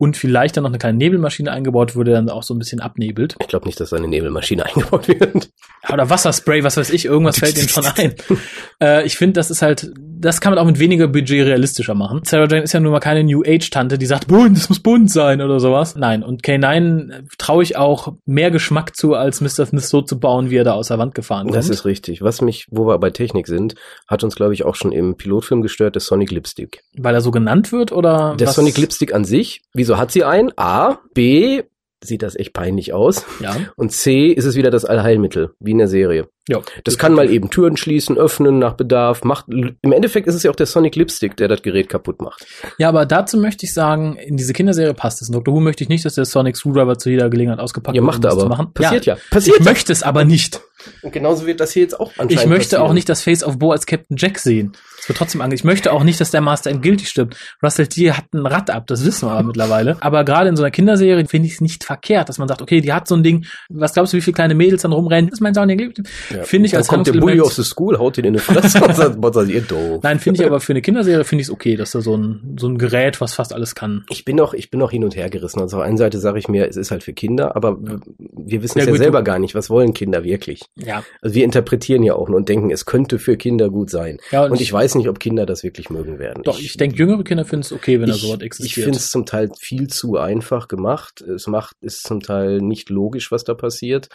Und 0.00 0.16
vielleicht 0.16 0.56
dann 0.56 0.62
noch 0.62 0.70
eine 0.70 0.78
kleine 0.78 0.96
Nebelmaschine 0.96 1.50
eingebaut 1.50 1.96
wurde, 1.96 2.12
dann 2.12 2.30
auch 2.30 2.44
so 2.44 2.54
ein 2.54 2.58
bisschen 2.58 2.78
abnebelt. 2.78 3.34
Ich 3.40 3.48
glaube 3.48 3.66
nicht, 3.66 3.80
dass 3.80 3.90
da 3.90 3.96
eine 3.96 4.06
Nebelmaschine 4.06 4.64
eingebaut 4.66 5.08
wird. 5.08 5.50
Oder 5.92 6.08
Wasserspray, 6.08 6.62
was 6.62 6.76
weiß 6.76 6.90
ich, 6.90 7.04
irgendwas 7.04 7.38
fällt 7.40 7.58
ihnen 7.58 7.68
schon 7.68 7.84
ein. 7.84 8.14
äh, 8.80 9.04
ich 9.04 9.16
finde, 9.16 9.34
das 9.34 9.50
ist 9.50 9.60
halt 9.60 9.90
das 10.20 10.40
kann 10.40 10.52
man 10.52 10.58
auch 10.58 10.66
mit 10.66 10.78
weniger 10.78 11.08
Budget 11.08 11.46
realistischer 11.46 11.94
machen. 11.94 12.20
Sarah 12.24 12.46
Jane 12.48 12.62
ist 12.62 12.72
ja 12.72 12.80
nun 12.80 12.92
mal 12.92 13.00
keine 13.00 13.24
New 13.24 13.42
Age 13.46 13.70
Tante, 13.70 13.98
die 13.98 14.06
sagt, 14.06 14.28
bunt, 14.28 14.56
das 14.56 14.68
muss 14.68 14.80
bunt 14.80 15.10
sein 15.10 15.40
oder 15.40 15.60
sowas. 15.60 15.96
Nein, 15.96 16.22
und 16.22 16.42
K9 16.42 17.28
traue 17.38 17.62
ich 17.62 17.76
auch 17.76 18.14
mehr 18.26 18.50
Geschmack 18.50 18.96
zu, 18.96 19.14
als 19.14 19.40
Mr. 19.40 19.66
Smith 19.66 19.88
so 19.88 20.02
zu 20.02 20.18
bauen, 20.18 20.50
wie 20.50 20.56
er 20.56 20.64
da 20.64 20.72
aus 20.72 20.88
der 20.88 20.98
Wand 20.98 21.14
gefahren 21.14 21.46
kommt. 21.46 21.56
Das 21.56 21.68
ist 21.68 21.84
richtig. 21.84 22.22
Was 22.22 22.40
mich, 22.40 22.66
wo 22.70 22.86
wir 22.86 22.98
bei 22.98 23.10
Technik 23.10 23.46
sind, 23.46 23.74
hat 24.06 24.24
uns, 24.24 24.34
glaube 24.34 24.54
ich, 24.54 24.64
auch 24.64 24.74
schon 24.74 24.92
im 24.92 25.16
Pilotfilm 25.16 25.62
gestört, 25.62 25.94
der 25.94 26.00
Sonic 26.00 26.30
Lipstick. 26.30 26.82
Weil 26.96 27.14
er 27.14 27.20
so 27.20 27.30
genannt 27.30 27.72
wird 27.72 27.92
oder? 27.92 28.34
Der 28.38 28.48
was? 28.48 28.54
Sonic 28.56 28.78
Lipstick 28.78 29.14
an 29.14 29.24
sich, 29.24 29.62
wieso 29.72 29.98
hat 29.98 30.10
sie 30.10 30.24
einen? 30.24 30.52
A, 30.56 30.98
B, 31.14 31.62
sieht 32.02 32.22
das 32.22 32.36
echt 32.36 32.52
peinlich 32.52 32.92
aus. 32.92 33.24
Ja. 33.40 33.56
Und 33.76 33.92
C, 33.92 34.28
ist 34.28 34.44
es 34.44 34.56
wieder 34.56 34.70
das 34.70 34.84
Allheilmittel, 34.84 35.50
wie 35.60 35.72
in 35.72 35.78
der 35.78 35.88
Serie. 35.88 36.28
Ja. 36.48 36.60
Das 36.84 36.98
kann 36.98 37.12
mal 37.14 37.30
eben 37.30 37.50
Türen 37.50 37.76
schließen, 37.76 38.16
öffnen 38.16 38.58
nach 38.58 38.72
Bedarf, 38.74 39.22
macht, 39.24 39.46
im 39.48 39.92
Endeffekt 39.92 40.26
ist 40.26 40.34
es 40.34 40.42
ja 40.42 40.50
auch 40.50 40.56
der 40.56 40.66
Sonic 40.66 40.96
Lipstick, 40.96 41.36
der 41.36 41.46
das 41.48 41.62
Gerät 41.62 41.88
kaputt 41.88 42.20
macht. 42.22 42.46
Ja, 42.78 42.88
aber 42.88 43.06
dazu 43.06 43.36
möchte 43.38 43.66
ich 43.66 43.74
sagen, 43.74 44.16
in 44.16 44.36
diese 44.36 44.52
Kinderserie 44.54 44.94
passt 44.94 45.22
es. 45.22 45.28
In 45.28 45.34
Doctor 45.34 45.54
Who 45.54 45.60
möchte 45.60 45.84
ich 45.84 45.88
nicht, 45.88 46.04
dass 46.04 46.14
der 46.14 46.24
Sonic 46.24 46.56
Screwdriver 46.56 46.98
zu 46.98 47.10
jeder 47.10 47.28
Gelegenheit 47.30 47.58
ausgepackt 47.60 47.94
Ja, 47.96 48.02
wird, 48.02 48.06
macht 48.06 48.18
um 48.18 48.24
er 48.24 48.32
aber. 48.32 48.40
zu 48.42 48.48
machen. 48.48 48.72
Passiert 48.72 49.06
ja. 49.06 49.16
Ich 49.16 49.30
Passiert 49.30 49.58
ja. 49.58 49.64
möchte 49.64 49.92
es 49.92 50.02
aber 50.02 50.24
nicht. 50.24 50.60
Und 51.02 51.12
genauso 51.12 51.44
wird 51.46 51.58
das 51.60 51.72
hier 51.72 51.82
jetzt 51.82 51.98
auch 51.98 52.12
anscheinend 52.12 52.32
Ich 52.32 52.46
möchte 52.46 52.76
passieren. 52.76 52.82
auch 52.82 52.92
nicht 52.92 53.08
das 53.08 53.22
Face 53.22 53.42
of 53.42 53.58
Bo 53.58 53.72
als 53.72 53.84
Captain 53.84 54.16
Jack 54.16 54.38
sehen. 54.38 54.72
Das 54.96 55.08
wird 55.08 55.18
trotzdem 55.18 55.40
angst. 55.40 55.54
Ich 55.54 55.64
möchte 55.64 55.92
auch 55.92 56.04
nicht, 56.04 56.20
dass 56.20 56.30
der 56.30 56.40
Master 56.40 56.70
Endgülty 56.70 57.04
stirbt. 57.04 57.36
Russell 57.62 57.88
T 57.88 58.12
hat 58.12 58.24
ein 58.32 58.46
Rad 58.46 58.70
ab, 58.70 58.86
das 58.86 59.04
wissen 59.04 59.28
wir 59.28 59.32
aber 59.32 59.42
mittlerweile. 59.42 59.96
Aber 60.00 60.24
gerade 60.24 60.48
in 60.48 60.56
so 60.56 60.62
einer 60.62 60.70
Kinderserie 60.70 61.26
finde 61.26 61.48
ich 61.48 61.54
es 61.54 61.60
nicht 61.60 61.82
verkehrt, 61.84 62.28
dass 62.28 62.38
man 62.38 62.46
sagt, 62.46 62.62
okay, 62.62 62.80
die 62.80 62.92
hat 62.92 63.08
so 63.08 63.16
ein 63.16 63.22
Ding, 63.24 63.44
was 63.68 63.92
glaubst 63.94 64.12
du, 64.12 64.16
wie 64.16 64.20
viele 64.20 64.34
kleine 64.34 64.54
Mädels 64.54 64.82
dann 64.82 64.92
rumrennen? 64.92 65.30
Das 65.30 65.38
ist 65.38 65.40
mein 65.42 65.54
Sonic. 65.54 65.98
Ja. 66.30 66.37
Finde 66.44 66.66
ich 66.66 66.72
Dann 66.72 66.78
als 66.78 66.88
kommt 66.88 67.06
der 67.06 67.12
Bully 67.14 67.40
aus 67.40 67.56
der 67.56 67.64
School, 67.64 67.98
haut 67.98 68.18
ihn 68.18 68.24
in 68.24 68.32
die 68.34 68.38
Fresse 68.38 68.82
und 68.84 68.94
sagt, 68.96 69.20
boah, 69.20 69.32
seid 69.32 69.48
ihr 69.48 69.60
doof. 69.62 70.00
Nein, 70.02 70.18
finde 70.18 70.40
ich 70.40 70.46
aber 70.46 70.60
für 70.60 70.72
eine 70.72 70.82
Kinderserie 70.82 71.24
finde 71.24 71.42
ich 71.42 71.48
es 71.48 71.52
okay, 71.52 71.76
dass 71.76 71.92
da 71.92 72.00
so 72.00 72.16
ein, 72.16 72.56
so 72.58 72.68
ein 72.68 72.78
Gerät, 72.78 73.20
was 73.20 73.34
fast 73.34 73.52
alles 73.52 73.74
kann. 73.74 74.04
Ich 74.10 74.24
bin 74.24 74.36
noch, 74.36 74.54
ich 74.54 74.70
bin 74.70 74.80
noch 74.80 74.90
hin 74.90 75.04
und 75.04 75.16
her 75.16 75.30
gerissen. 75.30 75.60
Also 75.60 75.76
auf 75.76 75.82
der 75.82 75.88
einen 75.88 75.98
Seite 75.98 76.18
sage 76.18 76.38
ich 76.38 76.48
mir, 76.48 76.68
es 76.68 76.76
ist 76.76 76.90
halt 76.90 77.02
für 77.02 77.12
Kinder, 77.12 77.56
aber 77.56 77.78
w- 77.80 77.96
wir 78.18 78.62
wissen 78.62 78.78
Ja, 78.78 78.82
es 78.84 78.86
ja 78.88 78.92
gut, 78.92 78.98
selber 79.02 79.22
gar 79.22 79.38
nicht. 79.38 79.54
Was 79.54 79.70
wollen 79.70 79.94
Kinder 79.94 80.24
wirklich? 80.24 80.62
Ja. 80.76 81.02
Also 81.22 81.34
wir 81.34 81.44
interpretieren 81.44 82.02
ja 82.02 82.14
auch 82.14 82.28
nur 82.28 82.36
und 82.38 82.48
denken, 82.48 82.70
es 82.70 82.84
könnte 82.86 83.18
für 83.18 83.36
Kinder 83.36 83.70
gut 83.70 83.90
sein. 83.90 84.18
Ja, 84.30 84.44
Und 84.44 84.60
ich 84.60 84.72
weiß 84.72 84.94
nicht, 84.94 85.08
ob 85.08 85.20
Kinder 85.20 85.46
das 85.46 85.62
wirklich 85.62 85.90
mögen 85.90 86.18
werden. 86.18 86.42
Doch, 86.44 86.58
ich 86.58 86.76
denke, 86.76 86.96
jüngere 86.96 87.24
Kinder 87.24 87.44
finden 87.44 87.62
es 87.64 87.72
okay, 87.72 88.00
wenn 88.00 88.08
da 88.08 88.14
ich, 88.14 88.22
sowas 88.22 88.38
ich 88.40 88.46
existiert. 88.46 88.84
finde 88.84 88.98
es 88.98 89.10
zum 89.10 89.26
Teil 89.26 89.50
viel 89.58 89.88
zu 89.88 90.16
einfach 90.18 90.68
gemacht. 90.68 91.20
Es 91.20 91.46
macht, 91.46 91.74
ist 91.80 92.02
zum 92.06 92.20
Teil 92.20 92.58
nicht 92.58 92.90
logisch, 92.90 93.30
was 93.32 93.44
da 93.44 93.54
passiert. 93.54 94.08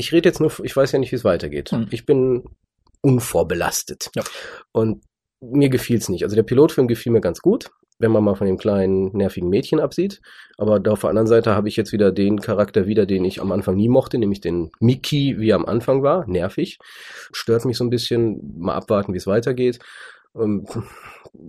Ich 0.00 0.12
rede 0.12 0.30
jetzt 0.30 0.40
nur, 0.40 0.50
ich 0.62 0.74
weiß 0.74 0.92
ja 0.92 0.98
nicht, 0.98 1.12
wie 1.12 1.16
es 1.16 1.24
weitergeht. 1.24 1.72
Hm. 1.72 1.86
Ich 1.90 2.06
bin 2.06 2.44
unvorbelastet. 3.02 4.10
Ja. 4.16 4.22
Und 4.72 5.04
mir 5.42 5.68
gefiel's 5.68 6.08
nicht. 6.08 6.24
Also 6.24 6.36
der 6.36 6.42
Pilotfilm 6.42 6.88
gefiel 6.88 7.12
mir 7.12 7.20
ganz 7.20 7.40
gut, 7.40 7.70
wenn 7.98 8.10
man 8.10 8.24
mal 8.24 8.34
von 8.34 8.46
dem 8.46 8.56
kleinen, 8.56 9.14
nervigen 9.14 9.50
Mädchen 9.50 9.78
absieht. 9.78 10.22
Aber 10.56 10.80
da 10.80 10.92
auf 10.92 11.02
der 11.02 11.10
anderen 11.10 11.26
Seite 11.26 11.54
habe 11.54 11.68
ich 11.68 11.76
jetzt 11.76 11.92
wieder 11.92 12.12
den 12.12 12.40
Charakter 12.40 12.86
wieder, 12.86 13.04
den 13.04 13.26
ich 13.26 13.42
am 13.42 13.52
Anfang 13.52 13.76
nie 13.76 13.90
mochte, 13.90 14.16
nämlich 14.16 14.40
den 14.40 14.70
Mickey, 14.80 15.36
wie 15.38 15.50
er 15.50 15.56
am 15.56 15.66
Anfang 15.66 16.02
war. 16.02 16.26
Nervig. 16.26 16.78
Stört 17.32 17.66
mich 17.66 17.76
so 17.76 17.84
ein 17.84 17.90
bisschen. 17.90 18.54
Mal 18.58 18.76
abwarten, 18.76 19.12
wie 19.12 19.18
es 19.18 19.26
weitergeht. 19.26 19.80
Ähm, 20.34 20.64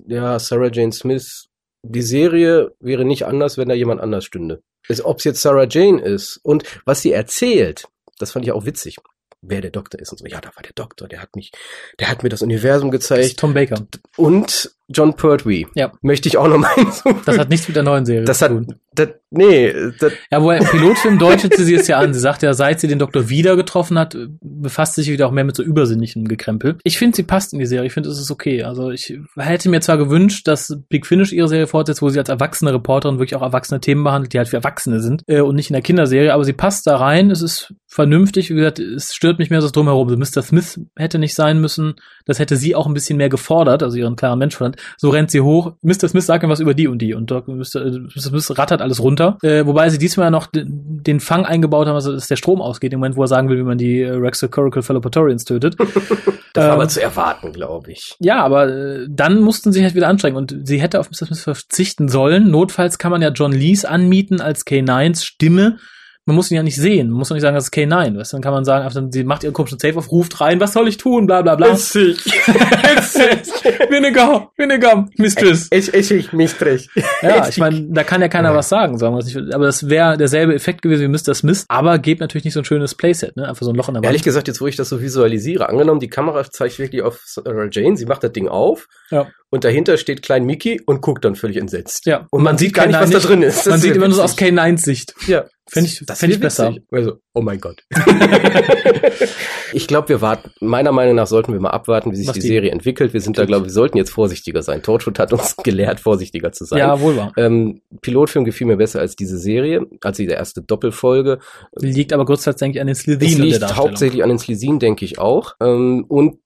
ja, 0.08 0.38
Sarah 0.40 0.72
Jane 0.74 0.92
Smith. 0.92 1.48
Die 1.84 2.02
Serie 2.02 2.76
wäre 2.82 3.06
nicht 3.06 3.26
anders, 3.26 3.58
wenn 3.58 3.70
da 3.70 3.76
jemand 3.76 4.02
anders 4.02 4.26
stünde. 4.26 4.62
Ob 5.04 5.20
es 5.20 5.24
jetzt 5.24 5.42
Sarah 5.42 5.68
Jane 5.70 6.02
ist 6.02 6.38
und 6.44 6.64
was 6.86 7.02
sie 7.02 7.14
erzählt, 7.14 7.88
das 8.22 8.32
fand 8.32 8.46
ich 8.46 8.52
auch 8.52 8.66
witzig. 8.66 8.98
Wer 9.44 9.62
der 9.62 9.72
Doktor 9.72 10.00
ist 10.00 10.12
und 10.12 10.20
so. 10.20 10.26
Ja, 10.26 10.40
da 10.40 10.50
war 10.56 10.62
der 10.62 10.74
Doktor, 10.74 11.08
der 11.08 11.20
hat 11.20 11.36
mich, 11.36 11.52
der 12.00 12.10
hat 12.10 12.22
mir 12.22 12.30
das 12.30 12.44
Universum 12.44 12.92
das 12.92 13.02
gezeigt. 13.02 13.40
Tom 13.40 13.56
Baker. 13.56 13.88
Und 14.16 14.72
John 14.94 15.16
Pertwee. 15.16 15.68
Ja. 15.76 15.92
Möchte 16.02 16.28
ich 16.30 16.38
auch 16.38 16.48
noch 16.48 16.58
mal 16.58 16.70
hinzufügen. 16.76 17.22
Das 17.26 17.38
hat 17.38 17.50
nichts 17.50 17.68
mit 17.68 17.76
der 17.76 17.84
neuen 17.84 18.06
Serie 18.06 18.26
das 18.26 18.40
zu 18.40 18.46
hat, 18.46 18.52
tun. 18.52 18.68
das, 18.94 19.10
nee, 19.30 19.74
das, 20.00 20.14
Ja, 20.32 20.42
wo 20.42 20.52
er 20.52 20.60
im 20.60 20.68
Pilotfilm 20.68 21.20
deutete 21.20 21.64
sie 21.64 21.76
es 21.76 21.88
ja 21.88 22.00
an. 22.00 22.14
Sie 22.14 22.20
sagt 22.20 22.44
ja, 22.44 22.54
seit 22.54 22.80
sie 22.80 22.88
den 22.88 23.00
Doktor 23.00 23.30
wieder 23.30 23.56
getroffen 23.56 23.98
hat, 23.98 24.18
befasst 24.42 24.96
sie 24.96 25.02
sich 25.02 25.12
wieder 25.12 25.28
auch 25.28 25.32
mehr 25.32 25.44
mit 25.44 25.56
so 25.56 25.64
übersinnlichem 25.64 26.28
Gekrempel. 26.28 26.78
Ich 26.84 26.98
finde, 26.98 27.16
sie 27.16 27.24
passt 27.24 27.54
in 27.54 27.60
die 27.60 27.66
Serie. 27.66 27.88
Ich 27.88 27.94
finde, 27.94 28.10
es 28.10 28.20
ist 28.20 28.32
okay. 28.32 28.64
Also 28.64 28.92
ich 28.92 29.18
hätte 29.38 29.70
mir 29.70 29.82
zwar 29.82 29.98
gewünscht, 29.98 30.48
dass 30.48 30.78
Big 30.90 31.06
Finish 31.06 31.32
ihre 31.32 31.48
Serie 31.48 31.68
fortsetzt, 31.68 32.02
wo 32.02 32.10
sie 32.10 32.20
als 32.20 32.30
erwachsene 32.30 32.74
Reporterin 32.74 33.18
wirklich 33.18 33.36
auch 33.36 33.42
erwachsene 33.42 33.80
Themen 33.80 34.04
behandelt, 34.04 34.34
die 34.34 34.38
halt 34.38 34.50
für 34.50 34.58
Erwachsene 34.58 35.00
sind 35.00 35.24
äh, 35.28 35.42
und 35.42 35.56
nicht 35.56 35.70
in 35.70 35.74
der 35.74 35.82
Kinderserie, 35.82 36.34
aber 36.34 36.44
sie 36.44 36.54
passt 36.54 36.88
da 36.88 36.98
rein. 36.98 37.32
Es 37.32 37.42
ist 37.42 37.74
vernünftig. 37.88 38.50
Wie 38.50 38.56
gesagt, 38.56 38.80
es 38.80 39.14
stört 39.14 39.40
mich 39.40 39.50
mehr 39.50 39.62
so 39.62 39.70
Drumherum. 39.70 40.10
So 40.10 40.18
Mr. 40.18 40.42
Smith 40.42 40.80
hätte 40.96 41.20
nicht 41.20 41.36
sein 41.36 41.60
müssen. 41.60 41.96
Das 42.26 42.40
hätte 42.40 42.56
sie 42.56 42.76
auch 42.76 42.88
ein 42.88 42.94
bisschen 42.94 43.18
mehr 43.18 43.30
gefordert, 43.30 43.84
also 43.84 43.98
ihren 43.98 44.16
klaren 44.16 44.40
Menschverstand. 44.40 44.81
So 44.98 45.10
rennt 45.10 45.32
sie 45.32 45.42
hoch. 45.42 45.74
Mr. 45.82 46.08
Smith 46.08 46.26
sagt 46.26 46.44
ihm 46.44 46.50
was 46.50 46.60
über 46.60 46.74
die 46.74 46.88
und 46.88 47.00
die 47.00 47.14
und 47.14 47.30
Mr. 47.30 47.86
äh. 47.86 48.20
Smith 48.20 48.58
rattert 48.58 48.82
alles 48.82 49.02
runter. 49.02 49.38
Äh, 49.42 49.66
wobei 49.66 49.90
sie 49.90 49.98
diesmal 49.98 50.32
noch 50.32 50.48
den, 50.48 51.20
Fang 51.20 51.46
eingebaut 51.46 51.88
haben, 51.88 51.96
also 51.96 52.14
dass 52.14 52.28
der 52.28 52.36
Strom 52.36 52.62
ausgeht, 52.62 52.94
im 52.94 53.00
Moment, 53.00 53.16
wo 53.16 53.24
er 53.24 53.28
sagen 53.28 53.50
will, 53.50 53.58
wie 53.58 53.64
man 53.64 53.78
die 53.78 54.02
äh, 54.02 54.12
Rexacorical 54.12 54.82
Fallopatorians 54.82 55.46
tötet. 55.46 55.76
das 56.54 56.66
war 56.66 56.66
Ähm, 56.66 56.72
aber 56.72 56.88
zu 56.88 57.02
erwarten, 57.02 57.54
glaube 57.54 57.92
ich. 57.92 58.16
Ja, 58.20 58.44
aber 58.44 58.68
äh, 58.70 59.08
dann 59.10 59.42
mussten 59.42 59.72
sie 59.72 59.84
halt 59.84 59.96
wieder 59.96 60.08
anstrengen 60.08 60.38
und 60.38 60.56
sie 60.64 60.82
hätte 60.82 61.00
auf 61.00 61.10
Mr. 61.10 61.28
Smith 61.28 61.42
verzichten 61.42 62.08
sollen. 62.10 62.50
Notfalls 62.50 62.98
kann 62.98 63.12
man 63.12 63.22
ja 63.22 63.30
John 63.30 63.52
Lees 63.52 63.86
anmieten 63.86 64.42
als 64.42 64.66
K9s 64.66 65.24
Stimme. 65.24 65.78
Man 66.26 66.36
muss 66.36 66.52
ihn 66.52 66.58
ja 66.58 66.64
nicht 66.64 66.76
sehen. 66.76 67.10
Man 67.10 67.18
muss 67.18 67.30
doch 67.30 67.36
nicht 67.36 67.42
sagen, 67.42 67.56
das 67.56 67.66
ist 67.66 67.74
K9. 67.74 68.16
Weißt? 68.16 68.34
Dann 68.34 68.42
kann 68.42 68.54
man 68.54 68.64
sagen, 68.64 68.86
einfach, 68.86 69.02
sie 69.10 69.24
macht 69.24 69.44
ihren 69.44 69.54
komischen 69.54 69.80
Safe 69.80 69.98
auf, 69.98 70.12
ruft 70.12 70.40
rein, 70.40 70.60
was 70.60 70.74
soll 70.74 70.88
ich 70.88 70.98
tun, 70.98 71.26
bla 71.26 71.42
bla 71.42 71.56
bla. 71.56 71.74
Witzig. 71.74 72.24
Vinegar, 73.90 74.52
Vinegar, 74.56 75.10
Mistress. 75.18 75.68
Ich, 75.72 75.94
ich, 75.94 76.12
ich, 76.12 76.34
Mistress. 76.34 76.88
Ja, 77.22 77.48
ich 77.48 77.58
meine, 77.58 77.88
da 77.90 78.04
kann 78.04 78.22
ja 78.22 78.28
keiner 78.28 78.54
was 78.54 78.70
sagen, 78.70 78.98
sagen 78.98 79.16
wir 79.16 79.20
es 79.20 79.26
nicht. 79.26 79.54
Aber 79.54 79.66
das 79.66 79.90
wäre 79.90 80.18
derselbe 80.18 80.54
Effekt 80.54 80.82
gewesen 80.82 81.02
wie 81.02 81.08
Mr. 81.08 81.34
Smith, 81.34 81.66
aber 81.68 81.98
gibt 81.98 82.22
natürlich 82.22 82.46
nicht 82.46 82.54
so 82.54 82.62
ein 82.62 82.66
schönes 82.66 82.96
Playset, 82.96 83.36
ne? 83.36 83.48
Einfach 83.48 83.64
so 83.64 83.72
ein 83.72 83.76
Loch 83.76 83.88
in 83.88 83.96
der 83.96 84.02
Wand. 84.02 84.06
Ehrlich 84.06 84.24
gesagt, 84.24 84.48
jetzt 84.48 84.62
wo 84.62 84.68
ich 84.68 84.76
das 84.76 84.90
so 84.90 85.02
visualisiere, 85.02 85.70
angenommen, 85.70 86.00
die 86.00 86.10
Kamera 86.10 86.44
zeigt 86.50 86.80
wirklich 86.80 87.02
auf 87.02 87.20
Sarah 87.26 87.68
Jane, 87.72 87.98
sie 87.98 88.06
macht 88.06 88.24
das 88.24 88.32
Ding 88.32 88.48
auf 88.48 88.88
Ja. 89.10 89.28
Und 89.52 89.64
dahinter 89.64 89.98
steht 89.98 90.24
Klein 90.24 90.46
Mickey 90.46 90.82
und 90.86 91.02
guckt 91.02 91.24
dann 91.24 91.36
völlig 91.36 91.58
entsetzt. 91.58 92.06
Ja. 92.08 92.26
Und 92.32 92.42
man 92.42 92.58
sieht 92.58 92.74
gar 92.74 92.88
nicht, 92.88 92.96
K9 92.96 93.02
was 93.02 93.10
da 93.12 93.20
drin 93.20 93.42
ist. 93.44 93.66
Man 93.68 93.74
Das 93.74 93.82
sieht 93.82 93.96
immer 93.96 94.08
nur 94.08 94.16
so 94.16 94.24
aus 94.24 94.32
witzig. 94.36 94.58
K9s 94.58 94.78
Sicht. 94.80 95.14
Ja. 95.28 95.46
Fänd 95.70 95.88
ich- 95.88 96.04
Das 96.06 96.20
fänd 96.20 96.34
ich 96.34 96.40
besser. 96.40 96.70
witzig. 96.72 96.84
Also, 96.92 97.18
oh 97.34 97.42
mein 97.42 97.60
Gott. 97.62 97.82
ich 99.74 99.88
glaube, 99.88 100.10
wir 100.10 100.22
warten, 100.22 100.52
meiner 100.60 100.92
Meinung 100.92 101.16
nach 101.16 101.28
sollten 101.28 101.54
wir 101.54 101.60
mal 101.60 101.70
abwarten, 101.70 102.12
wie 102.12 102.16
sich 102.16 102.30
die, 102.32 102.40
die- 102.40 102.48
Serie 102.48 102.72
entwickelt. 102.72 103.14
Wir 103.14 103.22
sind 103.22 103.38
da, 103.38 103.46
glaube 103.46 103.62
ich, 103.64 103.70
wir 103.70 103.74
sollten 103.74 103.98
jetzt 103.98 104.10
vorsichtiger 104.12 104.62
sein. 104.64 104.82
Torchwood 104.84 105.20
hat 105.20 105.32
uns 105.34 105.56
gelehrt, 105.64 106.00
vorsichtiger 106.00 106.52
zu 106.52 106.66
sein. 106.66 106.80
Ja, 106.80 107.00
wohl 107.00 107.16
wahr. 107.16 107.32
Ähm, 107.38 107.82
Pilotfilm 108.02 108.44
gefiel 108.46 108.68
mir 108.68 108.78
besser 108.78 109.00
als 109.00 109.16
diese 109.16 109.38
Serie, 109.38 109.86
als 110.04 110.18
die 110.18 110.26
erste 110.26 110.62
Doppelfolge. 110.62 111.40
Liegt 111.80 112.12
aber 112.14 112.26
größtenteils, 112.26 112.60
denke 112.60 112.78
ich, 112.78 112.82
an 112.82 112.88
den 112.88 112.92
Es 112.94 113.00
Slitheen 113.00 113.38
der 113.38 113.46
liegt 113.46 113.76
hauptsächlich 113.76 114.24
an 114.24 114.30
den 114.30 114.40
Slisin, 114.40 114.80
denke 114.80 115.06
ich 115.06 115.20
auch. 115.20 115.56
Ähm, 115.62 116.06
und 116.08 116.38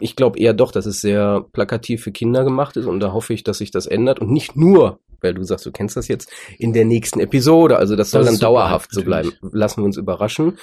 ich 0.00 0.16
glaube 0.16 0.38
eher 0.38 0.52
doch, 0.52 0.72
dass 0.72 0.86
es 0.86 1.00
sehr 1.00 1.44
plakativ 1.52 2.02
für 2.02 2.12
Kinder 2.12 2.44
gemacht 2.44 2.53
ist 2.76 2.86
und 2.86 3.00
da 3.00 3.12
hoffe 3.12 3.34
ich, 3.34 3.44
dass 3.44 3.58
sich 3.58 3.70
das 3.70 3.86
ändert 3.86 4.20
und 4.20 4.30
nicht 4.30 4.56
nur, 4.56 4.98
weil 5.20 5.34
du 5.34 5.42
sagst, 5.44 5.66
du 5.66 5.72
kennst 5.72 5.96
das 5.96 6.08
jetzt, 6.08 6.30
in 6.58 6.72
der 6.72 6.84
nächsten 6.84 7.20
Episode. 7.20 7.76
Also 7.78 7.96
das 7.96 8.10
soll 8.10 8.20
Das 8.20 8.26
dann 8.26 8.34
ist 8.34 8.40
so 8.40 8.46
dauerhaft 8.46 8.92
so 8.92 9.02
bleiben. 9.02 9.32
Lassen 9.52 9.80
wir 9.82 9.84
uns 9.86 9.96
überraschen. 9.96 10.58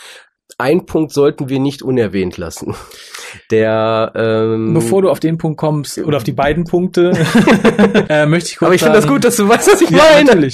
Ein 0.57 0.85
Punkt 0.85 1.13
sollten 1.13 1.47
wir 1.47 1.59
nicht 1.59 1.81
unerwähnt 1.81 2.37
lassen. 2.37 2.75
Der 3.51 4.11
ähm, 4.15 4.73
Bevor 4.73 5.01
du 5.01 5.09
auf 5.09 5.19
den 5.21 5.37
Punkt 5.37 5.57
kommst, 5.57 5.97
oder 5.99 6.17
auf 6.17 6.23
die 6.23 6.33
beiden 6.33 6.65
Punkte, 6.65 7.11
äh, 8.09 8.25
möchte 8.25 8.49
ich 8.49 8.57
kurz 8.57 8.67
aber 8.67 8.75
ich 8.75 8.81
finde 8.81 8.97
das 8.97 9.07
gut, 9.07 9.23
dass 9.23 9.37
du 9.37 9.47
weißt, 9.47 9.71
was 9.71 9.81
ich 9.81 9.89
Ja, 9.89 10.03
meine. 10.13 10.25
natürlich. 10.25 10.53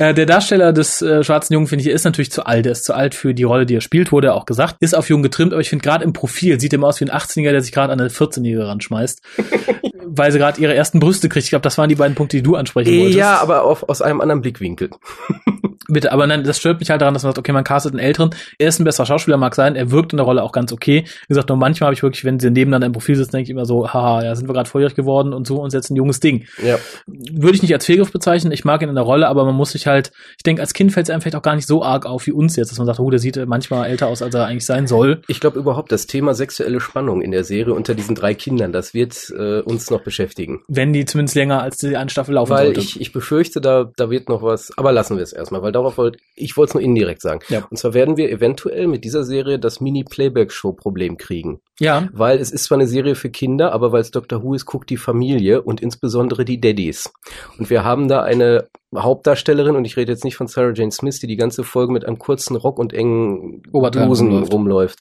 Äh, 0.00 0.14
der 0.14 0.26
Darsteller 0.26 0.72
des 0.72 1.00
äh, 1.02 1.22
schwarzen 1.22 1.52
Jungen, 1.54 1.66
finde 1.68 1.84
ich, 1.84 1.90
ist 1.90 2.04
natürlich 2.04 2.32
zu 2.32 2.44
alt. 2.44 2.66
Er 2.66 2.72
ist 2.72 2.84
zu 2.84 2.94
alt 2.94 3.14
für 3.14 3.34
die 3.34 3.44
Rolle, 3.44 3.66
die 3.66 3.74
er 3.76 3.80
spielt, 3.80 4.12
wurde 4.12 4.34
auch 4.34 4.46
gesagt. 4.46 4.76
Ist 4.80 4.94
auf 4.96 5.08
jung 5.08 5.22
getrimmt, 5.22 5.52
aber 5.52 5.60
ich 5.60 5.68
finde 5.68 5.84
gerade 5.84 6.04
im 6.04 6.12
Profil 6.12 6.58
sieht 6.58 6.72
er 6.72 6.78
immer 6.78 6.88
aus 6.88 7.00
wie 7.00 7.04
ein 7.04 7.10
18-Jähriger, 7.10 7.52
der 7.52 7.60
sich 7.62 7.72
gerade 7.72 7.92
an 7.92 8.00
eine 8.00 8.08
14-Jährige 8.08 8.66
ranschmeißt. 8.66 9.22
weil 10.06 10.32
sie 10.32 10.38
gerade 10.38 10.60
ihre 10.60 10.74
ersten 10.74 11.00
Brüste 11.00 11.28
kriegt. 11.28 11.44
Ich 11.44 11.50
glaube, 11.50 11.62
das 11.62 11.78
waren 11.78 11.88
die 11.88 11.94
beiden 11.94 12.14
Punkte, 12.14 12.36
die 12.36 12.42
du 12.42 12.56
ansprechen 12.56 12.98
wolltest. 12.98 13.18
Ja, 13.18 13.40
aber 13.40 13.64
auf, 13.64 13.88
aus 13.88 14.02
einem 14.02 14.20
anderen 14.20 14.42
Blickwinkel. 14.42 14.90
Bitte, 15.92 16.12
aber 16.12 16.26
nein, 16.26 16.44
das 16.44 16.58
stört 16.58 16.78
mich 16.78 16.90
halt 16.90 17.00
daran, 17.00 17.14
dass 17.14 17.24
man 17.24 17.30
sagt, 17.30 17.38
okay, 17.38 17.52
man 17.52 17.64
castet 17.64 17.92
einen 17.92 17.98
Älteren. 17.98 18.30
Er 18.58 18.68
ist 18.68 18.78
ein 18.78 18.84
besserer 18.84 19.06
Schauspieler, 19.06 19.36
mag 19.36 19.54
sein. 19.54 19.74
Er 19.74 19.90
wirkt 19.90 20.12
in 20.12 20.18
der 20.18 20.26
Rolle 20.26 20.42
auch 20.42 20.52
ganz 20.52 20.72
okay. 20.72 21.04
Wie 21.04 21.28
gesagt, 21.28 21.48
nur 21.48 21.58
manchmal 21.58 21.88
habe 21.88 21.94
ich 21.94 22.02
wirklich, 22.02 22.24
wenn 22.24 22.38
sie 22.38 22.50
nebeneinander 22.50 22.86
im 22.86 22.92
Profil 22.92 23.16
sitzen, 23.16 23.32
denke 23.32 23.44
ich 23.44 23.50
immer 23.50 23.66
so, 23.66 23.92
haha, 23.92 24.22
ja, 24.22 24.36
sind 24.36 24.48
wir 24.48 24.52
gerade 24.52 24.68
volljährig 24.68 24.94
geworden 24.94 25.32
und 25.32 25.46
so 25.46 25.56
und 25.56 25.72
jetzt 25.72 25.90
ein 25.90 25.96
junges 25.96 26.20
Ding. 26.20 26.46
Ja. 26.64 26.78
Würde 27.06 27.56
ich 27.56 27.62
nicht 27.62 27.74
als 27.74 27.86
Fehlgriff 27.86 28.12
bezeichnen. 28.12 28.52
Ich 28.52 28.64
mag 28.64 28.82
ihn 28.82 28.88
in 28.88 28.94
der 28.94 29.04
Rolle, 29.04 29.26
aber 29.26 29.44
man 29.44 29.54
muss 29.54 29.72
sich 29.72 29.86
halt, 29.86 30.12
ich 30.36 30.44
denke, 30.44 30.62
als 30.62 30.74
Kind 30.74 30.92
fällt 30.92 31.06
es 31.06 31.10
einem 31.10 31.22
vielleicht 31.22 31.36
auch 31.36 31.42
gar 31.42 31.56
nicht 31.56 31.66
so 31.66 31.82
arg 31.82 32.06
auf 32.06 32.26
wie 32.26 32.32
uns 32.32 32.56
jetzt, 32.56 32.70
dass 32.70 32.78
man 32.78 32.86
sagt, 32.86 33.00
oh, 33.00 33.10
der 33.10 33.18
sieht 33.18 33.44
manchmal 33.46 33.88
älter 33.88 34.06
aus, 34.06 34.22
als 34.22 34.34
er 34.34 34.46
eigentlich 34.46 34.66
sein 34.66 34.86
soll. 34.86 35.22
Ich 35.26 35.40
glaube 35.40 35.58
überhaupt, 35.58 35.90
das 35.90 36.06
Thema 36.06 36.34
sexuelle 36.34 36.80
Spannung 36.80 37.20
in 37.20 37.32
der 37.32 37.42
Serie 37.42 37.74
unter 37.74 37.94
diesen 37.94 38.14
drei 38.14 38.34
Kindern, 38.34 38.72
das 38.72 38.94
wird 38.94 39.32
äh, 39.36 39.60
uns 39.60 39.89
noch 39.90 40.02
beschäftigen. 40.02 40.62
Wenn 40.68 40.92
die 40.92 41.04
zumindest 41.04 41.36
länger 41.36 41.62
als 41.62 41.78
die 41.78 41.96
eine 41.96 42.10
Staffel 42.10 42.34
laufen 42.34 42.50
Weil 42.50 42.66
sollte. 42.66 42.80
ich, 42.80 43.00
ich 43.00 43.12
befürchte, 43.12 43.60
da, 43.60 43.90
da 43.96 44.10
wird 44.10 44.28
noch 44.28 44.42
was, 44.42 44.76
aber 44.76 44.92
lassen 44.92 45.16
wir 45.16 45.22
es 45.22 45.32
erstmal, 45.32 45.62
weil 45.62 45.72
darauf 45.72 45.98
wollte, 45.98 46.18
ich 46.36 46.56
wollte 46.56 46.70
es 46.70 46.74
nur 46.74 46.82
indirekt 46.82 47.22
sagen. 47.22 47.40
Ja. 47.48 47.66
Und 47.70 47.76
zwar 47.76 47.94
werden 47.94 48.16
wir 48.16 48.30
eventuell 48.30 48.86
mit 48.86 49.04
dieser 49.04 49.24
Serie 49.24 49.58
das 49.58 49.80
Mini-Playback-Show-Problem 49.80 51.16
kriegen. 51.16 51.60
Ja, 51.78 52.08
Weil 52.12 52.38
es 52.38 52.50
ist 52.50 52.64
zwar 52.64 52.78
eine 52.78 52.86
Serie 52.86 53.14
für 53.14 53.30
Kinder, 53.30 53.72
aber 53.72 53.90
weil 53.90 54.02
es 54.02 54.10
Doctor 54.10 54.42
Who 54.42 54.54
ist, 54.54 54.66
guckt 54.66 54.90
die 54.90 54.98
Familie 54.98 55.62
und 55.62 55.80
insbesondere 55.80 56.44
die 56.44 56.60
Daddies. 56.60 57.10
Und 57.58 57.70
wir 57.70 57.84
haben 57.84 58.06
da 58.08 58.22
eine 58.22 58.68
Hauptdarstellerin, 58.94 59.76
und 59.76 59.84
ich 59.84 59.96
rede 59.96 60.12
jetzt 60.12 60.24
nicht 60.24 60.36
von 60.36 60.46
Sarah 60.46 60.72
Jane 60.74 60.90
Smith, 60.90 61.20
die 61.20 61.26
die 61.26 61.36
ganze 61.36 61.64
Folge 61.64 61.92
mit 61.92 62.04
einem 62.04 62.18
kurzen 62.18 62.56
Rock 62.56 62.78
und 62.78 62.92
engen 62.92 63.62
Oberteil 63.72 64.06
Blusen 64.06 64.42
rumläuft. 64.42 64.98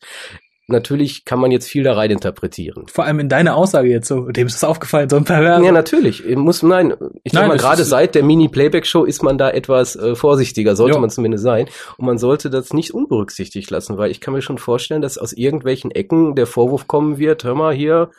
Natürlich 0.70 1.26
kann 1.26 1.40
man 1.40 1.52
jetzt 1.52 1.68
viel 1.68 1.84
da 1.84 1.94
rein 1.94 2.12
interpretieren. 2.12 2.86
vor 2.88 3.06
allem 3.06 3.20
in 3.20 3.30
deiner 3.30 3.56
Aussage 3.56 3.90
jetzt 3.90 4.08
so, 4.08 4.30
dem 4.30 4.48
ist 4.48 4.56
das 4.62 4.64
aufgefallen, 4.70 5.10
so 5.10 5.18
ein 5.18 5.24
Perverser. 5.26 5.64
Ja, 5.66 5.72
natürlich. 5.72 6.24
Muss, 6.36 6.64
nein, 6.64 6.94
ich 7.24 7.34
Nein, 7.34 7.44
sag 7.44 7.48
mal, 7.48 7.58
gerade 7.58 7.84
seit 7.84 8.16
der 8.16 8.24
Mini-Playback-Show 8.24 9.04
ist 9.04 9.24
man 9.24 9.38
da 9.38 9.50
etwas 9.50 9.96
äh, 9.96 10.16
vorsichtiger, 10.16 10.76
sollte 10.76 10.96
Ja. 10.96 11.02
man 11.02 11.10
zumindest 11.10 11.44
sein. 11.44 11.68
Und 11.98 12.06
man 12.06 12.18
sollte 12.18 12.50
das 12.50 12.74
nicht 12.74 12.94
unberücksichtigt 12.94 13.70
lassen, 13.72 13.98
weil 13.98 14.12
ich 14.12 14.22
kann 14.22 14.34
mir 14.34 14.42
schon 14.42 14.58
vorstellen, 14.58 15.02
dass 15.02 15.18
aus 15.18 15.34
irgendwelchen 15.34 15.92
Ecken 15.92 16.36
der 16.36 16.48
Vorwurf 16.48 16.88
kommen 16.88 17.18
wird, 17.18 17.44
hör 17.44 17.56
mal 17.56 17.74
hier, 17.74 18.10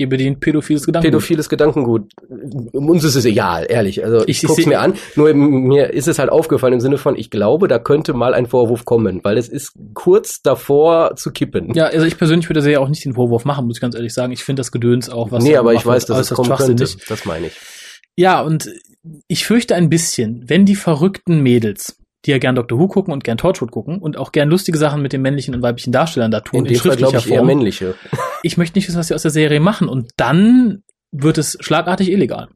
Ihr 0.00 0.08
bedient 0.08 0.38
pädophiles 0.40 0.86
Gedankengut. 0.86 1.10
pädophiles 1.12 1.48
Gedankengut. 1.48 2.12
Uns 2.72 3.02
ist 3.04 3.16
es 3.16 3.24
egal, 3.24 3.66
ehrlich. 3.68 4.04
Also 4.04 4.22
ich, 4.28 4.42
Ich- 4.42 4.48
guck's 4.48 4.64
mir 4.64 4.80
an. 4.80 4.94
Nur 5.16 5.34
mir 5.34 5.92
ist 5.92 6.06
es 6.06 6.18
halt 6.20 6.30
aufgefallen 6.30 6.74
im 6.74 6.80
Sinne 6.80 6.98
von, 6.98 7.16
ich 7.16 7.30
glaube, 7.30 7.66
da 7.66 7.78
könnte 7.80 8.12
mal 8.14 8.32
ein 8.32 8.46
Vorwurf 8.46 8.84
kommen, 8.84 9.20
weil 9.24 9.36
es 9.38 9.48
ist 9.48 9.72
kurz 9.94 10.40
davor 10.40 11.16
zu 11.16 11.32
kippen. 11.32 11.74
Ja, 11.74 11.86
also 11.86 12.06
ich 12.06 12.16
persönlich 12.16 12.48
würde 12.48 12.70
ja 12.70 12.78
auch 12.78 12.88
nicht 12.88 13.04
den 13.04 13.14
Vorwurf 13.14 13.44
machen, 13.44 13.66
muss 13.66 13.78
ich 13.78 13.80
ganz 13.80 13.96
ehrlich 13.96 14.14
sagen. 14.14 14.32
Ich 14.32 14.44
finde 14.44 14.60
das 14.60 14.70
Gedöns 14.70 15.10
auch, 15.10 15.32
was 15.32 15.42
nee, 15.42 15.56
aber 15.56 15.74
ich 15.74 15.84
weiß, 15.84 16.06
dass 16.06 16.18
es 16.20 16.30
kommen 16.30 16.54
könnte. 16.56 16.86
Das 17.08 17.24
meine 17.24 17.48
ich. 17.48 17.56
Ja, 18.16 18.40
und 18.40 18.70
ich 19.26 19.46
fürchte 19.46 19.74
ein 19.74 19.88
bisschen, 19.88 20.44
wenn 20.46 20.64
die 20.64 20.74
verrückten 20.76 21.40
Mädels, 21.42 21.96
die 22.24 22.30
ja 22.32 22.38
gern 22.38 22.56
Doctor 22.56 22.78
Who 22.78 22.88
gucken 22.88 23.12
und 23.12 23.24
gern 23.24 23.38
Torchwood 23.38 23.70
gucken 23.70 23.98
und 23.98 24.16
auch 24.16 24.32
gern 24.32 24.48
lustige 24.48 24.78
Sachen 24.78 25.02
mit 25.02 25.12
den 25.12 25.22
männlichen 25.22 25.54
und 25.54 25.62
weiblichen 25.62 25.92
Darstellern 25.92 26.30
da 26.30 26.40
tun, 26.40 26.60
In 26.60 26.64
dem 26.64 26.76
Fall 26.78 26.96
glaube 26.96 27.18
ich 27.18 27.30
eher 27.30 27.38
Form, 27.38 27.46
männliche. 27.46 27.94
ich 28.42 28.56
möchte 28.56 28.78
nicht 28.78 28.88
wissen, 28.88 28.98
was 28.98 29.08
sie 29.08 29.14
aus 29.14 29.22
der 29.22 29.30
Serie 29.30 29.60
machen. 29.60 29.88
Und 29.88 30.10
dann 30.16 30.82
wird 31.12 31.38
es 31.38 31.56
schlagartig 31.60 32.10
illegal. 32.10 32.48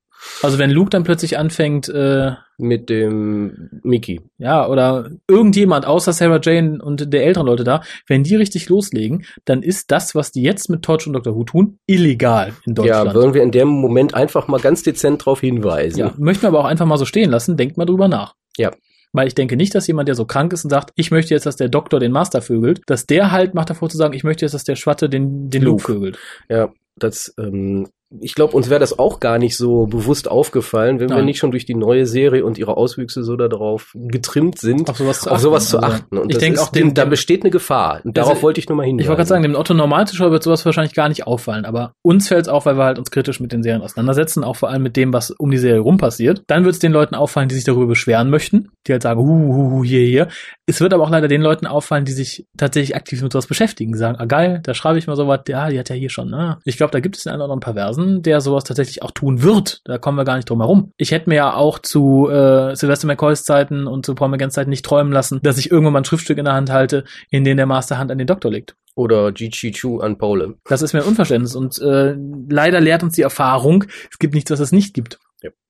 Also 0.42 0.58
wenn 0.58 0.70
Luke 0.70 0.90
dann 0.90 1.02
plötzlich 1.02 1.36
anfängt, 1.36 1.88
äh, 1.88 2.32
Mit 2.56 2.90
dem 2.90 3.70
Mickey. 3.82 4.20
ja, 4.38 4.68
oder 4.68 5.10
irgendjemand 5.28 5.84
außer 5.84 6.12
Sarah 6.12 6.38
Jane 6.40 6.80
und 6.80 7.12
der 7.12 7.24
älteren 7.24 7.46
Leute 7.46 7.64
da, 7.64 7.82
wenn 8.06 8.22
die 8.22 8.36
richtig 8.36 8.68
loslegen, 8.68 9.24
dann 9.44 9.62
ist 9.62 9.90
das, 9.90 10.14
was 10.14 10.30
die 10.30 10.42
jetzt 10.42 10.70
mit 10.70 10.82
Torch 10.82 11.06
und 11.08 11.14
Doctor 11.14 11.34
Who 11.34 11.42
tun, 11.42 11.78
illegal 11.86 12.52
in 12.66 12.74
Deutschland. 12.76 13.08
Ja, 13.08 13.14
wollen 13.14 13.34
wir 13.34 13.42
in 13.42 13.50
dem 13.50 13.68
Moment 13.68 14.14
einfach 14.14 14.46
mal 14.46 14.60
ganz 14.60 14.84
dezent 14.84 15.22
darauf 15.22 15.40
hinweisen. 15.40 15.98
Ja, 15.98 16.14
möchten 16.18 16.42
wir 16.42 16.48
aber 16.48 16.60
auch 16.60 16.66
einfach 16.66 16.86
mal 16.86 16.98
so 16.98 17.04
stehen 17.04 17.30
lassen. 17.30 17.56
Denkt 17.56 17.76
mal 17.76 17.84
drüber 17.84 18.06
nach. 18.06 18.34
Ja. 18.56 18.70
Weil 19.12 19.26
ich 19.28 19.34
denke 19.34 19.56
nicht, 19.56 19.74
dass 19.74 19.86
jemand, 19.86 20.08
der 20.08 20.14
so 20.14 20.24
krank 20.24 20.52
ist 20.52 20.64
und 20.64 20.70
sagt, 20.70 20.90
ich 20.96 21.10
möchte 21.10 21.34
jetzt, 21.34 21.46
dass 21.46 21.56
der 21.56 21.68
Doktor 21.68 22.00
den 22.00 22.12
Master 22.12 22.40
vögelt, 22.42 22.80
dass 22.86 23.06
der 23.06 23.30
halt 23.30 23.54
macht 23.54 23.70
davor 23.70 23.90
zu 23.90 23.96
sagen, 23.96 24.14
ich 24.14 24.24
möchte 24.24 24.44
jetzt, 24.44 24.54
dass 24.54 24.64
der 24.64 24.76
Schwatte 24.76 25.08
den, 25.08 25.50
den 25.50 25.62
Luke 25.62 25.82
Luke. 25.82 25.92
vögelt. 25.92 26.18
Ja, 26.48 26.72
das, 26.96 27.34
ähm, 27.38 27.88
ich 28.20 28.34
glaube, 28.34 28.56
uns 28.56 28.68
wäre 28.70 28.80
das 28.80 28.98
auch 28.98 29.20
gar 29.20 29.38
nicht 29.38 29.56
so 29.56 29.86
bewusst 29.86 30.30
aufgefallen, 30.30 31.00
wenn 31.00 31.08
wir 31.08 31.16
Nein. 31.16 31.26
nicht 31.26 31.38
schon 31.38 31.50
durch 31.50 31.64
die 31.64 31.74
neue 31.74 32.06
Serie 32.06 32.44
und 32.44 32.58
ihre 32.58 32.76
Auswüchse 32.76 33.22
so 33.24 33.36
darauf 33.36 33.92
getrimmt 33.94 34.58
sind, 34.58 34.88
Auf 34.88 34.98
sowas 34.98 35.20
zu 35.20 35.30
auf 35.30 35.40
sowas 35.40 35.68
zu 35.68 35.78
achten. 35.82 36.18
Und 36.18 36.30
ich 36.30 36.38
denke 36.38 36.60
auch 36.60 36.70
dem, 36.70 36.94
da 36.94 37.04
dem 37.04 37.10
besteht 37.10 37.42
eine 37.42 37.50
Gefahr. 37.50 38.00
Und 38.04 38.16
Also, 38.18 38.30
darauf 38.30 38.42
wollte 38.42 38.60
ich 38.60 38.68
nur 38.68 38.76
mal 38.76 38.84
hinweisen. 38.84 39.00
ich 39.00 39.08
wollte 39.08 39.18
gerade 39.18 39.28
sagen, 39.28 39.42
dem 39.42 39.54
Otto 39.54 39.74
Normalzuschauer 39.74 40.30
wird 40.30 40.42
sowas 40.42 40.64
wahrscheinlich 40.64 40.94
gar 40.94 41.08
nicht 41.08 41.26
auffallen, 41.26 41.64
aber 41.64 41.94
uns 42.02 42.28
fällt 42.28 42.42
es 42.42 42.48
auf, 42.48 42.66
weil 42.66 42.76
wir 42.76 42.84
halt 42.84 42.98
uns 42.98 43.10
kritisch 43.10 43.40
mit 43.40 43.52
den 43.52 43.62
Serien 43.62 43.82
auseinandersetzen, 43.82 44.44
auch 44.44 44.56
vor 44.56 44.70
allem 44.70 44.82
mit 44.82 44.96
dem, 44.96 45.12
was 45.12 45.30
um 45.30 45.50
die 45.50 45.58
Serie 45.58 45.80
rum 45.80 45.96
passiert. 45.96 46.42
Dann 46.46 46.64
wird 46.64 46.74
es 46.74 46.78
den 46.78 46.92
Leuten 46.92 47.14
auffallen, 47.14 47.48
die 47.48 47.54
sich 47.54 47.64
darüber 47.64 47.86
beschweren 47.86 48.30
möchten, 48.30 48.70
die 48.86 48.92
halt 48.92 49.02
sagen, 49.02 49.20
hu, 49.20 49.26
hu, 49.26 49.70
hu, 49.70 49.84
hier, 49.84 50.00
hier. 50.06 50.28
Es 50.72 50.80
wird 50.80 50.94
aber 50.94 51.04
auch 51.04 51.10
leider 51.10 51.28
den 51.28 51.42
Leuten 51.42 51.66
auffallen, 51.66 52.06
die 52.06 52.12
sich 52.12 52.46
tatsächlich 52.56 52.96
aktiv 52.96 53.20
mit 53.20 53.30
sowas 53.30 53.46
beschäftigen, 53.46 53.94
sagen, 53.94 54.16
ah 54.18 54.24
geil, 54.24 54.60
da 54.62 54.72
schreibe 54.72 54.98
ich 54.98 55.06
mal 55.06 55.16
sowas, 55.16 55.40
ja, 55.46 55.68
die 55.68 55.78
hat 55.78 55.90
ja 55.90 55.94
hier 55.94 56.08
schon, 56.08 56.30
ne? 56.30 56.60
Ich 56.64 56.78
glaube, 56.78 56.92
da 56.92 57.00
gibt 57.00 57.18
es 57.18 57.26
einen 57.26 57.36
oder 57.36 57.44
anderen 57.44 57.60
Perversen, 57.60 58.22
der 58.22 58.40
sowas 58.40 58.64
tatsächlich 58.64 59.02
auch 59.02 59.10
tun 59.10 59.42
wird. 59.42 59.82
Da 59.84 59.98
kommen 59.98 60.16
wir 60.16 60.24
gar 60.24 60.36
nicht 60.36 60.48
drum 60.48 60.62
herum. 60.62 60.90
Ich 60.96 61.10
hätte 61.10 61.28
mir 61.28 61.34
ja 61.36 61.54
auch 61.54 61.78
zu 61.78 62.26
äh, 62.30 62.74
Sylvester 62.74 63.06
McCoys 63.06 63.44
Zeiten 63.44 63.86
und 63.86 64.06
zu 64.06 64.14
Paul 64.14 64.30
McGanns 64.30 64.54
Zeiten 64.54 64.70
nicht 64.70 64.82
träumen 64.82 65.12
lassen, 65.12 65.40
dass 65.42 65.58
ich 65.58 65.70
irgendwann 65.70 65.92
mal 65.92 66.00
ein 66.00 66.06
Schriftstück 66.06 66.38
in 66.38 66.46
der 66.46 66.54
Hand 66.54 66.70
halte, 66.70 67.04
in 67.28 67.44
dem 67.44 67.58
der 67.58 67.66
Master 67.66 67.98
Hand 67.98 68.10
an 68.10 68.16
den 68.16 68.26
Doktor 68.26 68.50
legt. 68.50 68.74
Oder 68.94 69.30
Gigi 69.32 69.72
Chu 69.72 70.00
an 70.00 70.16
Paule. 70.16 70.54
Das 70.64 70.80
ist 70.80 70.94
mir 70.94 71.02
ein 71.02 71.08
Unverständnis 71.08 71.54
und 71.54 71.78
äh, 71.82 72.14
leider 72.48 72.80
lehrt 72.80 73.02
uns 73.02 73.14
die 73.14 73.22
Erfahrung, 73.22 73.84
es 74.10 74.18
gibt 74.18 74.32
nichts, 74.32 74.50
was 74.50 74.60
es 74.60 74.72
nicht 74.72 74.94
gibt, 74.94 75.18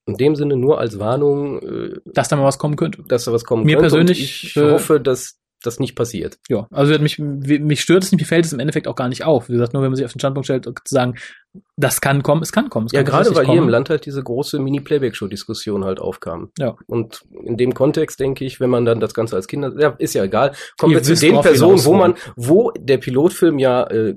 In 0.07 0.17
dem 0.17 0.35
Sinne 0.35 0.57
nur 0.57 0.79
als 0.81 0.99
Warnung, 0.99 1.61
äh, 1.63 2.01
dass 2.07 2.29
da 2.29 2.37
mal 2.37 2.45
was 2.45 2.59
kommen 2.59 2.77
könnte. 2.77 3.03
dass 3.07 3.25
da 3.25 3.33
was 3.33 3.45
kommen 3.45 3.65
Mir 3.65 3.77
könnte. 3.77 3.91
persönlich, 3.91 4.19
Und 4.21 4.49
ich 4.51 4.57
äh, 4.57 4.73
hoffe, 4.73 5.01
dass 5.01 5.39
das 5.63 5.81
nicht 5.81 5.95
passiert. 5.95 6.39
Ja, 6.49 6.67
also 6.71 6.99
mich, 6.99 7.19
mich 7.19 7.81
stört 7.81 8.05
es 8.05 8.13
nicht, 8.13 8.21
mir 8.21 8.27
fällt 8.27 8.45
es 8.45 8.53
im 8.53 8.61
Endeffekt 8.61 8.89
auch 8.89 8.97
gar 8.97 9.09
nicht 9.09 9.25
auf. 9.25 9.49
Wie 9.49 9.53
gesagt, 9.53 9.73
nur 9.73 9.83
wenn 9.83 9.91
man 9.91 9.97
sich 9.97 10.05
auf 10.05 10.13
den 10.13 10.19
Standpunkt 10.21 10.47
stellt, 10.47 10.65
zu 10.65 10.73
sagen, 10.95 11.15
das 11.77 12.01
kann 12.01 12.23
kommen, 12.23 12.41
es 12.43 12.51
kann 12.51 12.71
kommen. 12.71 12.87
Es 12.87 12.93
Ja, 12.93 13.03
kann 13.03 13.23
gerade 13.25 13.35
weil 13.37 13.45
hier 13.45 13.55
im 13.55 13.61
kommen. 13.61 13.71
Land 13.71 13.91
halt 13.91 14.07
diese 14.07 14.23
große 14.23 14.59
Mini-Playback-Show-Diskussion 14.59 15.85
halt 15.85 16.01
aufkam. 16.01 16.51
Ja. 16.59 16.77
Und 16.87 17.23
in 17.45 17.57
dem 17.59 17.75
Kontext 17.75 18.21
denke 18.21 18.45
ich, 18.47 18.59
wenn 18.59 18.71
man 18.71 18.85
dann 18.87 19.01
das 19.01 19.13
Ganze 19.13 19.37
als 19.37 19.49
Kinder, 19.49 19.73
ja, 19.79 19.95
ist 19.99 20.15
ja 20.15 20.25
egal, 20.25 20.53
kommen 20.79 20.95
wir 20.95 21.03
zu 21.03 21.15
den 21.15 21.41
Personen, 21.41 21.85
wo 21.85 21.93
man, 21.95 22.15
wo 22.37 22.71
der 22.79 22.97
Pilotfilm 22.99 23.59
ja 23.59 23.83
äh, 23.85 24.15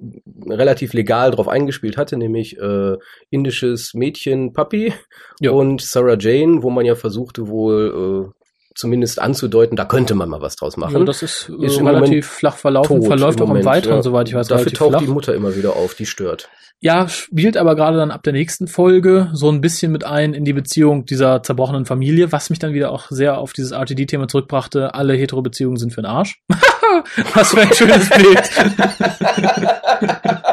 relativ 0.47 0.93
legal 0.93 1.31
drauf 1.31 1.47
eingespielt 1.49 1.97
hatte, 1.97 2.15
nämlich 2.17 2.57
äh, 2.57 2.95
indisches 3.29 3.93
Mädchen 3.93 4.53
Papi 4.53 4.93
Ja. 5.41 5.51
und 5.51 5.81
Sarah 5.81 6.17
Jane, 6.17 6.63
wo 6.63 6.69
man 6.69 6.85
ja 6.85 6.95
versuchte 6.95 7.47
wohl 7.49 8.31
äh, 8.33 8.34
zumindest 8.75 9.19
anzudeuten, 9.21 9.75
da 9.75 9.85
könnte 9.85 10.13
man 10.15 10.29
mal 10.29 10.41
was 10.41 10.55
draus 10.55 10.77
machen. 10.77 10.97
Ja, 10.97 11.03
das 11.03 11.23
ist, 11.23 11.49
äh, 11.49 11.65
Ist 11.65 11.77
im 11.77 11.87
relativ 11.87 12.09
Moment 12.09 12.25
flach 12.25 12.57
verlaufen, 12.57 13.01
verläuft 13.01 13.41
auch 13.41 13.49
im 13.49 13.65
Weiteren, 13.65 13.95
ja. 13.95 14.01
soweit 14.03 14.27
ich 14.27 14.35
weiß, 14.35 14.47
Dafür 14.47 14.71
taucht 14.71 14.89
flach. 14.91 14.99
die 14.99 15.07
Mutter 15.07 15.33
immer 15.33 15.55
wieder 15.55 15.75
auf, 15.75 15.95
die 15.95 16.05
stört. 16.05 16.49
Ja, 16.81 17.07
spielt 17.07 17.55
aber 17.57 17.75
gerade 17.75 17.97
dann 17.97 18.11
ab 18.11 18.21
der 18.23 18.33
nächsten 18.33 18.67
Folge 18.67 19.29
so 19.33 19.49
ein 19.49 19.61
bisschen 19.61 19.91
mit 19.91 20.03
ein 20.03 20.33
in 20.33 20.43
die 20.43 20.53
Beziehung 20.53 21.05
dieser 21.05 21.41
zerbrochenen 21.41 21.85
Familie, 21.85 22.31
was 22.31 22.49
mich 22.49 22.59
dann 22.59 22.73
wieder 22.73 22.91
auch 22.91 23.09
sehr 23.09 23.37
auf 23.37 23.53
dieses 23.53 23.71
RTD-Thema 23.71 24.27
zurückbrachte. 24.27 24.93
Alle 24.93 25.13
Hetero-Beziehungen 25.13 25.77
sind 25.77 25.93
für 25.93 26.01
den 26.01 26.11
Arsch. 26.11 26.41
was 27.33 27.51
für 27.51 27.61
ein 27.61 27.73
schönes 27.73 28.09
Bild. 28.09 28.51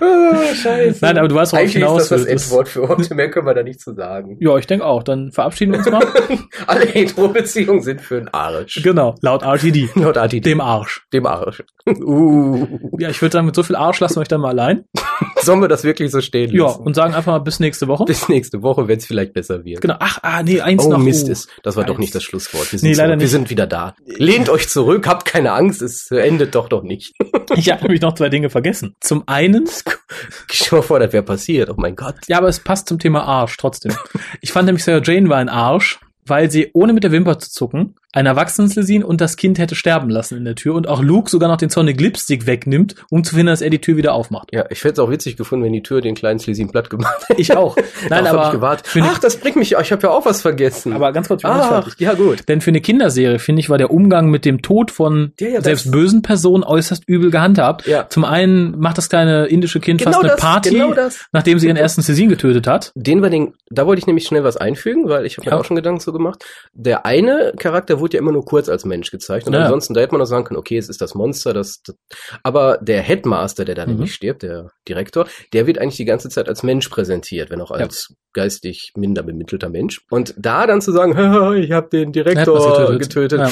oh, 0.00 0.54
scheiße. 0.54 0.98
Nein, 1.00 1.18
aber 1.18 1.28
du 1.28 1.34
weißt, 1.34 1.52
worauf 1.52 1.64
ich 1.64 1.72
hinaus 1.72 2.02
ist 2.02 2.10
das 2.10 2.24
das 2.24 2.30
Endwort 2.30 2.68
für 2.68 2.88
heute, 2.88 3.14
mehr 3.14 3.30
können 3.30 3.46
wir 3.46 3.54
da 3.54 3.62
nicht 3.62 3.80
zu 3.80 3.94
sagen. 3.94 4.36
Ja, 4.40 4.56
ich 4.56 4.66
denke 4.66 4.84
auch. 4.84 5.02
Dann 5.02 5.32
verabschieden 5.32 5.72
wir 5.72 5.78
uns 5.78 5.90
mal. 5.90 6.06
Alle 6.66 6.86
Hetero-Beziehungen 6.86 7.82
sind 7.82 8.00
für 8.00 8.16
den 8.16 8.28
Arsch. 8.28 8.82
genau, 8.82 9.14
laut 9.20 9.42
RTD. 9.42 9.90
Laut 9.94 10.16
ATD. 10.18 10.40
Dem 10.40 10.60
Arsch. 10.60 11.06
Dem 11.12 11.26
Arsch. 11.26 11.62
Uh. 11.86 12.66
Ja, 12.98 13.10
ich 13.10 13.20
würde 13.20 13.32
sagen, 13.32 13.46
mit 13.46 13.54
so 13.54 13.62
viel 13.62 13.76
Arsch 13.76 14.00
lassen 14.00 14.16
wir 14.16 14.22
euch 14.22 14.28
dann 14.28 14.40
mal 14.40 14.50
allein. 14.50 14.84
Sollen 15.44 15.60
wir 15.60 15.68
das 15.68 15.84
wirklich 15.84 16.10
so 16.10 16.20
stehen 16.20 16.50
Ja, 16.52 16.64
lassen? 16.66 16.82
und 16.82 16.94
sagen 16.94 17.14
einfach 17.14 17.32
mal 17.32 17.38
bis 17.38 17.60
nächste 17.60 17.86
Woche. 17.88 18.04
Bis 18.04 18.28
nächste 18.28 18.62
Woche, 18.62 18.88
wenn 18.88 18.98
es 18.98 19.06
vielleicht 19.06 19.32
besser 19.32 19.64
wird. 19.64 19.80
Genau. 19.80 19.96
Ach, 20.00 20.18
ah, 20.22 20.42
nee, 20.42 20.60
eins 20.60 20.84
Oh 20.84 20.90
noch. 20.90 20.98
Mist, 20.98 21.28
Oh. 21.28 21.32
ist, 21.32 21.48
das 21.62 21.76
war 21.76 21.84
doch 21.84 21.94
Eins. 21.94 22.00
nicht 22.00 22.14
das 22.14 22.22
Schlusswort. 22.24 22.70
Wir 22.72 22.78
sind, 22.78 22.88
Nee, 22.90 22.94
leider 22.94 23.08
zurück. 23.10 23.18
Wir 23.20 23.24
nicht. 23.24 23.30
sind 23.30 23.50
wieder 23.50 23.66
da. 23.66 23.94
Lehnt 24.06 24.48
euch 24.48 24.68
zurück, 24.68 25.06
habt 25.06 25.24
keine 25.26 25.52
Angst, 25.52 25.82
es 25.82 26.10
endet 26.10 26.54
doch 26.54 26.68
doch 26.68 26.82
nicht. 26.82 27.12
Ich 27.56 27.70
habe 27.70 27.82
nämlich 27.82 28.00
noch 28.00 28.14
zwei 28.14 28.30
Dinge 28.30 28.48
vergessen. 28.50 28.94
Zum 29.00 29.24
einen, 29.26 29.68
Ich 30.50 30.72
mal 30.72 30.82
vor, 30.82 30.98
das 30.98 31.12
wäre 31.12 31.22
passiert. 31.22 31.70
Oh 31.70 31.74
mein 31.76 31.94
Gott. 31.94 32.16
ja, 32.26 32.38
aber 32.38 32.48
es 32.48 32.58
passt 32.58 32.88
zum 32.88 32.98
Thema 32.98 33.22
Arsch 33.24 33.56
trotzdem. 33.58 33.92
Ich 34.40 34.50
fand 34.50 34.66
nämlich 34.66 34.82
Sarah 34.82 35.02
Jane 35.04 35.28
war 35.28 35.36
ein 35.38 35.48
Arsch, 35.48 36.00
weil 36.26 36.50
sie 36.50 36.70
ohne 36.72 36.92
mit 36.92 37.04
der 37.04 37.12
Wimper 37.12 37.38
zu 37.38 37.50
zucken 37.50 37.94
ein 38.16 38.26
Erwachsenenslesien 38.26 39.02
und 39.02 39.20
das 39.20 39.36
Kind 39.36 39.58
hätte 39.58 39.74
sterben 39.74 40.08
lassen 40.08 40.36
in 40.38 40.44
der 40.44 40.54
Tür 40.54 40.76
und 40.76 40.86
auch 40.86 41.02
Luke 41.02 41.28
sogar 41.28 41.48
noch 41.48 41.56
den 41.56 41.68
Sonic 41.68 42.00
Lipstick 42.00 42.46
wegnimmt, 42.46 42.94
um 43.10 43.24
zu 43.24 43.30
verhindern, 43.30 43.54
dass 43.54 43.60
er 43.60 43.70
die 43.70 43.80
Tür 43.80 43.96
wieder 43.96 44.14
aufmacht. 44.14 44.50
Ja, 44.52 44.66
ich 44.70 44.78
hätte 44.84 44.92
es 44.92 44.98
auch 45.00 45.10
witzig 45.10 45.36
gefunden, 45.36 45.64
wenn 45.64 45.72
die 45.72 45.82
Tür 45.82 46.00
den 46.00 46.14
kleinen 46.14 46.38
Slesin 46.38 46.68
platt 46.70 46.90
gemacht 46.90 47.24
hätte. 47.28 47.40
Ich 47.40 47.56
auch. 47.56 47.76
Nein, 48.08 48.24
aber 48.28 48.44
ich 48.46 48.50
gewartet. 48.52 48.86
Ach, 49.02 49.18
das 49.18 49.38
bringt 49.38 49.56
mich, 49.56 49.72
ich 49.72 49.90
habe 49.90 50.00
ja 50.02 50.10
auch 50.10 50.24
was 50.26 50.42
vergessen. 50.42 50.92
Aber 50.92 51.10
ganz 51.10 51.26
kurz, 51.26 51.44
Ach, 51.44 51.68
fertig. 51.82 51.94
ja 51.98 52.14
gut. 52.14 52.48
Denn 52.48 52.60
für 52.60 52.70
eine 52.70 52.80
Kinderserie, 52.80 53.40
finde 53.40 53.58
ich, 53.58 53.68
war 53.68 53.78
der 53.78 53.90
Umgang 53.90 54.30
mit 54.30 54.44
dem 54.44 54.62
Tod 54.62 54.92
von 54.92 55.32
Ja, 55.40 55.48
ja, 55.48 55.60
selbst 55.60 55.90
bösen 55.90 56.22
Personen 56.22 56.62
äußerst 56.62 57.02
übel 57.08 57.32
gehandhabt. 57.32 57.84
Ja. 57.88 58.08
Zum 58.08 58.24
einen 58.24 58.78
macht 58.78 58.96
das 58.96 59.08
kleine 59.08 59.46
indische 59.46 59.80
Kind 59.80 59.98
Genau 59.98 60.12
fast 60.12 60.22
eine 60.22 60.32
das, 60.34 60.40
Party, 60.40 60.70
genau 60.70 60.94
das. 60.94 61.18
nachdem 61.32 61.58
sie 61.58 61.66
ihren 61.66 61.76
ersten 61.76 62.00
Cesin 62.02 62.28
getötet 62.28 62.68
hat. 62.68 62.92
Den 62.94 63.22
war 63.22 63.30
den, 63.30 63.54
da 63.70 63.86
wollte 63.88 63.98
ich 63.98 64.06
nämlich 64.06 64.24
schnell 64.24 64.44
was 64.44 64.56
einfügen, 64.56 65.08
weil 65.08 65.26
ich 65.26 65.36
habe 65.36 65.46
Ja. 65.48 65.54
mir 65.56 65.60
auch 65.60 65.64
schon 65.64 65.74
Gedanken 65.74 65.98
so 66.00 66.12
gemacht. 66.14 66.42
Der 66.72 67.04
eine 67.04 67.52
Charakter 67.58 68.00
wurde 68.00 68.16
ja 68.16 68.22
immer 68.22 68.32
nur 68.32 68.46
kurz 68.46 68.70
als 68.70 68.86
Mensch 68.86 69.10
gezeigt 69.10 69.46
und 69.46 69.52
Ja. 69.52 69.64
ansonsten 69.64 69.92
da 69.92 70.00
hätte 70.00 70.12
man 70.12 70.20
noch 70.20 70.26
sagen 70.26 70.44
können, 70.44 70.58
okay, 70.58 70.78
es 70.78 70.88
ist 70.88 71.02
das 71.02 71.14
Monster, 71.14 71.52
das, 71.52 71.82
das 71.84 71.96
aber 72.42 72.78
der 72.80 73.02
Headmaster, 73.02 73.66
der 73.66 73.74
da 73.74 73.84
Mhm. 73.84 73.92
nämlich 73.92 74.14
stirbt, 74.14 74.42
der 74.42 74.70
Direktor, 74.88 75.26
der 75.52 75.66
wird 75.66 75.78
eigentlich 75.78 75.96
die 75.98 76.06
ganze 76.06 76.30
Zeit 76.30 76.48
als 76.48 76.62
Mensch 76.62 76.88
präsentiert, 76.88 77.50
wenn 77.50 77.60
auch 77.60 77.70
als 77.70 78.14
geistig 78.32 78.92
minder 78.96 79.22
bemittelter 79.22 79.68
Mensch. 79.68 80.00
Und 80.10 80.34
da 80.38 80.66
dann 80.66 80.80
zu 80.80 80.92
sagen, 80.92 81.12
ich 81.62 81.70
habe 81.72 81.88
den 81.90 82.12
Direktor 82.12 82.98
getötet, 82.98 83.40
Ja. 83.40 83.50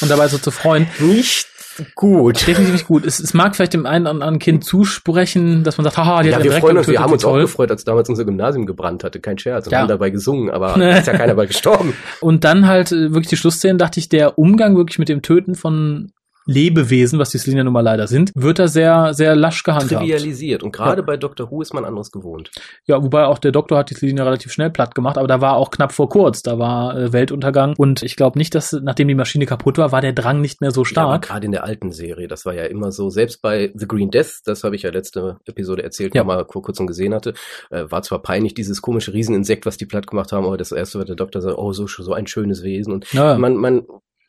Und 0.00 0.10
dabei 0.10 0.28
so 0.28 0.38
zu 0.38 0.50
freuen. 0.50 0.86
nicht 1.00 1.46
gut. 1.94 2.46
Definitiv 2.46 2.86
gut. 2.86 3.04
Es, 3.06 3.20
es 3.20 3.34
mag 3.34 3.54
vielleicht 3.56 3.74
dem 3.74 3.86
einen 3.86 4.06
oder 4.06 4.10
anderen 4.12 4.38
Kind 4.38 4.64
zusprechen, 4.64 5.64
dass 5.64 5.78
man 5.78 5.84
sagt, 5.84 5.96
haha, 5.96 6.22
die 6.22 6.28
Ja, 6.30 6.36
hat 6.36 6.44
wir 6.44 6.52
freuen 6.52 6.76
uns, 6.76 6.86
getötet, 6.86 6.92
wir 7.00 7.00
haben 7.04 7.12
uns 7.12 7.24
auch 7.24 7.30
toll. 7.32 7.40
gefreut, 7.42 7.70
als 7.70 7.84
damals 7.84 8.08
unser 8.08 8.24
Gymnasium 8.24 8.66
gebrannt 8.66 9.04
hatte. 9.04 9.20
Kein 9.20 9.38
Scherz. 9.38 9.66
Und 9.66 9.72
Ja. 9.72 9.80
haben 9.80 9.88
dabei 9.88 10.10
gesungen, 10.10 10.50
aber 10.50 10.76
ist 10.98 11.06
ja 11.06 11.16
keiner 11.16 11.34
bei 11.34 11.46
gestorben. 11.46 11.94
Und 12.20 12.44
dann 12.44 12.66
halt 12.66 12.92
äh, 12.92 13.10
wirklich 13.12 13.28
die 13.28 13.36
Schlussszene, 13.36 13.76
dachte 13.78 14.00
ich, 14.00 14.08
der 14.08 14.38
Umgang 14.38 14.76
wirklich 14.76 14.98
mit 14.98 15.08
dem 15.08 15.22
Töten 15.22 15.54
von 15.54 16.10
Lebewesen, 16.48 17.18
was 17.18 17.30
die 17.30 17.38
Selina 17.38 17.62
nun 17.62 17.72
mal 17.74 17.82
leider 17.82 18.06
sind, 18.06 18.32
wird 18.34 18.58
da 18.58 18.68
sehr, 18.68 19.12
sehr 19.14 19.36
lasch 19.36 19.62
gehandhabt. 19.62 20.00
Trivialisiert. 20.02 20.62
Und 20.62 20.72
gerade 20.72 21.02
Ja. 21.02 21.06
bei 21.06 21.16
Doctor 21.18 21.50
Who 21.50 21.60
ist 21.62 21.74
man 21.74 21.84
anderes 21.84 22.10
gewohnt. 22.10 22.50
Ja, 22.86 23.02
wobei 23.02 23.26
auch 23.26 23.38
der 23.38 23.52
Doktor 23.52 23.78
hat 23.78 23.90
die 23.90 23.94
Selina 23.94 24.24
relativ 24.24 24.50
schnell 24.50 24.70
platt 24.70 24.94
gemacht, 24.94 25.18
aber 25.18 25.28
da 25.28 25.40
war 25.42 25.56
auch 25.56 25.70
knapp 25.70 25.92
vor 25.92 26.08
kurz, 26.08 26.42
da 26.42 26.58
war 26.58 26.96
äh, 26.98 27.12
Weltuntergang 27.12 27.74
und 27.76 28.02
ich 28.02 28.16
glaube 28.16 28.38
nicht, 28.38 28.54
dass 28.54 28.72
nachdem 28.72 29.08
die 29.08 29.14
Maschine 29.14 29.44
kaputt 29.46 29.76
war, 29.78 29.92
war 29.92 30.00
der 30.00 30.14
Drang 30.14 30.40
nicht 30.40 30.60
mehr 30.62 30.70
so 30.70 30.80
Ja, 30.80 30.86
stark. 30.86 31.22
gerade 31.28 31.44
in 31.46 31.52
der 31.52 31.64
alten 31.64 31.92
Serie, 31.92 32.28
das 32.28 32.46
war 32.46 32.54
ja 32.54 32.64
immer 32.64 32.92
so, 32.92 33.10
selbst 33.10 33.42
bei 33.42 33.70
The 33.74 33.86
Green 33.86 34.10
Death, 34.10 34.40
das 34.46 34.64
habe 34.64 34.74
ich 34.74 34.82
ja 34.82 34.90
letzte 34.90 35.36
Episode 35.44 35.82
erzählt, 35.82 36.14
Ja. 36.14 36.22
ja. 36.22 36.24
mal 36.24 36.46
vor 36.50 36.62
kurzem 36.62 36.86
gesehen 36.86 37.12
hatte, 37.12 37.34
äh, 37.70 37.84
war 37.90 38.00
zwar 38.02 38.22
peinlich, 38.22 38.54
dieses 38.54 38.80
komische 38.80 39.12
Rieseninsekt, 39.12 39.66
was 39.66 39.76
die 39.76 39.86
platt 39.86 40.06
gemacht 40.06 40.32
haben, 40.32 40.46
aber 40.46 40.56
das 40.56 40.72
erste, 40.72 40.98
was 40.98 41.04
der 41.06 41.16
Doktor 41.16 41.42
sagt, 41.42 41.58
oh, 41.58 41.72
so, 41.72 41.86
so 41.86 42.12
ein 42.14 42.26
schönes 42.26 42.62
Wesen. 42.62 42.94
Und 42.94 43.12
ja, 43.12 43.36
man, 43.36 43.56
man 43.56 43.82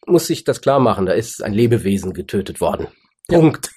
muss 0.06 0.28
sich 0.28 0.44
das 0.44 0.62
klar 0.62 0.80
machen, 0.80 1.06
da 1.06 1.14
ist 1.14 1.44
ein 1.44 1.54
Lebewesen 1.54 2.14
getötet 2.14 2.62
worden. 2.62 2.88
Punkt. 3.28 3.72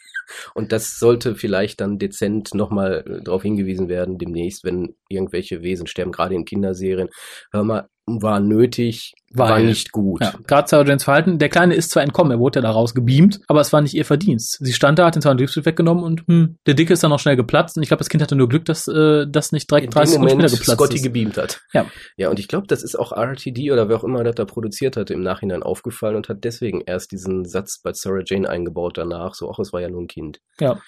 Und 0.54 0.72
das 0.72 0.98
sollte 0.98 1.34
vielleicht 1.34 1.80
dann 1.80 1.98
dezent 1.98 2.54
nochmal 2.54 3.20
darauf 3.24 3.42
hingewiesen 3.42 3.88
werden, 3.88 4.18
demnächst, 4.18 4.64
wenn 4.64 4.94
irgendwelche 5.08 5.62
Wesen 5.62 5.86
sterben, 5.86 6.12
gerade 6.12 6.34
in 6.34 6.44
Kinderserien. 6.44 7.10
Hör 7.52 7.64
mal, 7.64 7.88
war 8.20 8.40
nötig, 8.40 9.14
war 9.32 9.50
Weil- 9.50 9.64
nicht 9.66 9.92
gut. 9.92 10.20
Ja, 10.20 10.34
gerade 10.46 10.68
Sarah 10.68 10.84
Janes 10.86 11.04
Verhalten. 11.04 11.38
Der 11.38 11.48
Kleine 11.48 11.74
ist 11.74 11.90
zwar 11.90 12.02
entkommen, 12.02 12.32
er 12.32 12.38
wurde 12.38 12.58
ja 12.58 12.62
da 12.62 12.70
rausgebeamt, 12.70 13.40
aber 13.46 13.60
es 13.60 13.72
war 13.72 13.80
nicht 13.80 13.94
ihr 13.94 14.04
Verdienst. 14.04 14.58
Sie 14.60 14.72
stand 14.72 14.98
da, 14.98 15.06
hat 15.06 15.14
den 15.14 15.22
Zahnlipstift 15.22 15.64
weggenommen 15.64 16.04
und 16.04 16.26
hm, 16.26 16.56
der 16.66 16.74
Dicke 16.74 16.92
ist 16.92 17.02
dann 17.02 17.10
noch 17.10 17.20
schnell 17.20 17.36
geplatzt. 17.36 17.76
Und 17.76 17.82
ich 17.82 17.88
glaube, 17.88 18.00
das 18.00 18.08
Kind 18.10 18.22
hatte 18.22 18.36
nur 18.36 18.48
Glück, 18.48 18.64
dass 18.66 18.88
äh, 18.88 19.24
das 19.26 19.52
nicht 19.52 19.70
direkt 19.70 19.86
in 19.86 19.90
30 19.90 20.16
dem 20.16 20.22
Sekunden 20.22 20.48
später 20.48 20.58
geplatzt 20.58 20.78
Scotty 20.80 20.96
ist. 20.96 21.02
gebeamt 21.02 21.38
hat. 21.38 21.60
Ja. 21.72 21.86
Ja, 22.16 22.28
und 22.28 22.38
ich 22.38 22.48
glaube, 22.48 22.66
das 22.66 22.82
ist 22.82 22.98
auch 22.98 23.12
RTD 23.12 23.70
oder 23.72 23.88
wer 23.88 23.96
auch 23.96 24.04
immer 24.04 24.22
das 24.24 24.34
da 24.34 24.44
produziert 24.44 24.96
hatte, 24.96 25.14
im 25.14 25.22
Nachhinein 25.22 25.62
aufgefallen 25.62 26.16
und 26.16 26.28
hat 26.28 26.44
deswegen 26.44 26.82
erst 26.82 27.12
diesen 27.12 27.46
Satz 27.46 27.80
bei 27.82 27.92
Sarah 27.94 28.22
Jane 28.26 28.48
eingebaut 28.48 28.98
danach, 28.98 29.34
so, 29.34 29.50
ach, 29.50 29.58
es 29.60 29.72
war 29.72 29.80
ja 29.80 29.88
nur 29.88 30.02
ein 30.02 30.08
Kind. 30.08 30.40
Ja. 30.60 30.78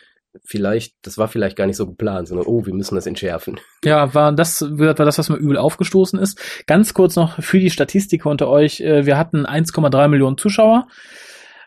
Vielleicht, 0.43 0.95
das 1.03 1.17
war 1.19 1.29
vielleicht 1.29 1.57
gar 1.57 1.67
nicht 1.67 1.77
so 1.77 1.87
geplant, 1.87 2.29
sondern, 2.29 2.47
oh, 2.47 2.67
wir 2.67 2.75
müssen 2.75 2.95
das 2.95 3.07
entschärfen. 3.07 3.61
Ja, 3.85 4.15
war 4.15 4.33
das, 4.33 4.63
war 4.63 4.95
das, 4.95 5.19
was 5.19 5.29
mir 5.29 5.37
übel 5.37 5.57
aufgestoßen 5.57 6.19
ist. 6.19 6.41
Ganz 6.67 6.93
kurz 6.95 7.17
noch 7.17 7.41
für 7.43 7.61
die 7.61 7.71
Statistik 7.71 8.27
unter 8.27 8.49
euch. 8.49 8.81
äh, 8.81 9.07
Wir 9.07 9.17
hatten 9.17 9.47
1,3 9.47 10.09
Millionen 10.09 10.37
Zuschauer 10.37 10.89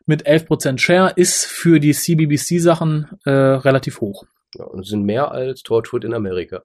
mit 0.05 0.27
11% 0.27 0.79
Share, 0.79 1.13
ist 1.15 1.45
für 1.45 1.79
die 1.79 1.93
CBBC-Sachen 1.93 3.07
äh, 3.25 3.29
relativ 3.31 4.01
hoch. 4.01 4.23
Ja, 4.55 4.65
und 4.65 4.85
sind 4.85 5.03
mehr 5.03 5.31
als 5.31 5.63
Torchwood 5.63 6.03
in 6.03 6.13
Amerika. 6.13 6.63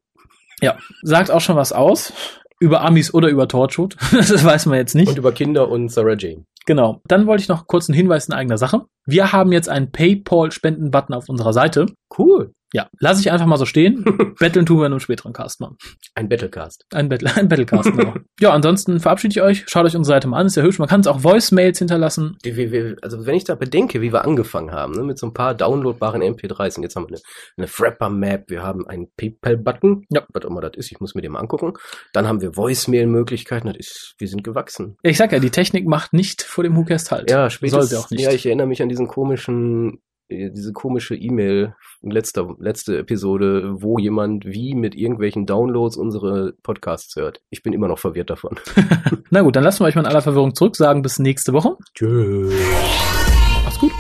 Ja, 0.61 0.79
sagt 1.03 1.31
auch 1.31 1.41
schon 1.41 1.57
was 1.57 1.73
aus. 1.73 2.13
Über 2.61 2.83
Amis 2.83 3.13
oder 3.13 3.29
über 3.29 3.49
Torchwood. 3.49 3.97
das 4.13 4.45
weiß 4.45 4.67
man 4.67 4.79
jetzt 4.79 4.95
nicht. 4.95 5.09
Und 5.09 5.19
über 5.19 5.33
Kinder 5.33 5.69
und 5.69 5.89
Sarah 5.89 6.15
Jane. 6.17 6.45
Genau. 6.65 7.01
Dann 7.09 7.27
wollte 7.27 7.43
ich 7.43 7.49
noch 7.49 7.67
kurz 7.67 7.89
einen 7.89 7.97
Hinweis 7.97 8.29
in 8.29 8.35
eigener 8.35 8.57
Sache. 8.59 8.83
Wir 9.07 9.33
haben 9.33 9.53
jetzt 9.53 9.69
einen 9.69 9.91
PayPal-Spenden-Button 9.93 11.15
auf 11.15 11.29
unserer 11.29 11.53
Seite. 11.53 11.87
Cool. 12.17 12.53
Ja, 12.75 12.89
lasse 13.01 13.21
ich 13.21 13.31
einfach 13.31 13.45
mal 13.45 13.59
so 13.59 13.67
stehen. 13.67 14.03
Betteln 14.39 14.65
tun 14.65 14.79
wir 14.79 14.87
in 14.87 14.93
einem 14.93 15.01
späteren 15.01 15.35
Cast 15.35 15.61
mal. 15.61 15.73
Ein 16.15 16.31
Battlecast. 16.31 16.87
Ein, 16.95 17.11
Battle, 17.11 17.31
ein 17.37 17.47
Battlecast, 17.47 17.93
genau. 17.95 18.15
ja, 18.41 18.51
ansonsten 18.51 18.99
verabschiede 18.99 19.33
ich 19.33 19.43
euch. 19.43 19.65
Schaut 19.69 19.85
euch 19.85 19.95
unsere 19.95 20.15
Seite 20.17 20.27
mal 20.27 20.39
an, 20.39 20.47
ist 20.47 20.57
ja 20.57 20.63
hübsch. 20.63 20.79
Man 20.79 20.89
kann 20.89 21.03
es 21.03 21.07
auch 21.07 21.23
Voicemails 21.23 21.79
hinterlassen. 21.81 22.39
Wir- 22.43 22.57
wir- 22.73 22.97
Also 23.03 23.27
wenn 23.27 23.35
ich 23.35 23.45
da 23.45 23.57
bedenke, 23.57 24.01
wie 24.01 24.11
wir 24.11 24.25
angefangen 24.25 24.71
haben, 24.73 24.95
ne, 24.95 25.03
mit 25.03 25.19
so 25.19 25.27
ein 25.27 25.35
paar 25.35 25.53
downloadbaren 25.55 26.23
MP3s 26.23 26.79
und 26.79 26.83
jetzt 26.83 26.97
haben 26.97 27.05
wir 27.11 27.17
eine, 27.17 27.21
eine 27.59 27.67
Frapper-Map, 27.67 28.45
wir 28.49 28.63
haben 28.63 28.87
einen 28.87 29.09
PayPal-Button, 29.19 30.07
Ja. 30.09 30.25
was 30.33 30.43
auch 30.43 30.49
immer 30.49 30.63
das 30.63 30.73
ist, 30.77 30.91
ich 30.93 30.99
muss 30.99 31.15
mir 31.15 31.21
den 31.21 31.33
mal 31.33 31.41
angucken. 31.41 31.75
Dann 32.15 32.27
haben 32.27 32.41
wir 32.41 32.57
Voicemail-Möglichkeiten, 32.57 33.67
das 33.67 33.77
ist, 33.77 34.15
wir 34.17 34.29
sind 34.29 34.45
gewachsen. 34.45 34.97
Ja, 35.05 35.11
ich 35.11 35.19
sag 35.19 35.31
ja, 35.33 35.41
die 35.41 35.51
Technik 35.51 35.87
macht 35.87 36.15
nicht 36.15 36.41
vor 36.41 36.65
dem 36.65 36.75
WhoCast 36.75 37.11
halt. 37.13 37.31
Ja, 37.31 37.51
spätestens. 37.51 37.91
sie 37.91 37.97
auch 37.97 38.09
nicht. 38.09 38.23
Ja, 38.23 38.33
ich 38.33 38.47
erinnere 38.47 38.67
mich 38.67 38.81
an 38.81 38.89
diesen 38.93 39.09
komischen, 39.09 40.01
äh, 40.29 40.51
diese 40.51 40.73
komische 40.73 41.17
E-Mail, 41.17 41.75
letzte, 42.03 42.47
letzte 42.59 42.99
Episode, 42.99 43.83
wo 43.83 43.99
jemand 43.99 44.45
wie 44.45 44.75
mit 44.75 44.95
irgendwelchen 44.95 45.47
Downloads 45.47 45.97
unsere 45.97 46.55
Podcasts 46.63 47.17
hört. 47.17 47.41
Ich 47.51 47.63
bin 47.63 47.73
immer 47.73 47.89
noch 47.89 47.99
verwirrt 47.99 48.31
davon. 48.31 48.59
Na 49.31 49.41
gut, 49.41 49.57
dann 49.57 49.65
lassen 49.65 49.81
wir 49.81 49.87
euch 49.87 49.95
mal 49.95 50.03
in 50.03 50.09
aller 50.09 50.23
Verwirrung 50.23 50.55
zurück, 50.55 50.77
sagen 50.77 51.03
bis 51.03 51.19
nächste 51.19 51.53
Woche. 51.53 51.77
Tschüss. 51.95 52.53
Macht's 53.65 53.79
gut. 53.79 53.93